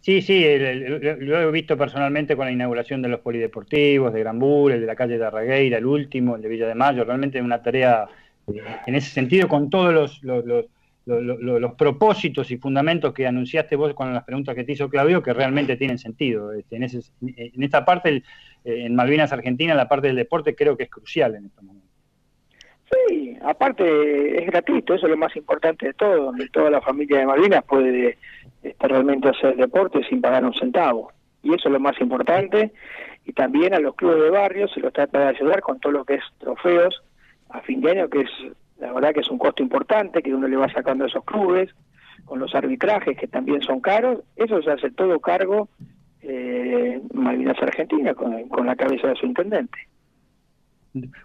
[0.06, 4.72] Sí, sí, el- lo he visto personalmente con la inauguración de los polideportivos, de Grambur,
[4.72, 7.64] el de la calle de Arragueira, el último, el de Villa de Mayo, realmente una
[7.64, 8.06] tarea
[8.48, 10.66] eh, en ese sentido con todos los, los, los-
[11.08, 14.74] lo- lo- lo- los propósitos y fundamentos que anunciaste vos con las preguntas que te
[14.74, 16.54] hizo Claudio, que realmente tienen sentido.
[16.54, 18.22] Este, en, ese- en esta parte,
[18.64, 21.90] en Malvinas Argentina, la parte del deporte creo que es crucial en estos momentos.
[23.10, 27.18] Sí, aparte es gratuito, eso es lo más importante de todo, donde toda la familia
[27.18, 28.20] de Malvinas puede
[28.66, 31.12] este, realmente hacer deporte sin pagar un centavo.
[31.44, 32.72] Y eso es lo más importante.
[33.26, 36.06] Y también a los clubes de barrio se los trata de ayudar con todo lo
[36.06, 37.04] que es trofeos
[37.50, 38.30] a fin de año, que es
[38.80, 41.70] la verdad que es un costo importante que uno le va sacando a esos clubes,
[42.26, 44.22] con los arbitrajes que también son caros.
[44.36, 45.70] Eso se hace todo cargo
[46.22, 49.78] eh, Malvinas Argentina con, con la cabeza de su intendente.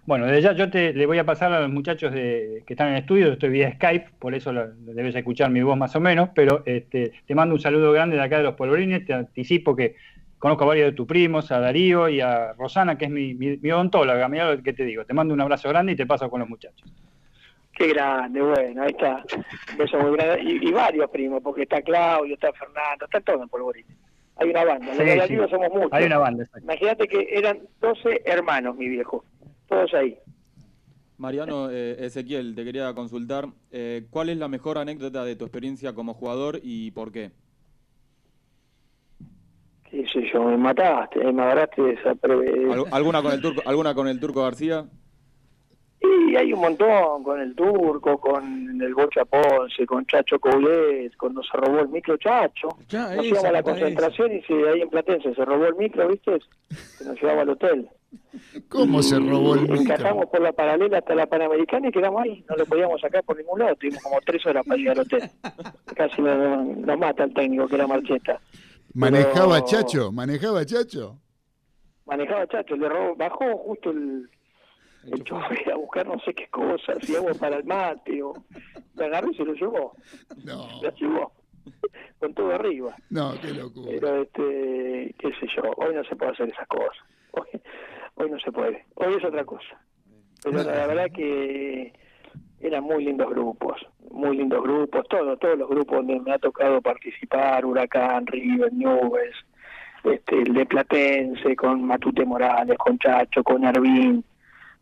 [0.05, 2.87] Bueno, desde ya yo te, le voy a pasar a los muchachos de, que están
[2.89, 5.99] en el estudio, estoy vía Skype, por eso lo- debes escuchar mi voz más o
[6.01, 9.75] menos, pero este, te mando un saludo grande de acá de los polvorines, te anticipo
[9.75, 9.95] que
[10.39, 13.57] conozco a varios de tus primos, a Darío y a Rosana, que es mi, mi,
[13.57, 16.29] mi odontóloga, mira lo que te digo, te mando un abrazo grande y te paso
[16.29, 16.91] con los muchachos.
[17.73, 19.23] Qué grande, bueno, ahí está.
[19.71, 20.43] Un beso muy grande.
[20.43, 23.97] Y, y varios primos, porque está Claudio, está Fernando, está todo en Polvorines.
[24.35, 25.37] Hay una banda, los Sí, la sí.
[25.49, 25.89] Somos muchos.
[25.93, 26.65] Hay una banda, exacto.
[26.65, 29.23] Imagínate que eran 12 hermanos, mi viejo.
[29.71, 30.17] Todos ahí.
[31.17, 35.93] Mariano, eh, Ezequiel, te quería consultar, eh, ¿cuál es la mejor anécdota de tu experiencia
[35.93, 37.31] como jugador y por qué?
[39.89, 42.15] Qué sé yo, me mataste, me agarraste esa...
[42.15, 44.85] pre- ¿Al- ¿Alguna con el turco, alguna con el turco García?
[46.01, 51.43] Y hay un montón, con el Turco, con el Bocha Ponce, con Chacho Coulet, cuando
[51.43, 52.69] se robó el micro Chacho.
[52.89, 53.69] Ya, nos esa, íbamos a la esa.
[53.69, 56.39] concentración y se, ahí en Platense se robó el micro, ¿viste?
[56.97, 57.87] Que nos llevaba al hotel.
[58.69, 59.75] ¿Cómo se robó el micro?
[59.81, 62.45] Encajamos por la paralela hasta la Panamericana y quedamos ahí.
[62.49, 63.75] No lo podíamos sacar por ningún lado.
[63.75, 65.29] Tuvimos como tres horas para llegar al hotel.
[65.95, 68.39] Casi nos, nos mata el técnico, que era Marcheta.
[68.93, 70.11] ¿Manejaba Pero- Chacho?
[70.11, 71.17] ¿Manejaba Chacho?
[72.05, 74.29] Manejaba Chacho, le robó, bajó justo el,
[75.11, 78.33] el chofer a buscar no sé qué cosas, si agua para el mate, o
[78.95, 79.93] lo agarró y se lo llevó.
[80.43, 81.31] No, Lo llevó.
[82.19, 82.95] Con todo arriba.
[83.11, 83.91] no, qué locura.
[83.91, 86.97] Pero, este, qué sé yo, hoy no se puede hacer esas cosas.
[87.31, 87.47] Hoy,
[88.21, 88.85] hoy no se puede.
[88.95, 89.79] Hoy es otra cosa.
[90.43, 91.93] Pero la verdad que
[92.59, 93.81] eran muy lindos grupos,
[94.11, 99.35] muy lindos grupos, todos, todos los grupos donde me ha tocado participar, Huracán, River, Nubes,
[100.03, 104.23] este, el de Platense, con Matute Morales, con Chacho, con Arvin,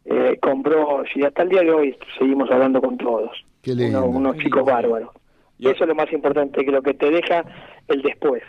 [0.06, 3.32] eh, con Broch, y hasta el día de hoy seguimos hablando con todos.
[3.62, 4.06] Qué lindo.
[4.06, 5.10] Unos, unos chicos bárbaros.
[5.58, 7.44] Y eso es lo más importante, que lo que te deja
[7.90, 8.44] el después,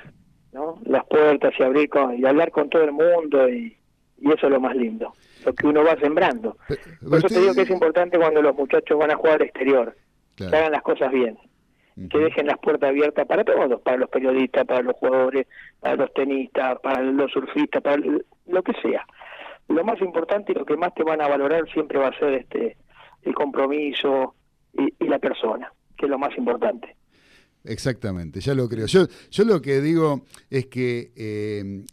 [0.53, 0.79] ¿no?
[0.85, 3.77] Las puertas y abrir con, y hablar con todo el mundo y,
[4.21, 5.13] y eso es lo más lindo,
[5.45, 6.57] lo que uno va sembrando.
[7.07, 9.97] Por eso te digo que es importante cuando los muchachos van a jugar al exterior,
[10.37, 11.39] que hagan las cosas bien,
[12.11, 15.47] que dejen las puertas abiertas para todos, para los periodistas, para los jugadores,
[15.81, 19.05] para los tenistas, para los surfistas, para lo que sea.
[19.69, 22.35] Lo más importante y lo que más te van a valorar siempre va a ser
[22.35, 22.77] este
[23.23, 24.35] el compromiso
[24.73, 26.97] y, y la persona, que es lo más importante.
[27.65, 28.87] Exactamente, ya lo creo.
[28.87, 31.85] Yo, yo lo que digo es que eh,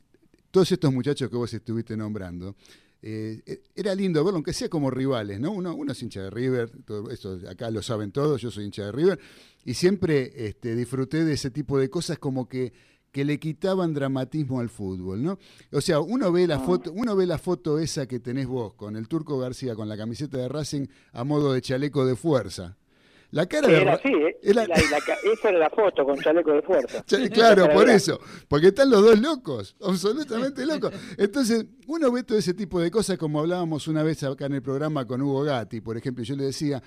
[0.57, 2.55] todos estos muchachos que vos estuviste nombrando,
[3.03, 5.51] eh, eh, era lindo verlo, aunque sea como rivales, ¿no?
[5.51, 8.85] Uno, uno es hincha de River, todo eso acá lo saben todos, yo soy hincha
[8.85, 9.19] de River,
[9.65, 12.73] y siempre este, disfruté de ese tipo de cosas como que,
[13.11, 15.37] que le quitaban dramatismo al fútbol, ¿no?
[15.71, 18.95] O sea, uno ve la foto, uno ve la foto esa que tenés vos con
[18.95, 22.77] el Turco García con la camiseta de Racing a modo de chaleco de fuerza.
[23.31, 24.37] La cara de Era Ra- así, ¿eh?
[24.41, 27.03] era- La- esa era la foto con chaleco de fuerza.
[27.33, 28.19] Claro, por eso.
[28.47, 30.93] Porque están los dos locos, absolutamente locos.
[31.17, 34.61] Entonces, uno ve todo ese tipo de cosas, como hablábamos una vez acá en el
[34.61, 36.81] programa con Hugo Gatti, por ejemplo, yo le decía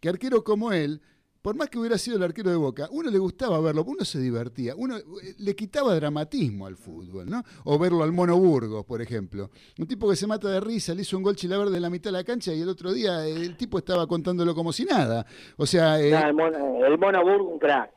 [0.00, 1.00] que arquero como él,
[1.44, 4.18] por más que hubiera sido el arquero de Boca, uno le gustaba verlo, uno se
[4.18, 5.02] divertía, uno eh,
[5.36, 7.42] le quitaba dramatismo al fútbol, ¿no?
[7.64, 9.50] O verlo al Mono Burgos, por ejemplo.
[9.78, 12.08] Un tipo que se mata de risa, le hizo un gol chilaverde en la mitad
[12.08, 15.26] de la cancha y el otro día el tipo estaba contándolo como si nada.
[15.58, 17.90] O sea, eh, Nah, el, mono, el Mono Burg, un crack.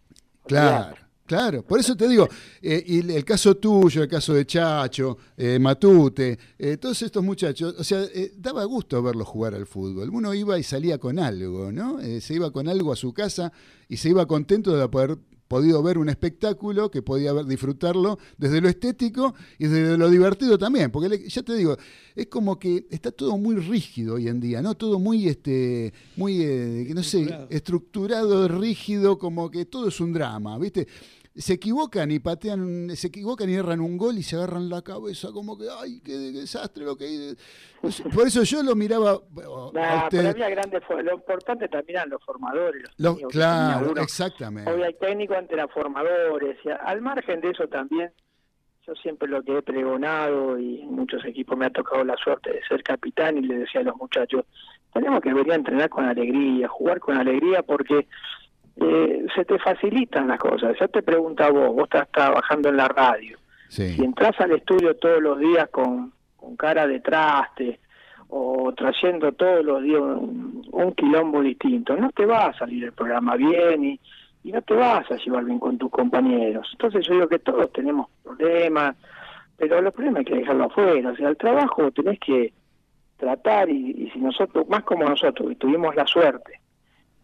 [0.46, 0.98] Claro,
[1.28, 1.62] claro.
[1.64, 2.28] Por eso te digo,
[2.62, 7.76] eh, y el, caso tuyo, el caso de Chacho, eh, Matute, eh, todos estos muchachos,
[7.78, 8.04] o sea,
[8.38, 10.10] daba gusto verlos jugar al fútbol.
[10.10, 12.00] Uno iba y salía con algo, ¿no?
[12.20, 13.52] Se iba con algo a su casa
[13.88, 15.18] y se iba contento de haber
[15.48, 20.58] podido ver un espectáculo que podía ver, disfrutarlo desde lo estético y desde lo divertido
[20.58, 21.78] también, porque le- ya te digo,
[22.14, 24.76] es como que está todo muy rígido hoy en día, ¿no?
[24.76, 30.58] Todo muy, este, muy, eh, no sé, estructurado, rígido, como que todo es un drama,
[30.60, 30.86] ¿viste?
[31.38, 35.30] Se equivocan y patean, se equivocan y erran un gol y se agarran la cabeza,
[35.32, 37.36] como que, ay, qué desastre lo que hice".
[37.84, 40.36] No sé, Por eso yo lo miraba bueno, Nah, usted-
[41.04, 42.82] Lo importante también eran los formadores.
[42.98, 44.72] Los Los- técnicos claro, exactamente.
[44.72, 46.58] Hoy hay técnicos ante eran formadores.
[46.66, 48.12] y al margen de eso también,
[48.88, 52.52] yo siempre lo que he pregonado y en muchos equipos me ha tocado la suerte
[52.52, 54.44] de ser capitán y le decía a los muchachos,
[54.94, 58.08] tenemos que venir a entrenar con alegría, jugar con alegría porque
[58.80, 60.76] eh, se te facilitan las cosas.
[60.80, 63.38] Yo te pregunto a vos, vos estás trabajando en la radio.
[63.70, 63.90] Sí.
[63.94, 67.80] Si entras al estudio todos los días con, con cara de traste
[68.30, 72.92] o trayendo todos los días un, un quilombo distinto, no te va a salir el
[72.92, 74.00] programa bien y,
[74.44, 76.70] y no te vas a llevar bien con tus compañeros.
[76.74, 78.96] Entonces yo digo que todos tenemos problemas,
[79.58, 81.12] pero los problemas hay que dejarlo afuera.
[81.12, 82.54] O sea, el trabajo tenés que
[83.18, 86.62] tratar y, y si nosotros, más como nosotros, que tuvimos la suerte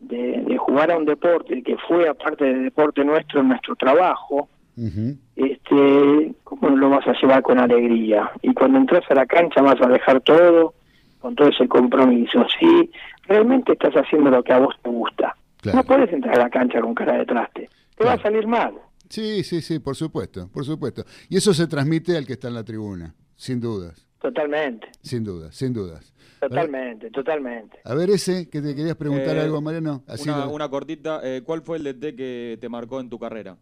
[0.03, 5.15] de, de jugar a un deporte que fue aparte del deporte nuestro, nuestro trabajo, Ujú.
[5.35, 8.31] este, ¿cómo lo vas a llevar con alegría?
[8.41, 10.73] Y cuando entras a la cancha vas a dejar todo,
[11.19, 12.45] con todo ese compromiso.
[12.59, 12.91] Si
[13.27, 15.77] realmente estás haciendo lo que a vos te gusta, Claro.
[15.77, 17.69] no puedes entrar a la cancha con cara de traste.
[17.97, 18.73] Te va a salir mal.
[19.07, 21.03] Sí, sí, sí, por supuesto, por supuesto.
[21.29, 25.53] Y eso se transmite al que está en la tribuna, sin dudas, Totalmente, sin dudas,
[25.53, 26.13] sin dudas.
[26.39, 27.79] totalmente, totalmente.
[27.83, 30.01] A ver ese, que te querías preguntar Eh, algo, Mariano.
[30.07, 31.19] Así Una, lo- una cortita.
[31.23, 33.57] eh, ¿Cuál fue el DT que te marcó en tu carrera?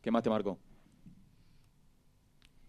[0.00, 0.58] ¿Qué más te marcó?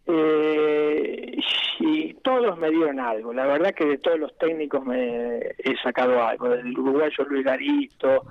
[0.08, 1.38] Eh,
[1.80, 3.32] y todos me dieron algo.
[3.34, 6.50] La verdad que de todos los técnicos me he sacado algo.
[6.50, 8.26] Del uruguayo Luis Garito,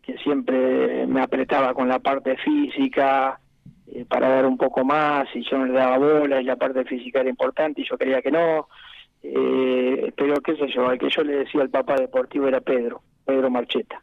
[0.00, 3.40] que siempre me apretaba con la parte física
[3.86, 6.84] eh, para dar un poco más y yo no le daba bola y la parte
[6.84, 8.68] física era importante y yo quería que no.
[9.22, 13.02] Eh, pero qué sé yo, al que yo le decía al papá deportivo era Pedro,
[13.24, 14.02] Pedro Marcheta.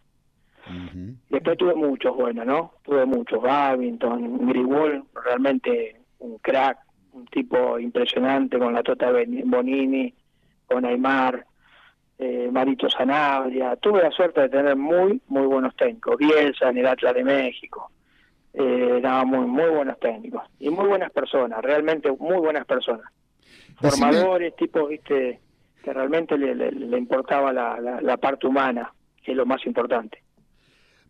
[0.68, 1.16] Ujú.
[1.30, 2.74] Después tuve muchos buenos, ¿no?
[2.84, 6.78] Tuve muchos, Babington, Grigol, realmente un crack,
[7.14, 10.14] un tipo impresionante con la Tota Bonini,
[10.66, 11.46] con Aymar,
[12.18, 13.76] eh, Marito Sanabria.
[13.78, 16.18] Tuve la suerte de tener muy, muy buenos técnicos.
[16.18, 17.92] Bielsa en el Atlas de México.
[18.54, 20.42] Eh, nada, muy, muy buenos técnicos.
[20.60, 23.06] Y muy buenas personas, realmente muy buenas personas.
[23.80, 25.40] Formadores, tipos, viste,
[25.84, 29.66] que realmente le, le- le importaba la, la- la parte humana, que es lo más
[29.66, 30.22] importante.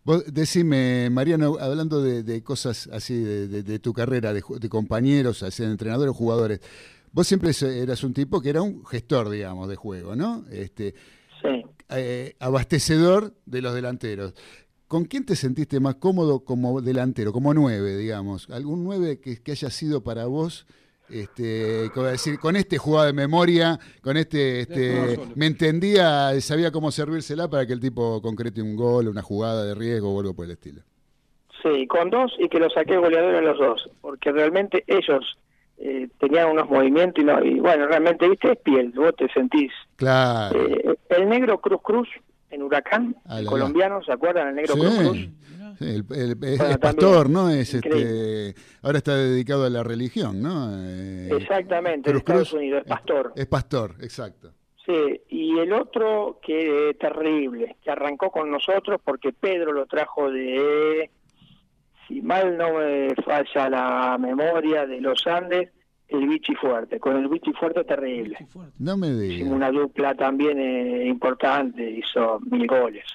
[0.03, 5.43] Vos decime, Mariano, hablando de, de cosas así de, de- de tu carrera, de, compañeros,
[5.43, 6.61] así, de entrenadores jugadores,
[7.11, 10.45] vos siempre eras un tipo que era un gestor, digamos, de juego, ¿no?
[10.51, 10.93] Este,
[11.41, 11.63] Sí.
[11.89, 14.33] eh, abastecedor de los delanteros.
[14.91, 18.49] ¿Con quién te sentiste más cómodo como delantero, como nueve, digamos?
[18.49, 20.67] ¿Algún nueve que, que haya sido para vos?
[21.09, 26.91] Este, como decir, con este jugaba de memoria, con este, este me entendía, sabía cómo
[26.91, 30.43] servírsela para que el tipo concrete un gol, una jugada de riesgo o algo por
[30.43, 30.81] el estilo.
[31.63, 35.37] Sí, con dos y que lo saqué goleador en los dos, porque realmente ellos
[35.77, 39.71] eh, tenían unos movimientos y, no, y bueno, realmente, viste, es piel, vos te sentís.
[39.95, 40.59] Claro.
[40.61, 42.09] Eh, el negro Cruz Cruz
[42.75, 44.47] Huracán, Ah, el la, colombiano, ¿se acuerdan?
[44.49, 44.79] El negro Sí.
[44.79, 45.17] Cruz
[45.81, 47.49] el- el- es, Bueno, es pastor, ¿no?
[47.49, 48.49] Es increíble.
[48.49, 50.69] este, ahora está dedicado a la religión, ¿no?
[50.77, 53.33] Eh, Exactamente, en Estados Cruz, Unidos, el pastor.
[53.35, 54.53] Es pastor, exacto.
[54.85, 61.09] Sí, y el otro que terrible, que arrancó con nosotros porque Pedro lo trajo de,
[62.07, 65.69] si mal no me falla la memoria, de los Andes,
[66.11, 66.99] el Vichy Fuerte.
[66.99, 68.37] Con el Vichy Fuerte terrible.
[68.51, 68.73] Fuerte.
[68.79, 69.49] No me digas.
[69.49, 73.05] una dupla también eh, importante, hizo mil goles.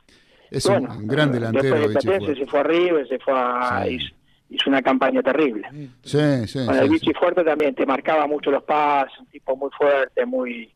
[0.51, 2.37] Es Bueno, un gran delantero, Después de Fuerte.
[2.37, 3.95] se fue arriba, se fue a, Sí.
[3.95, 4.15] hizo,
[4.51, 5.69] hizo una campaña terrible.
[6.03, 6.89] Sí, sí, Con sí, el sí.
[6.93, 10.73] Vichy Fuerte también te marcaba mucho los pases, un tipo muy fuerte, muy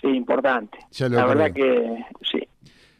[0.00, 0.78] sí, importante.
[0.92, 2.46] Ya lo La verdad que sí.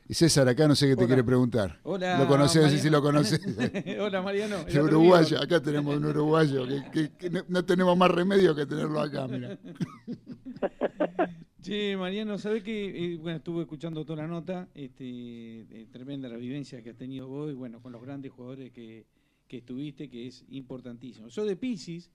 [0.06, 1.06] Y César, acá no sé qué te Hola.
[1.08, 1.80] quiere preguntar.
[1.82, 2.18] Hola.
[2.18, 3.40] Lo conoces, no sé si lo conoces.
[4.00, 4.56] Hola, Mariano.
[4.68, 9.00] El uruguayo, acá tenemos un uruguayo que, que- que no, tenemos más remedio que tenerlo
[9.00, 9.58] acá, mira.
[11.62, 15.04] Che, Mariano, ¿sabés que bueno, estuve escuchando toda la nota, este,
[15.62, 19.06] eh, tremenda la vivencia que has tenido vos, y bueno, con los grandes jugadores que,
[19.48, 21.30] que estuviste, que es importantísimo.
[21.30, 22.10] Soy de Pisces,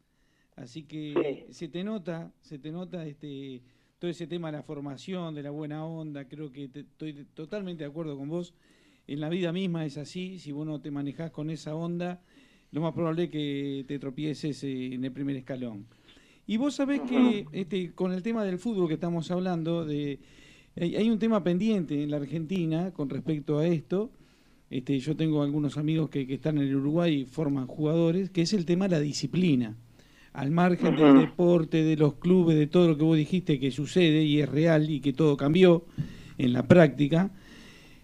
[0.55, 1.53] así que Sí.
[1.53, 3.63] se te nota, se te nota este
[3.99, 7.83] todo ese tema de la formación, de la buena onda, creo que te- estoy totalmente
[7.83, 8.53] de acuerdo con vos.
[9.07, 12.21] En la vida misma es así, si vos no te manejás con esa onda,
[12.71, 15.85] lo más probable es que te tropieces eh, en el primer escalón.
[16.47, 20.19] Y vos sabés que este, con el tema del fútbol que estamos hablando, de,
[20.75, 24.11] hay un tema pendiente en la Argentina con respecto a esto.
[24.69, 28.43] Este, yo tengo algunos amigos que, que están en el Uruguay y forman jugadores, que
[28.43, 29.75] es el tema de la disciplina.
[30.39, 34.23] Al margen del deporte, de los clubes, de todo lo que vos dijiste que sucede
[34.23, 35.83] y es real y que todo cambió
[36.37, 37.29] en la práctica.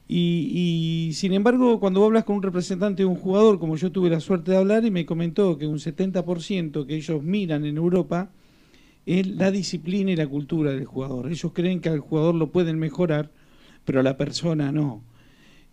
[0.05, 3.89] Y, y, sin embargo, cuando vos hablas con un representante de un jugador, como yo
[3.89, 7.77] tuve la suerte de hablar, y me comentó que un 70% que ellos miran en
[7.77, 8.29] Europa
[9.05, 11.31] es la disciplina y la cultura del jugador.
[11.31, 13.31] Ellos creen que al jugador lo pueden mejorar,
[13.85, 15.03] pero a la persona no.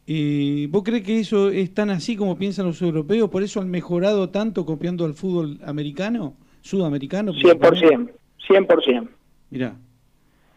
[0.06, 3.30] Eh, ¿Vos crees que eso es tan así como piensan los europeos?
[3.30, 7.32] ¿Por eso han mejorado tanto copiando al fútbol americano, sudamericano?
[7.32, 8.10] 100%,
[8.48, 9.08] 100%.
[9.50, 9.74] Mirá,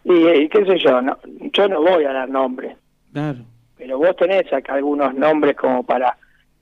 [0.05, 1.17] Y, y qué sé yo, no,
[1.53, 2.77] yo no voy a dar nombres,
[3.11, 3.39] claro.
[3.77, 6.17] pero vos tenés acá algunos nombres como para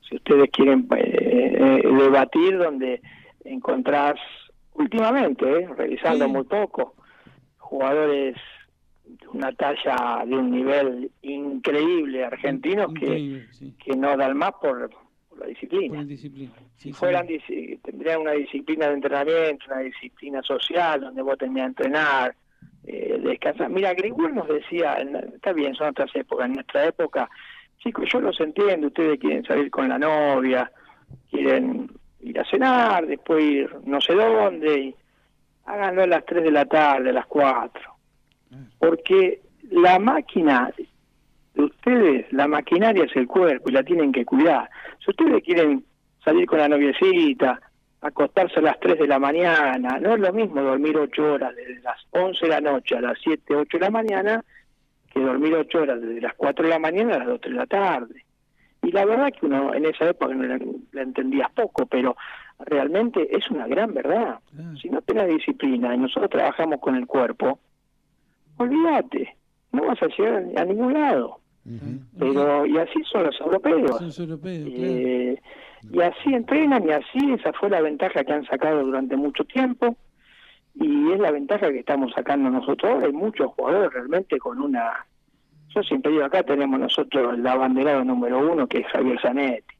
[0.09, 3.01] si ustedes quieren eh, eh, debatir, donde
[3.45, 4.15] encontrás
[4.73, 6.31] últimamente, eh, revisando Sí.
[6.31, 6.95] muy poco,
[7.57, 8.35] jugadores
[9.05, 14.89] de una talla de un nivel increíble argentinos que, sí, que no dan más por,
[15.47, 16.53] la por disciplina.
[16.57, 16.93] Sí, Si sí.
[16.93, 22.35] fueran, disi- tendrían una disciplina de entrenamiento, una disciplina social, donde vos tenías que entrenar,
[22.85, 23.69] eh, descansar.
[23.69, 24.95] Mira, Grigol nos decía,
[25.33, 27.29] está bien, son otras épocas, en nuestra época,
[27.79, 30.71] chicos, yo los entiendo, ustedes quieren salir con la novia,
[31.29, 31.89] quieren
[32.21, 34.95] ir a cenar, después ir no sé dónde, y
[35.65, 37.93] háganlo a las 3 de la tarde, a las 4.
[38.79, 39.41] Porque
[39.71, 40.71] la máquina
[41.55, 44.69] ustedes, la maquinaria es el cuerpo y la tienen que cuidar.
[45.03, 45.83] Si ustedes quieren
[46.23, 47.59] salir con la noviecita,
[48.01, 51.81] acostarse a las 3 de la mañana, no es lo mismo dormir 8 horas desde
[51.81, 54.43] las 11 de la noche a las 7, 8 de la mañana,
[55.13, 57.65] que dormir 8 horas desde las 4 de la mañana a las 2 de la
[57.65, 58.25] tarde.
[58.81, 60.59] Y la verdad que uno en esa época no la,
[60.91, 62.17] la entendías poco, pero
[62.59, 64.39] realmente es una gran verdad.
[64.81, 67.59] Si no tenés disciplina y nosotros trabajamos con el cuerpo,
[68.57, 69.37] olvídate,
[69.71, 71.39] no vas a llegar a ningún lado.
[72.19, 73.97] Pero, y así son los europeos.
[73.97, 74.93] Son los europeos, claro.
[74.93, 75.41] Eh,
[75.91, 79.95] y así entrenan y así esa fue la ventaja que han sacado durante mucho tiempo
[80.75, 83.03] y es la ventaja que estamos sacando nosotros.
[83.03, 85.05] Hay muchos jugadores realmente con una...
[85.69, 89.75] Yo siempre digo, acá tenemos nosotros el abanderado número uno que es Javier Zanetti,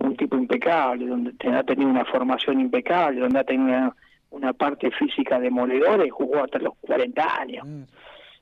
[0.00, 3.96] un tipo impecable, donde ha tenido una formación impecable, donde ha tenido una,
[4.30, 7.66] una parte física demoledora y jugó hasta los 40 años.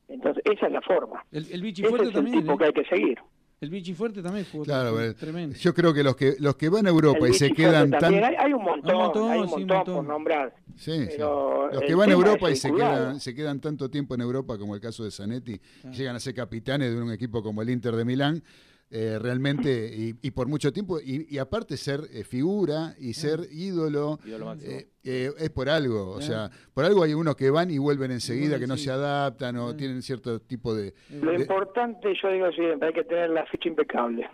[0.08, 1.24] Entonces, esa es la forma.
[1.30, 2.40] El, el Ese Fuerte es el también.
[2.40, 2.56] tipo ¿eh?
[2.58, 3.18] que hay que seguir.
[3.60, 5.56] El Vichy Fuerte también jugó Claro, fue pero tremendo.
[5.56, 8.14] yo creo que los que los que van a Europa El y se quedan tan.
[8.14, 10.54] Hay, hay un montón, Un montón, hay un sí, un montón, por nombrar.
[10.76, 11.06] Sí, sí.
[11.10, 14.56] Pero Los que van a Europa y se quedan, se quedan tanto tiempo en Europa
[14.58, 15.96] como el caso de Zanetti, Claro.
[15.96, 18.44] llegan a ser capitanes de un equipo como el Inter de Milán,
[18.90, 23.40] eh, realmente, y, y por mucho tiempo, y, y aparte ser eh, figura y ser
[23.50, 24.18] ídolo,
[24.62, 28.10] eh, eh, es por algo, o sea, por algo hay unos que van y vuelven
[28.12, 29.76] enseguida, vuelven que no se adaptan o Claro.
[29.76, 30.94] tienen cierto tipo de...
[31.10, 34.28] Lo de- importante, yo digo siempre, hay que tener la ficha impecable.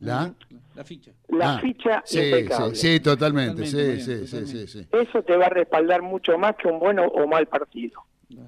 [0.00, 0.34] ¿La?
[0.74, 1.12] La ficha.
[1.28, 2.74] La Ah, ficha Sí, impecable.
[2.74, 6.36] sí, sí, totalmente, Totalmente, sí, sí, sí, sí, sí, Eso te va a respaldar mucho
[6.36, 8.02] más que un bueno o mal partido.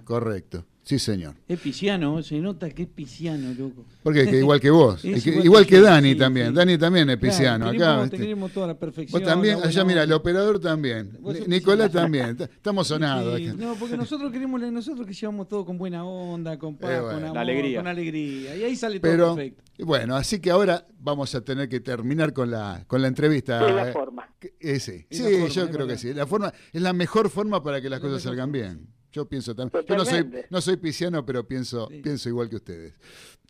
[0.04, 1.34] correcto, sí señor.
[1.48, 3.84] Es pisciano, se nota que es pisciano, loco.
[4.02, 6.16] Porque que igual que vos, Es y que- igual igual que que yo, Dani sí,
[6.16, 6.54] también, sí.
[6.54, 7.84] Dani también es pisciano, Claro, acá.
[7.86, 9.20] tenemos, este, tenemos toda la perfección.
[9.20, 11.18] Vos también, allá mira, el operador también.
[11.46, 12.36] Nicolás también.
[12.40, 13.36] Estamos sonados.
[13.38, 13.56] Sí, acá.
[13.58, 17.12] no, porque nosotros queremos nosotros que llevamos todo con buena onda, con paz, Eh, bueno.
[17.14, 17.78] con La amor, alegría.
[17.80, 18.56] con alegría.
[18.56, 19.62] Y ahí sale todo Pero perfecto.
[19.84, 23.66] bueno, así que ahora vamos a tener que terminar con la con la entrevista.
[23.68, 24.28] Es la Eh, forma.
[24.60, 26.12] eh, sí, Es Sí, la forma, yo es creo que sí.
[26.14, 28.86] La forma es la mejor forma para que las La cosas salgan forma, bien.
[29.14, 29.84] Yo pienso también.
[29.86, 32.00] Yo no soy no soy pisciano, pero pienso Sí.
[32.02, 32.94] pienso igual que ustedes.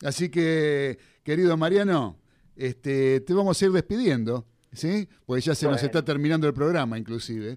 [0.03, 2.19] Así que, querido Mariano,
[2.55, 5.09] este te vamos a ir despidiendo, ¿sí?
[5.25, 7.57] Porque ya se nos está terminando el programa inclusive.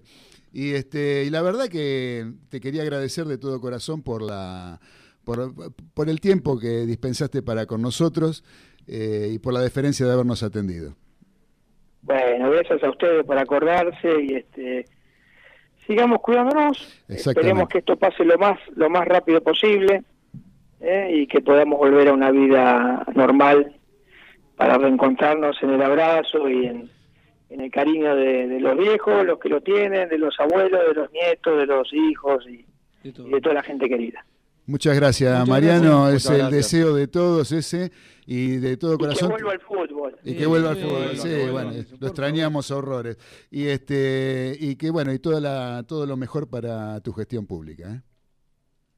[0.54, 4.80] Y este y la verdad que te quería agradecer de todo corazón por la
[5.24, 5.52] por,
[5.92, 8.42] por el tiempo que dispensaste para con nosotros
[8.86, 10.96] eh, y por la deferencia de habernos atendido.
[12.00, 14.86] Bueno, gracias a ustedes por acordarse y este
[15.88, 17.02] sigamos cuidándonos.
[17.08, 20.04] Esperemos que esto pase lo más lo más rápido posible
[20.80, 21.10] ¿eh?
[21.12, 23.74] y que podamos volver a una vida normal
[24.56, 26.90] para reencontrarnos en el abrazo y en,
[27.50, 30.94] en el cariño de, de los viejos, los que lo tienen, de los abuelos, de
[30.94, 32.64] los nietos, de los hijos y,
[33.02, 33.28] De todo.
[33.28, 34.24] y de toda la gente querida.
[34.66, 36.02] Muchas gracias, Muchas Mariano.
[36.04, 36.14] gracias.
[36.16, 36.72] Es Muchas el gracias.
[36.72, 37.90] deseo de todos ese
[38.30, 39.30] y de todo Y que corazón.
[39.30, 40.18] vuelva al fútbol.
[40.22, 43.16] Y que vuelva al fútbol, sí, sí, sí, bueno, lo extrañamos horrores.
[43.50, 47.90] Y este y que bueno, y toda la todo lo mejor para tu gestión pública.
[47.90, 48.02] ¿eh?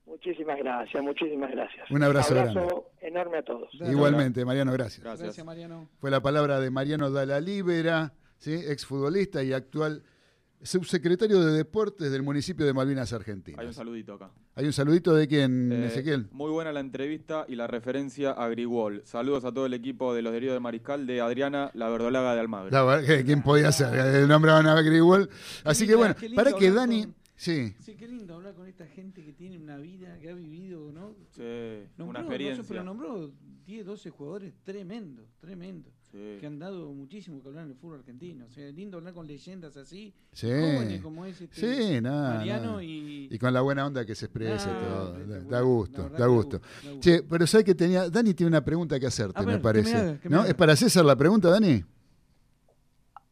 [0.04, 1.88] Muchísimas gracias, muchísimas gracias.
[1.92, 2.34] Un abrazo
[3.00, 3.68] enorme a todos.
[3.74, 5.04] Igualmente, Mariano, gracias.
[5.04, 5.46] Gracias.
[5.46, 5.88] Mariano.
[6.00, 8.52] Fue la palabra de Mariano Dalla Libera, ¿sí?
[8.52, 10.02] exfutbolista y actual
[10.62, 14.30] subsecretario de Deportes del municipio de Malvinas Hay un saludito acá.
[14.54, 16.28] Hay un saludito de quién, Eh, Ezequiel.
[16.32, 19.02] Muy buena la entrevista y la referencia a Grigol.
[19.04, 22.40] Saludos a todo el equipo de los heridos de Mariscal de Adriana, la verdolaga de
[22.40, 22.70] Almagro.
[22.70, 22.82] La
[23.24, 23.88] quién podía ser,
[24.22, 25.28] Eh, nombraban a Grigol.
[25.64, 29.24] Así que bueno, para que Dani, con- sí, Sí, qué lindo hablar con esta gente
[29.24, 31.14] que tiene una vida, que ha vivido, ¿no?
[31.30, 31.42] Sí,
[31.96, 32.64] Nombró, una no sé, experiencia.
[32.68, 33.30] pero nombró
[33.70, 35.92] 10, 12 jugadores tremendos, tremendos.
[36.10, 36.38] Sí.
[36.40, 38.46] Que han dado muchísimo que hablar en el fútbol argentino.
[38.46, 40.48] O sea, es lindo hablar con leyendas así, sí.
[40.48, 42.38] jóvenes como es este Sí, nada.
[42.38, 42.82] Mariano nada.
[42.82, 43.28] y...
[43.30, 45.12] Y con la buena onda que se expresa todo.
[45.12, 45.48] Da, espectacular.
[45.48, 46.58] da gusto, da gusto.
[46.58, 47.00] da gusto.
[47.00, 48.10] Che, pero sabes que tenía.
[48.10, 49.92] Dani tiene una pregunta que hacerte, me parece.
[49.94, 50.44] me haga, que me ¿No?
[50.44, 51.84] ¿Es para César la pregunta, Dani?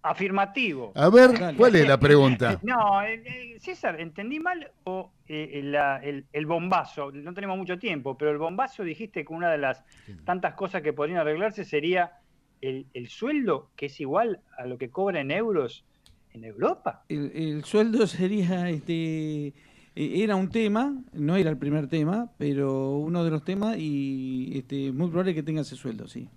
[0.03, 0.93] Afirmativo.
[0.95, 1.57] A ver, Dale.
[1.57, 2.59] ¿cuál es la pregunta?
[2.62, 7.11] No, eh, eh, César, ¿entendí mal o eh, la- el, el bombazo?
[7.12, 9.85] No tenemos mucho tiempo, pero el bombazo dijiste que una de las
[10.25, 12.12] tantas cosas que podrían arreglarse sería
[12.61, 15.85] el, el sueldo que es igual a lo que cobra en euros
[16.33, 17.05] en Europa.
[17.09, 22.99] El, el sueldo sería, este, e- era un tema, no era el primer tema, pero
[22.99, 26.29] uno de los temas y este, muy probable que tenga ese sueldo, sí.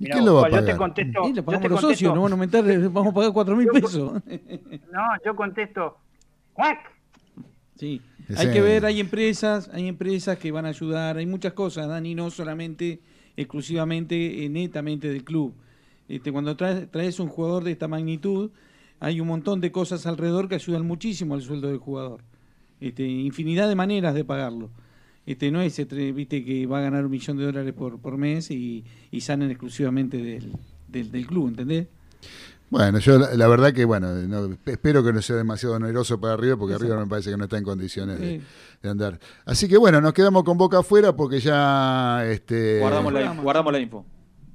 [0.00, 0.74] ¿Y Mirá quién vos, lo va a Juan, yo pagar?
[0.74, 1.20] te contesto.
[1.24, 3.14] Y le yo pagamos te los contesto- socios, no van a aumentar, eh, vamos a
[3.14, 4.12] pagar cuatro mil Yo- pesos.
[4.92, 5.96] No, yo contesto.
[6.54, 6.78] ¡Cuac!
[7.76, 8.00] Sí,
[8.36, 12.14] hay que ver, hay empresas, hay empresas que van a ayudar, hay muchas cosas, Dani,
[12.14, 13.00] no solamente,
[13.36, 15.54] exclusivamente, eh, netamente del club.
[16.08, 18.50] Este, cuando traes, traes un jugador de esta magnitud,
[19.00, 22.20] hay un montón de cosas alrededor que ayudan muchísimo al sueldo del jugador.
[22.80, 24.70] Este, infinidad de maneras de pagarlo.
[25.30, 28.16] Este, no es, este, viste, que va a ganar un millón de dólares por, por
[28.18, 30.52] mes y, y salen exclusivamente del,
[30.88, 31.86] del, del club, ¿entendés?
[32.68, 36.34] Bueno, yo la, la verdad que, bueno, no- espero que no sea demasiado oneroso para
[36.34, 36.92] arriba, porque Exacto.
[36.92, 38.42] arriba me parece que no está en condiciones de, Sí.
[38.82, 39.18] de andar.
[39.44, 42.24] Así que bueno, nos quedamos con boca afuera porque ya...
[42.26, 44.04] Este, Guardamos, la, guardamos la info.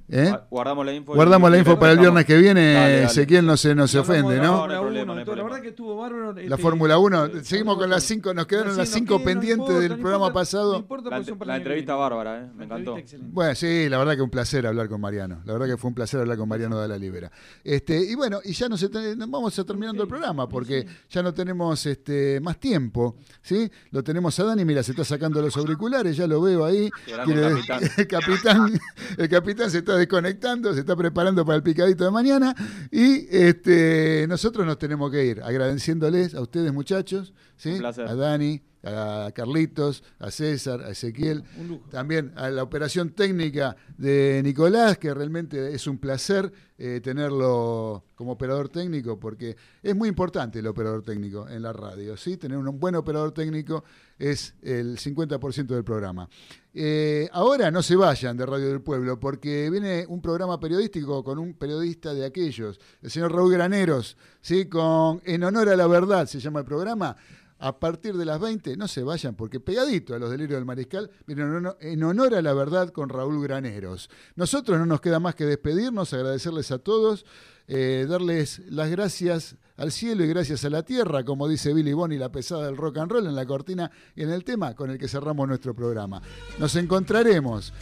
[0.08, 0.30] ¿Eh?
[0.30, 1.14] Gua- Guardamos la info.
[1.14, 3.04] Guardamos la info para el viernes que viene, Dale, dale.
[3.04, 4.52] Ezequiel no se, no se ofende, de la ¿no?
[4.52, 5.34] No, Fórmula no hay problema, uno, no hay todo.
[5.36, 5.48] La problema.
[5.50, 6.32] verdad que estuvo bárbaro.
[6.32, 7.32] La este, Fórmula 1, Sí.
[7.42, 9.92] seguimos con las 5, nos quedaron Sí, las no 5 quiere, no pendientes importa, del
[10.00, 10.72] programa importa, pasado.
[10.72, 12.00] no importa La, la entrevista viene.
[12.00, 12.46] bárbara, ¿eh?
[12.46, 12.96] La Me encantó.
[13.32, 15.40] Bueno, sí, la verdad que un placer hablar con Mariano.
[15.44, 17.30] La verdad que fue un placer hablar con Mariano de la Libera.
[17.64, 18.86] Este, y bueno, y ya nos,
[19.28, 23.16] vamos a terminando el programa porque ya no tenemos este, más tiempo.
[23.42, 23.70] ¿sí?
[23.90, 26.90] Lo tenemos a Dani, mira, se está sacando los auriculares, ya lo veo ahí.
[27.24, 27.46] Quiere-
[27.98, 28.80] el, capitán,
[29.18, 32.54] el capitán se está desconectando, se está preparando para el picadito de mañana.
[32.90, 37.78] Y este, nosotros nos tenemos que ir agradeciéndoles a ustedes, muchachos, ¿sí?
[38.08, 41.42] A Dani, a Carlitos, a César, a Ezequiel.
[41.90, 48.32] También a la operación técnica de Nicolás, que realmente es un placer eh, tenerlo como
[48.32, 52.16] operador técnico, porque es muy importante el operador técnico en la radio.
[52.18, 52.36] ¿sí?
[52.36, 53.82] Tener un buen operador técnico
[54.18, 56.28] es el 50% del programa.
[56.74, 61.38] Eh, ahora no se vayan de Radio del Pueblo, porque viene un programa periodístico con
[61.38, 64.66] un periodista de aquellos, el señor Raúl Graneros, ¿sí?
[64.66, 67.16] con En Honor a la Verdad se llama el programa.
[67.58, 71.10] A partir de las 20, no se vayan, porque pegadito a los delirios del mariscal,
[71.26, 74.10] miren, en honor- a la verdad con Raúl Graneros.
[74.34, 77.24] Nosotros no nos queda más que despedirnos, agradecerles a todos,
[77.66, 82.18] eh, darles las gracias al cielo y gracias a la tierra, como dice Billy Bonnie,
[82.18, 84.98] la pesada del rock and roll en la cortina y en el tema con el
[84.98, 86.20] que cerramos nuestro programa.
[86.58, 87.72] Nos encontraremos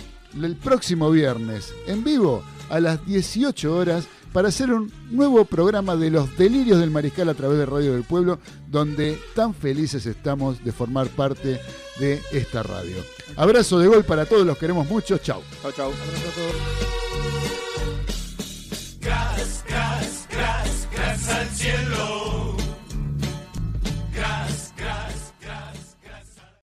[0.41, 6.11] el próximo viernes en vivo a las 18 horas para hacer un nuevo programa de
[6.11, 10.73] los delirios del mariscal a través de Radio del Pueblo, donde tan felices estamos de
[10.73, 11.61] formar parte
[12.01, 12.97] de esta radio.
[13.37, 15.19] Abrazo de gol para todos, los queremos mucho.
[15.19, 15.41] Chau.
[15.63, 15.93] Chau, chau.